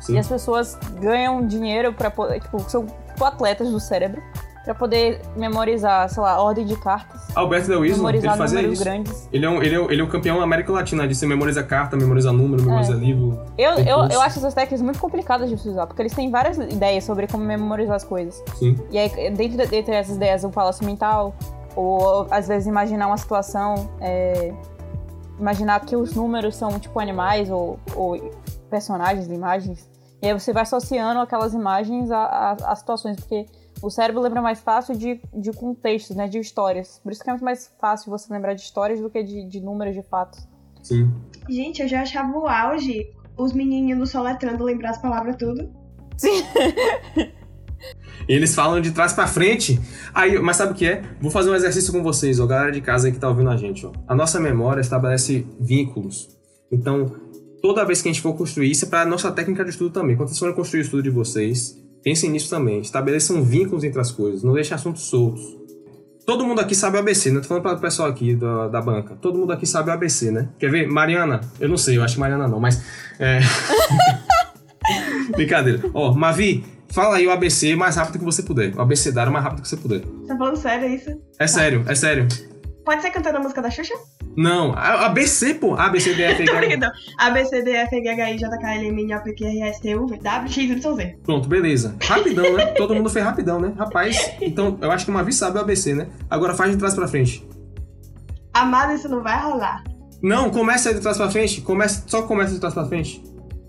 Sim. 0.00 0.14
E 0.14 0.18
as 0.18 0.28
pessoas 0.28 0.78
ganham 1.00 1.46
dinheiro 1.46 1.92
para 1.92 2.10
poder. 2.10 2.40
Tipo, 2.40 2.58
são 2.68 2.86
tipo 2.86 3.24
atletas 3.24 3.70
do 3.70 3.80
cérebro 3.80 4.22
para 4.64 4.74
poder 4.74 5.20
memorizar, 5.36 6.08
sei 6.08 6.22
lá, 6.22 6.40
ordem 6.40 6.64
de 6.64 6.76
cartas. 6.76 7.20
Alberto 7.34 7.68
Del 7.68 7.80
Wilson, 7.80 8.08
ele 8.08 8.20
fazia 8.20 8.62
isso. 8.62 8.84
Grandes. 8.84 9.28
Ele 9.32 9.44
é, 9.44 9.50
um, 9.50 9.62
ele, 9.62 9.74
é, 9.74 9.78
ele 9.92 10.00
é 10.00 10.04
um 10.04 10.08
campeão 10.08 10.38
da 10.38 10.44
América 10.44 10.72
Latina, 10.72 11.06
de 11.06 11.14
você 11.14 11.26
memoriza 11.26 11.62
carta, 11.64 11.96
memoriza 11.96 12.30
número, 12.32 12.62
memoriza 12.62 12.92
é. 12.92 12.96
livro. 12.96 13.40
Eu, 13.58 13.72
eu, 13.78 14.08
eu 14.08 14.20
acho 14.20 14.38
essas 14.38 14.54
técnicas 14.54 14.80
muito 14.80 15.00
complicadas 15.00 15.48
de 15.48 15.68
usar, 15.68 15.86
porque 15.86 16.02
eles 16.02 16.14
têm 16.14 16.30
várias 16.30 16.58
ideias 16.58 17.04
sobre 17.04 17.26
como 17.26 17.44
memorizar 17.44 17.96
as 17.96 18.04
coisas. 18.04 18.42
Sim. 18.56 18.78
E 18.90 18.98
aí, 18.98 19.08
dentro, 19.30 19.56
dentro 19.68 19.90
dessas 19.90 20.16
ideias, 20.16 20.44
o 20.44 20.50
palácio 20.50 20.84
mental, 20.86 21.34
ou 21.74 22.28
às 22.30 22.46
vezes 22.46 22.68
imaginar 22.68 23.08
uma 23.08 23.16
situação, 23.16 23.90
é, 24.00 24.52
imaginar 25.40 25.80
que 25.80 25.96
os 25.96 26.14
números 26.14 26.54
são 26.54 26.78
tipo 26.78 27.00
animais 27.00 27.50
ou, 27.50 27.80
ou 27.96 28.30
personagens, 28.70 29.26
imagens. 29.26 29.90
E 30.22 30.28
aí 30.28 30.32
você 30.32 30.52
vai 30.52 30.62
associando 30.62 31.18
aquelas 31.18 31.52
imagens 31.52 32.12
a 32.12 32.76
situações, 32.76 33.16
porque 33.16 33.46
O 33.82 33.90
cérebro 33.90 34.22
lembra 34.22 34.40
mais 34.40 34.60
fácil 34.60 34.96
de, 34.96 35.20
de 35.34 35.52
contextos, 35.52 36.14
né? 36.14 36.28
De 36.28 36.38
histórias. 36.38 37.00
Por 37.02 37.10
isso 37.10 37.22
que 37.22 37.28
é 37.28 37.32
muito 37.32 37.44
mais 37.44 37.70
fácil 37.80 38.10
você 38.10 38.32
lembrar 38.32 38.54
de 38.54 38.62
histórias 38.62 39.00
do 39.00 39.10
que 39.10 39.22
de, 39.22 39.44
de 39.44 39.60
números, 39.60 39.94
de 39.94 40.02
fatos. 40.02 40.46
Sim. 40.82 41.12
Gente, 41.48 41.82
eu 41.82 41.88
já 41.88 42.02
achava 42.02 42.36
o 42.38 42.46
auge 42.46 43.10
os 43.36 43.52
menininhos 43.52 44.10
soletrando 44.10 44.64
lembrar 44.64 44.90
as 44.90 44.98
palavras 44.98 45.36
tudo. 45.36 45.68
Sim. 46.16 46.44
Eles 48.28 48.54
falam 48.54 48.80
de 48.80 48.92
trás 48.92 49.12
pra 49.12 49.26
frente. 49.26 49.80
Aí, 50.14 50.38
mas 50.38 50.56
sabe 50.56 50.72
o 50.72 50.74
que 50.74 50.86
é? 50.86 51.02
Vou 51.20 51.30
fazer 51.30 51.50
um 51.50 51.54
exercício 51.54 51.92
com 51.92 52.02
vocês, 52.02 52.38
ó, 52.38 52.46
galera 52.46 52.70
de 52.70 52.80
casa 52.80 53.08
aí 53.08 53.12
que 53.12 53.18
tá 53.18 53.28
ouvindo 53.28 53.50
a 53.50 53.56
gente, 53.56 53.84
ó. 53.84 53.92
A 54.06 54.14
nossa 54.14 54.38
memória 54.38 54.80
estabelece 54.80 55.44
vínculos. 55.58 56.28
Então, 56.70 57.06
toda 57.60 57.84
vez 57.84 58.00
que 58.00 58.08
a 58.08 58.12
gente 58.12 58.22
for 58.22 58.34
construir, 58.34 58.70
isso 58.70 58.84
é 58.84 58.88
pra 58.88 59.04
nossa 59.04 59.32
técnica 59.32 59.64
de 59.64 59.70
estudo 59.70 59.90
também. 59.90 60.16
Quando 60.16 60.28
vocês 60.28 60.38
forem 60.38 60.54
construir 60.54 60.80
o 60.80 60.84
estudo 60.84 61.02
de 61.02 61.10
vocês, 61.10 61.81
pensem 62.02 62.30
nisso 62.30 62.50
também. 62.50 62.80
Estabeleçam 62.80 63.42
vínculos 63.42 63.84
entre 63.84 64.00
as 64.00 64.10
coisas, 64.10 64.42
não 64.42 64.54
deixem 64.54 64.74
assuntos 64.74 65.02
soltos. 65.02 65.62
Todo 66.24 66.46
mundo 66.46 66.60
aqui 66.60 66.74
sabe 66.74 66.96
o 66.96 67.00
ABC, 67.00 67.32
né? 67.32 67.40
Tô 67.40 67.48
falando 67.48 67.62
para 67.64 67.74
o 67.74 67.80
pessoal 67.80 68.08
aqui 68.08 68.34
da, 68.34 68.68
da 68.68 68.80
banca. 68.80 69.16
Todo 69.20 69.38
mundo 69.38 69.52
aqui 69.52 69.66
sabe 69.66 69.90
o 69.90 69.92
ABC, 69.92 70.30
né? 70.30 70.48
Quer 70.58 70.70
ver? 70.70 70.86
Mariana, 70.88 71.40
eu 71.58 71.68
não 71.68 71.76
sei, 71.76 71.98
eu 71.98 72.02
acho 72.04 72.14
que 72.14 72.20
Mariana 72.20 72.46
não, 72.46 72.60
mas. 72.60 72.82
É... 73.18 73.40
Brincadeira. 75.34 75.80
Ó, 75.92 76.12
Mavi, 76.14 76.64
fala 76.88 77.16
aí 77.16 77.26
o 77.26 77.30
ABC 77.30 77.74
mais 77.74 77.96
rápido 77.96 78.20
que 78.20 78.24
você 78.24 78.42
puder. 78.42 78.74
O 78.76 78.80
abecedário 78.80 79.32
mais 79.32 79.44
rápido 79.44 79.62
que 79.62 79.68
você 79.68 79.76
puder. 79.76 80.00
Tá 80.28 80.36
falando 80.36 80.56
sério 80.56 80.88
isso? 80.88 81.10
É 81.38 81.46
sério, 81.46 81.84
é 81.88 81.94
sério. 81.94 82.28
Pode 82.84 83.02
ser 83.02 83.10
cantando 83.10 83.38
a 83.38 83.40
música 83.40 83.60
da 83.60 83.70
Xuxa? 83.70 83.94
Não, 84.36 84.72
a- 84.72 85.06
ABC, 85.06 85.54
pô. 85.54 85.74
A, 85.74 85.88
B, 85.90 86.00
C, 86.00 86.14
D, 86.14 86.22
F, 86.22 86.44
G, 86.44 86.50
H. 86.50 86.58
brincando. 86.58 86.92
A, 87.18 87.30
B, 87.30 87.44
C, 87.44 87.62
D, 87.62 87.70
F, 87.72 88.00
G, 88.02 88.08
H, 88.08 88.30
I, 88.30 88.38
J, 88.38 88.58
K, 88.58 88.74
L, 88.76 88.86
M, 88.88 89.02
N, 89.02 89.14
O, 89.14 89.20
P, 89.22 89.32
Q, 89.34 89.44
R, 89.44 89.60
S, 89.68 89.80
T, 89.82 89.94
U, 89.94 90.06
V, 90.06 90.16
W, 90.18 90.48
X, 90.48 90.56
Y, 90.56 90.94
Z. 90.96 91.16
Pronto, 91.22 91.48
beleza. 91.48 91.96
Rapidão, 92.02 92.52
né? 92.56 92.66
Todo 92.78 92.94
mundo 92.94 93.10
fez 93.10 93.24
rapidão, 93.24 93.60
né? 93.60 93.72
Rapaz, 93.78 94.32
então 94.40 94.78
eu 94.80 94.90
acho 94.90 95.04
que 95.04 95.10
o 95.10 95.14
Mavi 95.14 95.32
sabe 95.32 95.58
o 95.58 95.60
ABC, 95.60 95.94
né? 95.94 96.08
Agora 96.30 96.54
faz 96.54 96.70
de 96.72 96.78
trás 96.78 96.94
pra 96.94 97.06
frente. 97.06 97.46
Amado, 98.54 98.92
isso 98.94 99.08
não 99.08 99.22
vai 99.22 99.40
rolar. 99.42 99.82
Não, 100.22 100.50
começa 100.50 100.88
aí 100.90 100.94
de 100.94 101.00
trás 101.00 101.16
pra 101.16 101.30
frente. 101.30 101.60
Começa, 101.62 102.04
só 102.06 102.22
começa 102.22 102.52
de 102.54 102.60
trás 102.60 102.74
pra 102.74 102.84
frente. 102.86 103.22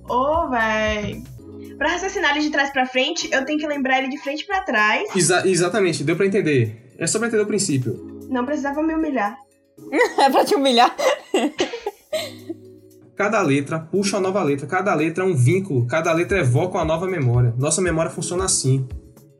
Ô, 0.07 0.49
véi. 0.49 1.23
Pra 1.77 1.89
raciocinar 1.89 2.31
ele 2.35 2.45
de 2.45 2.51
trás 2.51 2.69
pra 2.71 2.85
frente, 2.85 3.27
eu 3.31 3.43
tenho 3.43 3.57
que 3.57 3.65
lembrar 3.67 3.99
ele 3.99 4.09
de 4.09 4.17
frente 4.19 4.45
pra 4.45 4.61
trás. 4.61 5.03
Exa- 5.15 5.47
exatamente, 5.47 6.03
deu 6.03 6.15
pra 6.15 6.25
entender. 6.25 6.93
É 6.97 7.07
só 7.07 7.17
pra 7.17 7.27
entender 7.27 7.43
o 7.43 7.47
princípio. 7.47 8.19
Não 8.29 8.45
precisava 8.45 8.81
me 8.83 8.93
humilhar. 8.93 9.35
é 10.19 10.29
pra 10.29 10.45
te 10.45 10.55
humilhar. 10.55 10.95
Cada 13.15 13.41
letra 13.41 13.79
puxa 13.79 14.17
uma 14.17 14.23
nova 14.23 14.43
letra. 14.43 14.65
Cada 14.65 14.93
letra 14.95 15.23
é 15.23 15.27
um 15.27 15.35
vínculo. 15.35 15.85
Cada 15.85 16.11
letra 16.11 16.39
evoca 16.39 16.77
uma 16.77 16.85
nova 16.85 17.07
memória. 17.07 17.53
Nossa 17.57 17.81
memória 17.81 18.11
funciona 18.11 18.45
assim. 18.45 18.87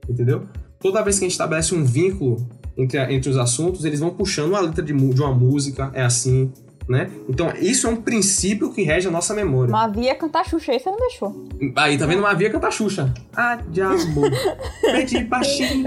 Entendeu? 0.07 0.47
Toda 0.79 1.01
vez 1.01 1.17
que 1.17 1.25
a 1.25 1.27
gente 1.27 1.31
estabelece 1.31 1.73
um 1.73 1.83
vínculo 1.83 2.45
entre, 2.77 2.99
entre 3.13 3.29
os 3.29 3.37
assuntos, 3.37 3.85
eles 3.85 3.99
vão 3.99 4.11
puxando 4.11 4.49
uma 4.49 4.59
letra 4.59 4.83
de, 4.83 4.93
de 4.93 5.21
uma 5.21 5.33
música. 5.33 5.91
É 5.93 6.03
assim. 6.03 6.51
Né? 6.87 7.09
Então, 7.29 7.53
isso 7.59 7.87
é 7.87 7.89
um 7.89 7.95
princípio 7.95 8.73
que 8.73 8.83
rege 8.83 9.07
a 9.07 9.11
nossa 9.11 9.33
memória. 9.33 9.71
Mas 9.71 9.83
havia 9.83 10.13
cantar 10.15 10.45
Xuxa, 10.45 10.73
aí 10.73 10.79
você 10.79 10.89
não 10.89 10.97
deixou. 10.97 11.47
Aí, 11.77 11.97
tá 11.97 12.05
vendo? 12.05 12.19
Uma 12.19 12.33
via 12.33 12.49
cantar 12.49 12.71
Xuxa. 12.71 13.13
Ah, 13.35 13.55
de 13.55 13.81
amor. 13.81 14.29
Pede 14.81 15.23
baixinho, 15.23 15.83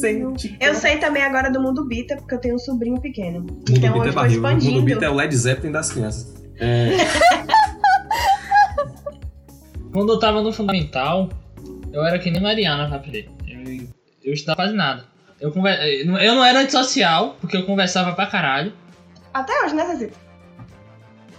sente. 0.00 0.56
Eu 0.60 0.74
sei 0.74 0.98
também 0.98 1.22
agora 1.24 1.50
do 1.50 1.60
Mundo 1.60 1.84
Bita, 1.84 2.16
porque 2.16 2.34
eu 2.34 2.38
tenho 2.38 2.54
um 2.54 2.58
sobrinho 2.58 3.00
pequeno. 3.00 3.40
Mundo 3.40 3.64
então 3.68 3.92
Bita 3.92 3.98
hoje 3.98 4.08
é 4.08 4.12
tô 4.12 4.14
barril. 4.14 4.40
Mundo 4.40 4.58
expandindo. 4.58 4.82
Bita 4.84 5.04
é 5.04 5.10
o 5.10 5.14
Led 5.14 5.36
Zeppelin 5.36 5.72
das 5.72 5.90
crianças. 5.90 6.34
É, 6.58 6.96
Quando 9.92 10.12
eu 10.12 10.18
tava 10.18 10.42
no 10.42 10.52
fundamental, 10.52 11.30
eu 11.90 12.04
era 12.04 12.18
que 12.18 12.30
nem 12.30 12.42
Mariana 12.42 12.94
aprender. 12.94 13.30
Eu, 13.48 13.88
eu 14.22 14.34
estudava 14.34 14.56
quase 14.56 14.74
nada. 14.74 15.04
Eu, 15.40 15.50
conver... 15.50 16.06
eu 16.06 16.34
não 16.34 16.44
era 16.44 16.60
antissocial, 16.60 17.36
porque 17.40 17.56
eu 17.56 17.64
conversava 17.64 18.12
pra 18.12 18.26
caralho. 18.26 18.74
Até 19.32 19.52
hoje, 19.64 19.74
né, 19.74 19.86
Zezito? 19.86 20.25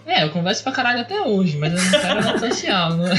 É, 0.07 0.23
eu 0.23 0.31
converso 0.31 0.63
pra 0.63 0.71
caralho 0.71 1.01
até 1.01 1.19
hoje, 1.21 1.57
mas 1.57 1.73
eu 1.73 1.91
não 1.91 1.99
era 1.99 2.31
antissocial, 2.31 2.95
né? 2.95 3.13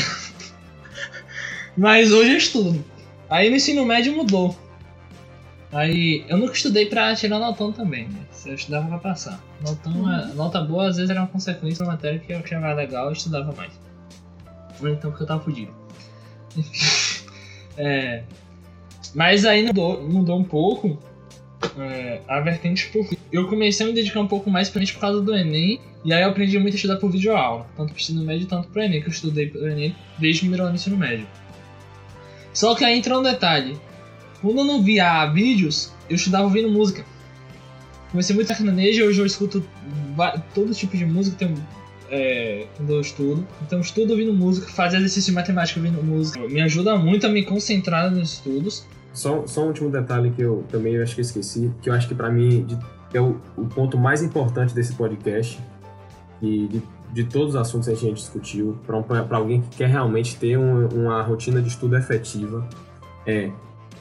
Mas 1.77 2.11
hoje 2.11 2.33
eu 2.33 2.37
estudo. 2.38 2.85
Aí 3.29 3.51
no 3.51 3.57
ensino 3.57 3.85
médio 3.85 4.16
mudou. 4.16 4.59
Aí 5.70 6.24
eu 6.29 6.38
nunca 6.38 6.55
estudei 6.55 6.87
pra 6.87 7.14
tirar 7.14 7.38
notão 7.38 7.70
também, 7.70 8.09
né? 8.09 8.20
Eu 8.46 8.55
estudava 8.55 8.88
pra 8.88 8.98
passar. 8.98 9.38
Notão, 9.61 10.11
é- 10.11 10.33
nota 10.35 10.62
boa 10.62 10.88
às 10.88 10.96
vezes 10.96 11.11
era 11.11 11.20
uma 11.20 11.29
consequência 11.29 11.85
da 11.85 11.92
matéria 11.92 12.18
que 12.18 12.33
eu 12.33 12.38
achava 12.38 12.72
legal 12.72 13.07
eu 13.07 13.12
estudava 13.12 13.53
mais. 13.53 13.72
Ou 14.81 14.88
então 14.88 15.11
porque 15.11 15.24
eu 15.24 15.27
tava 15.27 15.42
fudido. 15.44 15.72
Enfim. 16.57 17.29
É, 17.81 18.24
mas 19.14 19.44
aí 19.44 19.64
mudou, 19.64 20.03
mudou 20.03 20.37
um 20.37 20.42
pouco 20.42 20.98
é, 21.79 22.20
a 22.27 22.40
vertente 22.40 22.88
por 22.88 23.09
Eu 23.31 23.46
comecei 23.46 23.87
a 23.87 23.88
me 23.88 23.94
dedicar 23.94 24.20
um 24.20 24.27
pouco 24.27 24.51
mais 24.51 24.68
pra 24.68 24.81
gente 24.81 24.94
por 24.94 25.01
causa 25.01 25.20
do 25.20 25.33
Enem. 25.33 25.81
E 26.09 26.12
aí 26.14 26.23
eu 26.23 26.31
aprendi 26.31 26.59
muito 26.59 26.73
a 26.73 26.77
estudar 26.77 26.97
por 26.97 27.11
videoaula. 27.11 27.66
Tanto 27.77 27.92
pro 27.92 28.01
ensino 28.01 28.25
médio, 28.25 28.47
tanto 28.47 28.68
pro 28.68 28.81
Enem, 28.81 29.03
que 29.03 29.09
eu 29.09 29.12
estudei 29.12 29.47
pro 29.47 29.68
Enem 29.68 29.94
desde 30.18 30.38
o 30.38 30.40
primeiro 30.40 30.62
ano 30.62 30.73
do 30.73 30.77
ensino 30.77 30.97
médio. 30.97 31.27
Só 32.55 32.75
que 32.75 32.83
aí 32.83 32.97
entra 32.97 33.18
um 33.18 33.23
detalhe. 33.23 33.79
Quando 34.40 34.61
eu 34.61 34.64
não 34.64 34.83
via 34.83 35.27
vídeos, 35.27 35.92
eu 36.09 36.16
estudava 36.16 36.44
ouvindo 36.44 36.71
música. 36.71 37.05
Comecei 38.11 38.35
muito 38.35 38.49
sertanejo, 38.49 39.05
hoje 39.05 39.21
eu 39.21 39.27
escuto 39.27 39.62
todo 40.55 40.73
tipo 40.73 40.97
de 40.97 41.05
música 41.05 41.37
tem, 41.37 41.55
é, 42.11 42.66
quando 42.75 42.94
eu 42.94 43.03
estudo. 43.03 43.47
Então 43.66 43.79
estudo 43.79 44.12
ouvindo 44.12 44.33
música, 44.33 44.66
fazer 44.66 44.97
exercício 44.97 45.31
de 45.31 45.35
matemática 45.35 45.79
ouvindo 45.79 46.03
música. 46.03 46.40
Me 46.49 46.62
ajuda 46.62 46.97
muito 46.97 47.27
a 47.27 47.29
me 47.29 47.44
concentrar 47.44 48.11
nos 48.11 48.33
estudos. 48.33 48.87
Só, 49.12 49.47
só 49.47 49.62
um 49.62 49.66
último 49.66 49.90
detalhe 49.90 50.31
que 50.31 50.40
eu 50.40 50.64
também 50.71 50.94
eu 50.94 51.03
acho 51.03 51.14
que 51.14 51.21
esqueci, 51.21 51.71
que 51.83 51.90
eu 51.90 51.92
acho 51.92 52.09
que 52.09 52.14
pra 52.14 52.31
mim 52.31 52.66
é 53.12 53.21
o, 53.21 53.38
o 53.55 53.66
ponto 53.66 53.99
mais 53.99 54.23
importante 54.23 54.75
desse 54.75 54.94
podcast 54.94 55.61
e 56.42 56.66
de, 56.68 56.83
de 57.12 57.24
todos 57.24 57.51
os 57.51 57.57
assuntos 57.57 57.88
que 57.88 57.94
a 57.94 57.96
gente 57.96 58.14
discutiu, 58.16 58.77
para 58.87 59.37
alguém 59.37 59.61
que 59.62 59.77
quer 59.79 59.88
realmente 59.88 60.37
ter 60.37 60.59
um- 60.59 60.87
uma 60.88 61.22
rotina 61.22 61.61
de 61.61 61.68
estudo 61.68 61.96
efetiva, 61.96 62.66
é 63.27 63.51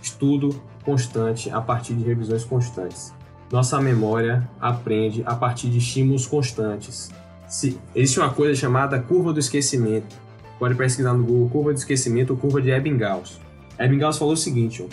estudo 0.02 0.56
constante 0.84 1.50
a 1.50 1.60
partir 1.62 1.94
de 1.96 2.04
revisões 2.04 2.44
constantes. 2.44 3.14
Nossa 3.52 3.80
memória 3.82 4.48
aprende 4.60 5.24
a 5.26 5.36
partir 5.36 5.70
de 5.70 5.78
estímulos 5.78 6.26
constantes. 6.28 7.10
Se, 7.48 7.80
existe 7.96 8.20
uma 8.20 8.30
coisa 8.30 8.54
chamada 8.60 9.00
curva 9.00 9.32
do 9.34 9.40
esquecimento. 9.40 10.16
Pode 10.60 10.76
pesquisar 10.76 11.14
no 11.14 11.24
Google 11.24 11.50
curva 11.50 11.74
do 11.74 11.78
esquecimento 11.78 12.32
ou 12.34 12.38
curva 12.38 12.62
de 12.62 12.70
Ebbinghaus. 12.72 13.40
Ebbinghaus 13.80 14.18
falou 14.18 14.34
o 14.34 14.38
seguinte, 14.38 14.84
ó, 14.84 14.88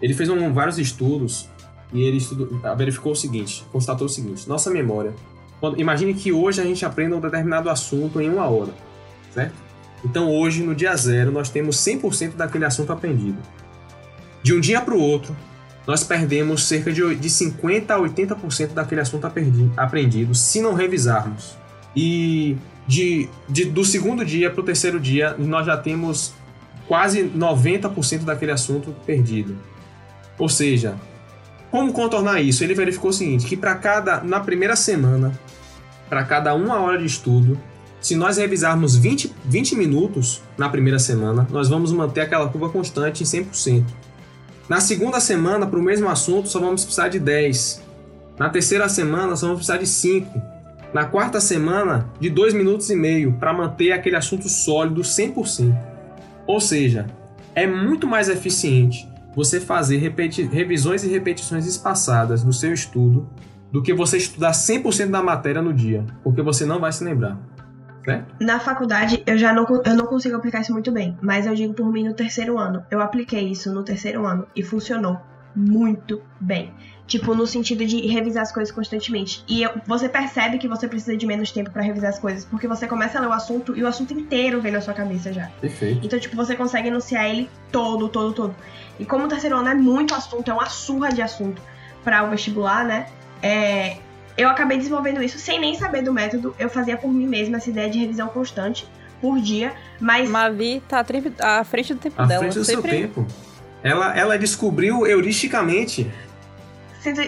ele 0.00 0.14
fez 0.14 0.28
um- 0.30 0.52
vários 0.52 0.78
estudos 0.78 1.48
e 1.92 2.02
ele 2.02 2.18
verificou 2.76 3.12
o 3.12 3.16
seguinte, 3.16 3.64
constatou 3.72 4.06
o 4.06 4.10
seguinte: 4.10 4.48
nossa 4.48 4.70
memória. 4.70 5.12
Quando, 5.66 5.80
imagine 5.80 6.14
que 6.14 6.32
hoje 6.32 6.60
a 6.60 6.64
gente 6.64 6.84
aprenda 6.84 7.16
um 7.16 7.20
determinado 7.20 7.68
assunto 7.68 8.20
em 8.20 8.28
uma 8.30 8.48
hora, 8.48 8.72
certo? 9.34 9.54
Então 10.04 10.30
hoje, 10.32 10.62
no 10.62 10.74
dia 10.74 10.94
zero, 10.94 11.32
nós 11.32 11.50
temos 11.50 11.76
100% 11.78 12.36
daquele 12.36 12.64
assunto 12.64 12.92
aprendido. 12.92 13.38
De 14.42 14.54
um 14.54 14.60
dia 14.60 14.80
para 14.80 14.94
o 14.94 15.00
outro, 15.00 15.34
nós 15.86 16.04
perdemos 16.04 16.68
cerca 16.68 16.92
de, 16.92 17.14
de 17.16 17.28
50 17.30 17.92
a 17.94 17.98
80% 17.98 18.74
daquele 18.74 19.00
assunto 19.00 19.26
aprendi- 19.26 19.70
aprendido 19.76 20.34
se 20.36 20.60
não 20.60 20.72
revisarmos. 20.74 21.56
E 21.96 22.56
de, 22.86 23.28
de- 23.48 23.64
do 23.64 23.84
segundo 23.84 24.24
dia 24.24 24.48
para 24.50 24.60
o 24.60 24.64
terceiro 24.64 25.00
dia, 25.00 25.34
nós 25.36 25.66
já 25.66 25.76
temos 25.76 26.32
quase 26.86 27.24
90% 27.24 28.20
daquele 28.20 28.52
assunto 28.52 28.94
perdido. 29.04 29.56
Ou 30.38 30.48
seja, 30.48 30.94
como 31.72 31.92
contornar 31.92 32.40
isso? 32.40 32.62
Ele 32.62 32.74
verificou 32.74 33.10
o 33.10 33.12
seguinte, 33.12 33.46
que 33.46 33.56
para 33.56 33.74
cada 33.74 34.20
na 34.22 34.38
primeira 34.38 34.76
semana, 34.76 35.36
para 36.08 36.24
cada 36.24 36.54
uma 36.54 36.80
hora 36.80 36.98
de 36.98 37.06
estudo, 37.06 37.58
se 38.00 38.14
nós 38.14 38.36
revisarmos 38.36 38.96
20, 38.96 39.34
20 39.44 39.74
minutos 39.74 40.42
na 40.56 40.68
primeira 40.68 40.98
semana, 40.98 41.46
nós 41.50 41.68
vamos 41.68 41.90
manter 41.92 42.20
aquela 42.20 42.48
curva 42.48 42.68
constante 42.68 43.22
em 43.22 43.26
100%. 43.26 43.84
Na 44.68 44.80
segunda 44.80 45.20
semana, 45.20 45.66
para 45.66 45.78
o 45.78 45.82
mesmo 45.82 46.08
assunto, 46.08 46.48
só 46.48 46.60
vamos 46.60 46.84
precisar 46.84 47.08
de 47.08 47.18
10. 47.18 47.82
Na 48.38 48.48
terceira 48.48 48.88
semana, 48.88 49.34
só 49.36 49.46
vamos 49.46 49.66
precisar 49.66 49.78
de 49.78 49.86
5. 49.86 50.42
Na 50.92 51.04
quarta 51.04 51.40
semana, 51.40 52.08
de 52.20 52.30
2 52.30 52.54
minutos 52.54 52.90
e 52.90 52.96
meio, 52.96 53.32
para 53.34 53.52
manter 53.52 53.92
aquele 53.92 54.16
assunto 54.16 54.48
sólido 54.48 55.02
100%. 55.02 55.76
Ou 56.46 56.60
seja, 56.60 57.06
é 57.54 57.66
muito 57.66 58.06
mais 58.06 58.28
eficiente 58.28 59.08
você 59.34 59.60
fazer 59.60 59.98
revisões 59.98 61.04
e 61.04 61.08
repetições 61.08 61.66
espaçadas 61.66 62.42
no 62.42 62.52
seu 62.52 62.72
estudo 62.72 63.28
do 63.70 63.82
que 63.82 63.92
você 63.92 64.16
estudar 64.16 64.52
100% 64.52 65.10
da 65.10 65.22
matéria 65.22 65.60
no 65.60 65.72
dia, 65.72 66.04
porque 66.22 66.42
você 66.42 66.64
não 66.64 66.78
vai 66.80 66.92
se 66.92 67.04
lembrar. 67.04 67.38
Certo? 68.04 68.36
Na 68.40 68.60
faculdade, 68.60 69.22
eu 69.26 69.36
já 69.36 69.52
não, 69.52 69.66
eu 69.84 69.96
não 69.96 70.06
consigo 70.06 70.36
aplicar 70.36 70.60
isso 70.60 70.72
muito 70.72 70.92
bem, 70.92 71.18
mas 71.20 71.44
eu 71.44 71.54
digo 71.54 71.74
por 71.74 71.90
mim 71.90 72.04
no 72.04 72.14
terceiro 72.14 72.56
ano. 72.56 72.84
Eu 72.88 73.00
apliquei 73.00 73.48
isso 73.48 73.72
no 73.74 73.82
terceiro 73.82 74.24
ano 74.24 74.46
e 74.54 74.62
funcionou 74.62 75.20
muito 75.56 76.22
bem. 76.38 76.72
Tipo, 77.06 77.34
no 77.34 77.46
sentido 77.46 77.86
de 77.86 78.06
revisar 78.08 78.42
as 78.42 78.52
coisas 78.52 78.74
constantemente. 78.74 79.44
E 79.48 79.62
eu, 79.62 79.70
você 79.86 80.08
percebe 80.08 80.58
que 80.58 80.68
você 80.68 80.86
precisa 80.86 81.16
de 81.16 81.24
menos 81.24 81.50
tempo 81.52 81.70
para 81.70 81.82
revisar 81.82 82.10
as 82.10 82.18
coisas, 82.18 82.44
porque 82.44 82.66
você 82.66 82.86
começa 82.86 83.18
a 83.18 83.20
ler 83.20 83.28
o 83.28 83.32
assunto 83.32 83.76
e 83.76 83.82
o 83.82 83.86
assunto 83.86 84.12
inteiro 84.12 84.60
vem 84.60 84.72
na 84.72 84.80
sua 84.80 84.92
cabeça 84.92 85.32
já. 85.32 85.46
Perfeito. 85.60 86.04
Então, 86.04 86.18
tipo, 86.18 86.36
você 86.36 86.54
consegue 86.56 86.88
enunciar 86.88 87.28
ele 87.28 87.48
todo, 87.70 88.08
todo, 88.08 88.32
todo. 88.32 88.56
E 88.98 89.04
como 89.04 89.24
o 89.24 89.28
terceiro 89.28 89.56
ano 89.56 89.68
é 89.68 89.74
muito 89.74 90.14
assunto, 90.14 90.50
é 90.50 90.54
uma 90.54 90.68
surra 90.68 91.10
de 91.10 91.22
assunto 91.22 91.62
para 92.02 92.24
o 92.24 92.30
vestibular, 92.30 92.84
né? 92.84 93.06
É, 93.42 93.96
eu 94.36 94.48
acabei 94.48 94.76
desenvolvendo 94.76 95.22
isso 95.22 95.38
sem 95.38 95.58
nem 95.58 95.74
saber 95.74 96.02
do 96.02 96.12
método. 96.12 96.54
Eu 96.58 96.68
fazia 96.68 96.96
por 96.96 97.12
mim 97.12 97.26
mesma 97.26 97.56
essa 97.56 97.70
ideia 97.70 97.88
de 97.88 97.98
revisão 97.98 98.28
constante 98.28 98.86
por 99.20 99.40
dia, 99.40 99.74
mas. 100.00 100.28
Mavi 100.28 100.82
tá 100.86 101.04
à 101.40 101.64
frente 101.64 101.94
do 101.94 102.00
tempo 102.00 102.20
À 102.20 102.26
dela. 102.26 102.40
frente 102.40 102.58
do 102.58 102.64
sempre... 102.64 102.90
seu 102.90 103.00
tempo. 103.00 103.26
Ela, 103.82 104.16
ela 104.16 104.38
descobriu 104.38 105.06
heuristicamente. 105.06 106.10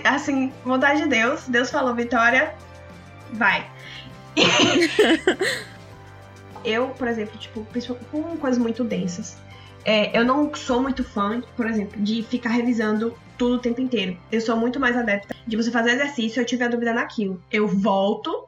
Assim, 0.05 0.53
vontade 0.65 1.03
de 1.03 1.09
Deus. 1.09 1.47
Deus 1.47 1.71
falou, 1.71 1.95
Vitória, 1.95 2.53
vai. 3.33 3.65
eu, 6.65 6.89
por 6.89 7.07
exemplo, 7.07 7.39
tipo, 7.39 7.67
com 8.11 8.23
coisas 8.37 8.59
muito 8.59 8.83
densas, 8.83 9.37
é, 9.85 10.19
eu 10.19 10.25
não 10.25 10.53
sou 10.55 10.83
muito 10.83 11.05
fã, 11.05 11.43
por 11.57 11.67
exemplo, 11.67 12.01
de 12.03 12.23
ficar 12.23 12.51
revisando 12.51 13.17
tudo 13.39 13.55
o 13.55 13.59
tempo 13.59 13.81
inteiro. 13.81 14.19
Eu 14.31 14.41
sou 14.41 14.57
muito 14.57 14.79
mais 14.81 14.97
adepta 14.97 15.35
de 15.47 15.57
você 15.57 15.71
fazer 15.71 15.93
exercício 15.93 16.41
eu 16.41 16.45
tiver 16.45 16.69
dúvida 16.69 16.93
naquilo. 16.93 17.43
Eu 17.51 17.69
volto, 17.69 18.47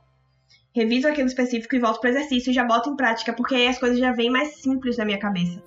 reviso 0.75 1.09
aquilo 1.09 1.29
específico 1.29 1.75
e 1.75 1.79
volto 1.79 2.01
pro 2.01 2.11
exercício 2.11 2.51
e 2.51 2.55
já 2.55 2.65
boto 2.65 2.91
em 2.91 2.97
prática, 2.97 3.33
porque 3.33 3.55
aí 3.55 3.69
as 3.69 3.79
coisas 3.79 3.99
já 3.99 4.13
vêm 4.13 4.29
mais 4.29 4.57
simples 4.57 4.97
na 4.97 5.05
minha 5.05 5.19
cabeça. 5.19 5.63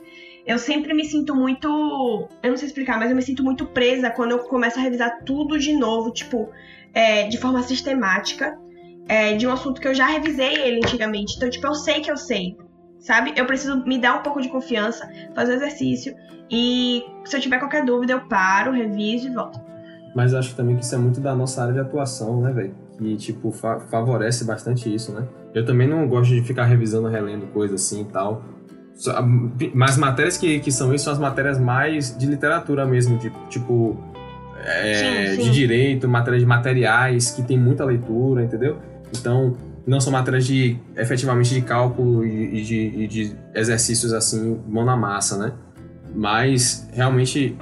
Eu 0.46 0.60
sempre 0.60 0.94
me 0.94 1.06
sinto 1.06 1.34
muito. 1.34 2.28
Eu 2.44 2.50
não 2.50 2.58
sei 2.58 2.68
explicar, 2.68 3.00
mas 3.00 3.10
eu 3.10 3.16
me 3.16 3.22
sinto 3.22 3.44
muito 3.44 3.66
presa 3.66 4.10
quando 4.10 4.32
eu 4.32 4.40
começo 4.40 4.78
a 4.78 4.82
revisar 4.82 5.24
tudo 5.24 5.58
de 5.58 5.74
novo, 5.74 6.12
tipo, 6.12 6.50
é, 6.94 7.28
de 7.28 7.38
forma 7.38 7.64
sistemática, 7.64 8.58
é, 9.08 9.36
de 9.36 9.48
um 9.48 9.52
assunto 9.52 9.80
que 9.80 9.88
eu 9.88 9.96
já 9.96 10.06
revisei 10.06 10.54
ele 10.56 10.82
antigamente. 10.84 11.36
Então, 11.38 11.50
tipo, 11.50 11.66
eu 11.66 11.74
sei 11.74 12.02
que 12.02 12.12
eu 12.12 12.18
sei, 12.18 12.58
sabe? 13.04 13.34
Eu 13.36 13.46
preciso 13.46 13.86
me 13.86 14.00
dar 14.00 14.16
um 14.16 14.24
pouco 14.24 14.42
de 14.42 14.50
confiança, 14.50 15.08
fazer 15.36 15.54
exercício 15.54 16.16
e 16.50 17.04
se 17.26 17.36
eu 17.36 17.42
tiver 17.42 17.60
qualquer 17.60 17.86
dúvida, 17.86 18.14
eu 18.14 18.22
paro, 18.22 18.72
reviso 18.72 19.28
e 19.28 19.34
volto. 19.34 19.60
Mas 20.16 20.32
eu 20.32 20.40
acho 20.40 20.56
também 20.56 20.76
que 20.76 20.84
isso 20.84 20.96
é 20.96 20.98
muito 20.98 21.20
da 21.20 21.36
nossa 21.36 21.62
área 21.62 21.74
de 21.74 21.80
atuação, 21.80 22.42
né, 22.42 22.52
velho? 22.52 22.76
Que, 22.98 23.16
tipo, 23.18 23.52
fa 23.52 23.80
favorece 23.80 24.46
bastante 24.46 24.94
isso, 24.94 25.12
né? 25.12 25.28
Eu 25.54 25.66
também 25.66 25.88
não 25.88 26.08
gosto 26.08 26.34
de 26.34 26.42
ficar 26.42 26.66
revisando, 26.66 27.08
relendo 27.08 27.48
coisa 27.48 27.76
assim 27.76 28.02
e 28.02 28.06
tal. 28.06 28.44
Mas 29.74 29.98
matérias 29.98 30.38
que, 30.38 30.60
que 30.60 30.72
são 30.72 30.94
isso 30.94 31.06
são 31.06 31.14
as 31.14 31.20
matérias 31.20 31.60
mais 31.60 32.16
de 32.16 32.28
literatura 32.28 32.86
mesmo, 32.86 33.18
de, 33.18 33.32
tipo, 33.50 33.98
é, 34.64 34.94
Sim, 34.94 35.36
sim. 35.36 35.50
de 35.50 35.52
direito, 35.52 36.08
matérias 36.08 36.44
de 36.44 36.48
materiais, 36.48 37.32
que 37.32 37.42
tem 37.42 37.58
muita 37.58 37.84
leitura, 37.84 38.44
entendeu? 38.44 38.78
Então, 39.20 39.58
não 39.86 40.00
são 40.00 40.12
matérias 40.12 40.46
de, 40.46 40.78
efetivamente, 40.96 41.54
de 41.54 41.62
cálculo 41.62 42.26
e, 42.26 42.60
e 42.60 42.64
de, 42.64 42.76
e 42.76 43.08
de 43.08 43.36
exercícios 43.54 44.14
assim, 44.14 44.62
mão 44.68 44.86
na 44.86 44.96
massa, 44.96 45.38
né? 45.38 45.54
Mas, 46.16 46.88
realmente, 46.94 47.58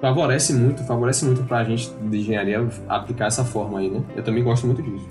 favorece 0.00 0.52
muito, 0.52 0.82
favorece 0.84 1.24
muito 1.24 1.42
pra 1.44 1.64
gente 1.64 1.90
de 1.90 2.18
engenharia 2.18 2.66
aplicar 2.88 3.26
essa 3.26 3.44
forma 3.44 3.78
aí, 3.78 3.90
né? 3.90 4.02
Eu 4.16 4.22
também 4.22 4.42
gosto 4.42 4.66
muito 4.66 4.82
disso. 4.82 5.08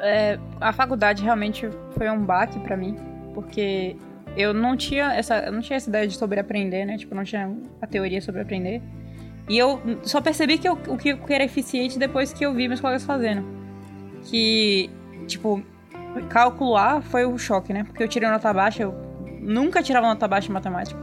É, 0.00 0.38
a 0.60 0.72
faculdade 0.72 1.22
realmente 1.22 1.68
foi 1.96 2.10
um 2.10 2.24
baque 2.24 2.58
pra 2.60 2.76
mim, 2.76 2.96
porque 3.32 3.96
eu 4.36 4.52
não 4.52 4.76
tinha 4.76 5.12
essa, 5.12 5.38
eu 5.38 5.52
não 5.52 5.60
tinha 5.60 5.76
essa 5.76 5.88
ideia 5.88 6.06
de 6.06 6.16
sobre 6.16 6.40
aprender, 6.40 6.84
né? 6.84 6.96
Tipo, 6.96 7.14
não 7.14 7.24
tinha 7.24 7.50
a 7.80 7.86
teoria 7.86 8.20
sobre 8.20 8.40
aprender. 8.40 8.82
E 9.48 9.58
eu 9.58 9.80
só 10.02 10.20
percebi 10.20 10.58
que 10.58 10.68
eu, 10.68 10.78
o 10.88 10.96
que 10.96 11.18
era 11.28 11.44
eficiente 11.44 11.98
depois 11.98 12.32
que 12.32 12.44
eu 12.44 12.54
vi 12.54 12.66
meus 12.66 12.80
colegas 12.80 13.04
fazendo. 13.04 13.44
Que, 14.24 14.90
tipo, 15.26 15.62
cálculo 16.28 16.76
A 16.76 17.00
foi 17.00 17.24
o 17.24 17.38
choque, 17.38 17.72
né? 17.72 17.84
Porque 17.84 18.02
eu 18.02 18.08
tirei 18.08 18.28
nota 18.28 18.52
baixa, 18.52 18.82
eu 18.82 18.94
nunca 19.40 19.82
tirava 19.82 20.06
nota 20.06 20.26
baixa 20.28 20.48
em 20.48 20.52
matemática. 20.52 21.00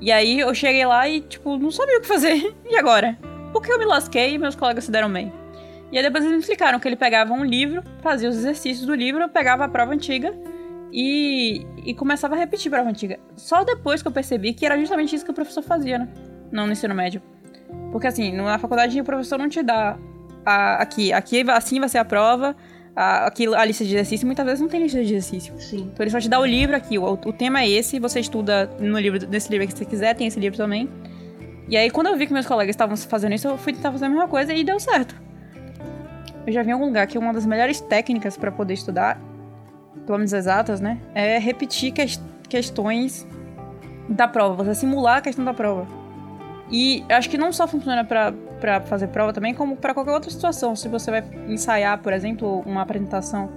E 0.00 0.10
aí 0.10 0.40
eu 0.40 0.54
cheguei 0.54 0.84
lá 0.86 1.08
e, 1.08 1.20
tipo, 1.20 1.58
não 1.58 1.70
sabia 1.70 1.98
o 1.98 2.00
que 2.00 2.08
fazer. 2.08 2.54
E 2.68 2.76
agora? 2.76 3.18
Porque 3.52 3.70
eu 3.70 3.78
me 3.78 3.84
lasquei 3.84 4.34
e 4.34 4.38
meus 4.38 4.54
colegas 4.54 4.84
se 4.84 4.90
deram 4.90 5.12
bem. 5.12 5.32
E 5.92 5.98
aí 5.98 6.02
depois 6.04 6.22
eles 6.24 6.36
me 6.36 6.40
explicaram 6.40 6.78
que 6.78 6.86
ele 6.86 6.96
pegava 6.96 7.32
um 7.32 7.44
livro, 7.44 7.82
fazia 8.00 8.28
os 8.28 8.36
exercícios 8.36 8.86
do 8.86 8.94
livro, 8.94 9.28
pegava 9.28 9.64
a 9.64 9.68
prova 9.68 9.92
antiga 9.92 10.32
e, 10.92 11.66
e 11.84 11.94
começava 11.94 12.34
a 12.34 12.38
repetir 12.38 12.72
a 12.72 12.76
prova 12.76 12.90
antiga. 12.90 13.18
Só 13.36 13.64
depois 13.64 14.00
que 14.00 14.08
eu 14.08 14.12
percebi 14.12 14.52
que 14.52 14.64
era 14.64 14.78
justamente 14.78 15.14
isso 15.16 15.24
que 15.24 15.32
o 15.32 15.34
professor 15.34 15.62
fazia, 15.62 15.98
né? 15.98 16.08
Não 16.52 16.66
no 16.66 16.72
ensino 16.72 16.94
médio. 16.94 17.20
Porque 17.90 18.06
assim, 18.06 18.32
na 18.32 18.58
faculdade 18.58 19.00
o 19.00 19.04
professor 19.04 19.36
não 19.36 19.48
te 19.48 19.62
dá 19.62 19.98
a, 20.46 20.76
aqui, 20.76 21.12
aqui 21.12 21.44
assim 21.50 21.80
vai 21.80 21.88
ser 21.88 21.98
a 21.98 22.04
prova, 22.04 22.54
a, 22.94 23.26
aqui 23.26 23.46
a 23.54 23.64
lista 23.64 23.84
de 23.84 23.94
exercício, 23.94 24.26
muitas 24.26 24.44
vezes 24.44 24.60
não 24.60 24.68
tem 24.68 24.82
lista 24.82 24.98
de 24.98 25.04
exercício. 25.04 25.54
Sim. 25.58 25.90
Então 25.92 26.04
ele 26.04 26.10
só 26.10 26.20
te 26.20 26.28
dá 26.28 26.38
o 26.38 26.44
livro 26.44 26.76
aqui, 26.76 26.98
o, 26.98 27.12
o 27.12 27.32
tema 27.32 27.62
é 27.62 27.68
esse, 27.68 27.98
você 27.98 28.20
estuda 28.20 28.70
no 28.78 28.98
livro, 28.98 29.26
nesse 29.28 29.50
livro 29.50 29.66
que 29.66 29.76
você 29.76 29.84
quiser, 29.84 30.14
tem 30.14 30.26
esse 30.26 30.38
livro 30.38 30.56
também. 30.56 30.88
E 31.68 31.76
aí 31.76 31.90
quando 31.90 32.08
eu 32.08 32.16
vi 32.16 32.26
que 32.26 32.32
meus 32.32 32.46
colegas 32.46 32.74
estavam 32.74 32.96
fazendo 32.96 33.34
isso, 33.34 33.48
eu 33.48 33.56
fui 33.56 33.72
tentar 33.72 33.92
fazer 33.92 34.06
a 34.06 34.08
mesma 34.08 34.28
coisa 34.28 34.52
e 34.52 34.64
deu 34.64 34.78
certo. 34.80 35.14
Eu 36.46 36.52
já 36.52 36.62
vi 36.62 36.70
em 36.70 36.72
algum 36.72 36.86
lugar 36.86 37.06
que 37.06 37.18
uma 37.18 37.32
das 37.32 37.46
melhores 37.46 37.80
técnicas 37.80 38.36
para 38.36 38.50
poder 38.50 38.74
estudar, 38.74 39.20
pelo 40.06 40.18
menos 40.18 40.32
exatas, 40.32 40.80
né, 40.80 40.98
é 41.14 41.38
repetir 41.38 41.92
que 41.92 42.04
questões 42.48 43.26
da 44.08 44.26
prova, 44.26 44.64
você 44.64 44.74
simular 44.74 45.18
a 45.18 45.20
questão 45.20 45.44
da 45.44 45.54
prova. 45.54 45.86
E 46.70 47.04
acho 47.08 47.28
que 47.28 47.38
não 47.38 47.52
só 47.52 47.66
funciona 47.66 48.04
para 48.04 48.32
fazer 48.82 49.08
prova 49.08 49.32
também, 49.32 49.54
como 49.54 49.76
para 49.76 49.94
qualquer 49.94 50.12
outra 50.12 50.30
situação. 50.30 50.76
Se 50.76 50.88
você 50.88 51.10
vai 51.10 51.24
ensaiar, 51.48 51.98
por 51.98 52.12
exemplo, 52.12 52.60
uma 52.66 52.82
apresentação 52.82 53.50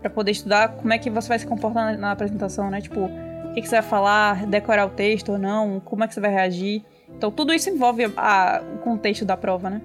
para 0.00 0.10
poder 0.10 0.30
estudar, 0.30 0.68
como 0.68 0.92
é 0.92 0.98
que 0.98 1.10
você 1.10 1.28
vai 1.28 1.38
se 1.38 1.46
comportar 1.46 1.92
na, 1.92 1.98
na 1.98 2.10
apresentação, 2.12 2.70
né? 2.70 2.80
Tipo, 2.80 3.00
o 3.00 3.54
que, 3.54 3.62
que, 3.62 3.68
você 3.68 3.76
vai 3.76 3.82
falar, 3.82 4.46
decorar 4.46 4.86
o 4.86 4.90
texto 4.90 5.32
ou 5.32 5.38
não, 5.38 5.80
como 5.80 6.04
é 6.04 6.08
que 6.08 6.14
você 6.14 6.20
vai 6.20 6.30
reagir. 6.30 6.84
Então, 7.08 7.30
tudo 7.30 7.52
isso 7.52 7.68
envolve 7.70 8.12
a, 8.16 8.62
o 8.74 8.78
contexto 8.78 9.24
da 9.24 9.36
prova, 9.36 9.70
né? 9.70 9.80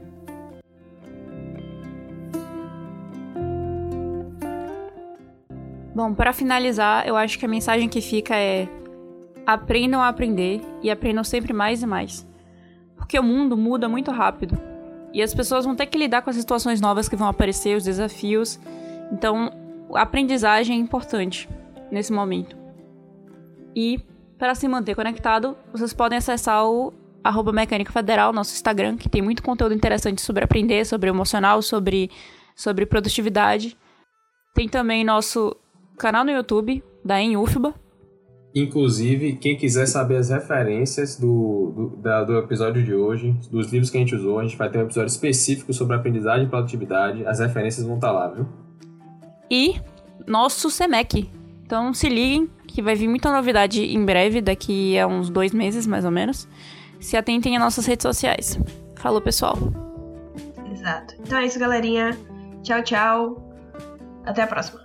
Bom, 5.95 6.13
para 6.13 6.33
finalizar, 6.33 7.07
eu 7.07 7.15
acho 7.15 7.37
que 7.37 7.45
a 7.45 7.47
mensagem 7.47 7.87
que 7.87 8.01
fica 8.01 8.35
é: 8.35 8.67
aprendam 9.45 10.01
a 10.01 10.07
aprender 10.07 10.61
e 10.81 10.89
aprendam 10.89 11.23
sempre 11.23 11.53
mais 11.53 11.83
e 11.83 11.85
mais. 11.85 12.32
Porque 13.03 13.19
o 13.19 13.23
mundo 13.23 13.57
muda 13.57 13.89
muito 13.89 14.11
rápido 14.11 14.57
e 15.11 15.21
as 15.21 15.33
pessoas 15.33 15.65
vão 15.65 15.75
ter 15.75 15.87
que 15.87 15.97
lidar 15.97 16.21
com 16.21 16.29
as 16.29 16.37
situações 16.37 16.79
novas 16.79 17.09
que 17.09 17.17
vão 17.17 17.27
aparecer, 17.27 17.75
os 17.75 17.83
desafios. 17.83 18.57
Então, 19.11 19.51
a 19.93 20.03
aprendizagem 20.03 20.77
é 20.77 20.79
importante 20.79 21.49
nesse 21.91 22.13
momento. 22.13 22.55
E 23.75 23.99
para 24.39 24.55
se 24.55 24.69
manter 24.69 24.95
conectado, 24.95 25.57
vocês 25.73 25.91
podem 25.91 26.17
acessar 26.17 26.65
o 26.65 26.93
arroba 27.21 27.51
Mecânica 27.51 27.91
Federal, 27.91 28.31
nosso 28.31 28.53
Instagram, 28.53 28.95
que 28.95 29.09
tem 29.09 29.21
muito 29.21 29.43
conteúdo 29.43 29.75
interessante 29.75 30.21
sobre 30.21 30.45
aprender, 30.45 30.85
sobre 30.85 31.09
emocional, 31.09 31.61
sobre, 31.61 32.09
sobre 32.55 32.85
produtividade. 32.85 33.77
Tem 34.55 34.69
também 34.69 35.03
nosso 35.03 35.53
canal 35.97 36.23
no 36.23 36.31
YouTube, 36.31 36.81
da 37.03 37.21
Enufba. 37.21 37.75
Inclusive, 38.55 39.33
quem 39.37 39.57
quiser 39.57 39.87
saber 39.87 40.17
as 40.17 40.29
referências 40.29 41.17
do, 41.17 41.73
do, 41.75 41.97
da, 41.97 42.23
do 42.23 42.37
episódio 42.37 42.83
de 42.83 42.93
hoje, 42.93 43.31
dos 43.49 43.71
livros 43.71 43.89
que 43.89 43.97
a 43.97 43.99
gente 43.99 44.13
usou, 44.13 44.37
a 44.39 44.43
gente 44.43 44.55
vai 44.55 44.69
ter 44.69 44.77
um 44.77 44.83
episódio 44.83 45.07
específico 45.07 45.73
sobre 45.73 45.95
aprendizagem 45.95 46.45
e 46.45 46.49
produtividade. 46.49 47.25
As 47.25 47.39
referências 47.39 47.85
vão 47.85 47.95
estar 47.95 48.11
lá, 48.11 48.27
viu? 48.27 48.47
E 49.49 49.81
nosso 50.27 50.69
SEMEC. 50.69 51.29
Então 51.65 51.93
se 51.95 52.07
liguem, 52.07 52.47
que 52.67 52.81
vai 52.81 52.93
vir 52.93 53.07
muita 53.07 53.31
novidade 53.31 53.81
em 53.81 54.05
breve, 54.05 54.39
daqui 54.39 54.99
a 54.99 55.07
uns 55.07 55.31
dois 55.31 55.51
meses 55.51 55.87
mais 55.87 56.05
ou 56.05 56.11
menos. 56.11 56.47
Se 56.99 57.17
atentem 57.17 57.57
às 57.57 57.63
nossas 57.63 57.87
redes 57.87 58.03
sociais. 58.03 58.59
Falou, 58.95 59.19
pessoal. 59.19 59.57
Exato. 60.71 61.15
Então 61.19 61.39
é 61.39 61.45
isso, 61.45 61.59
galerinha. 61.59 62.15
Tchau, 62.61 62.83
tchau. 62.83 63.53
Até 64.25 64.43
a 64.43 64.47
próxima. 64.47 64.81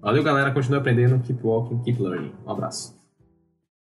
Valeu, 0.00 0.24
galera. 0.24 0.50
Continue 0.50 0.78
aprendendo. 0.80 1.20
Keep 1.20 1.40
walking, 1.42 1.78
keep 1.82 2.02
learning. 2.02 2.32
Um 2.44 2.50
abraço. 2.50 3.01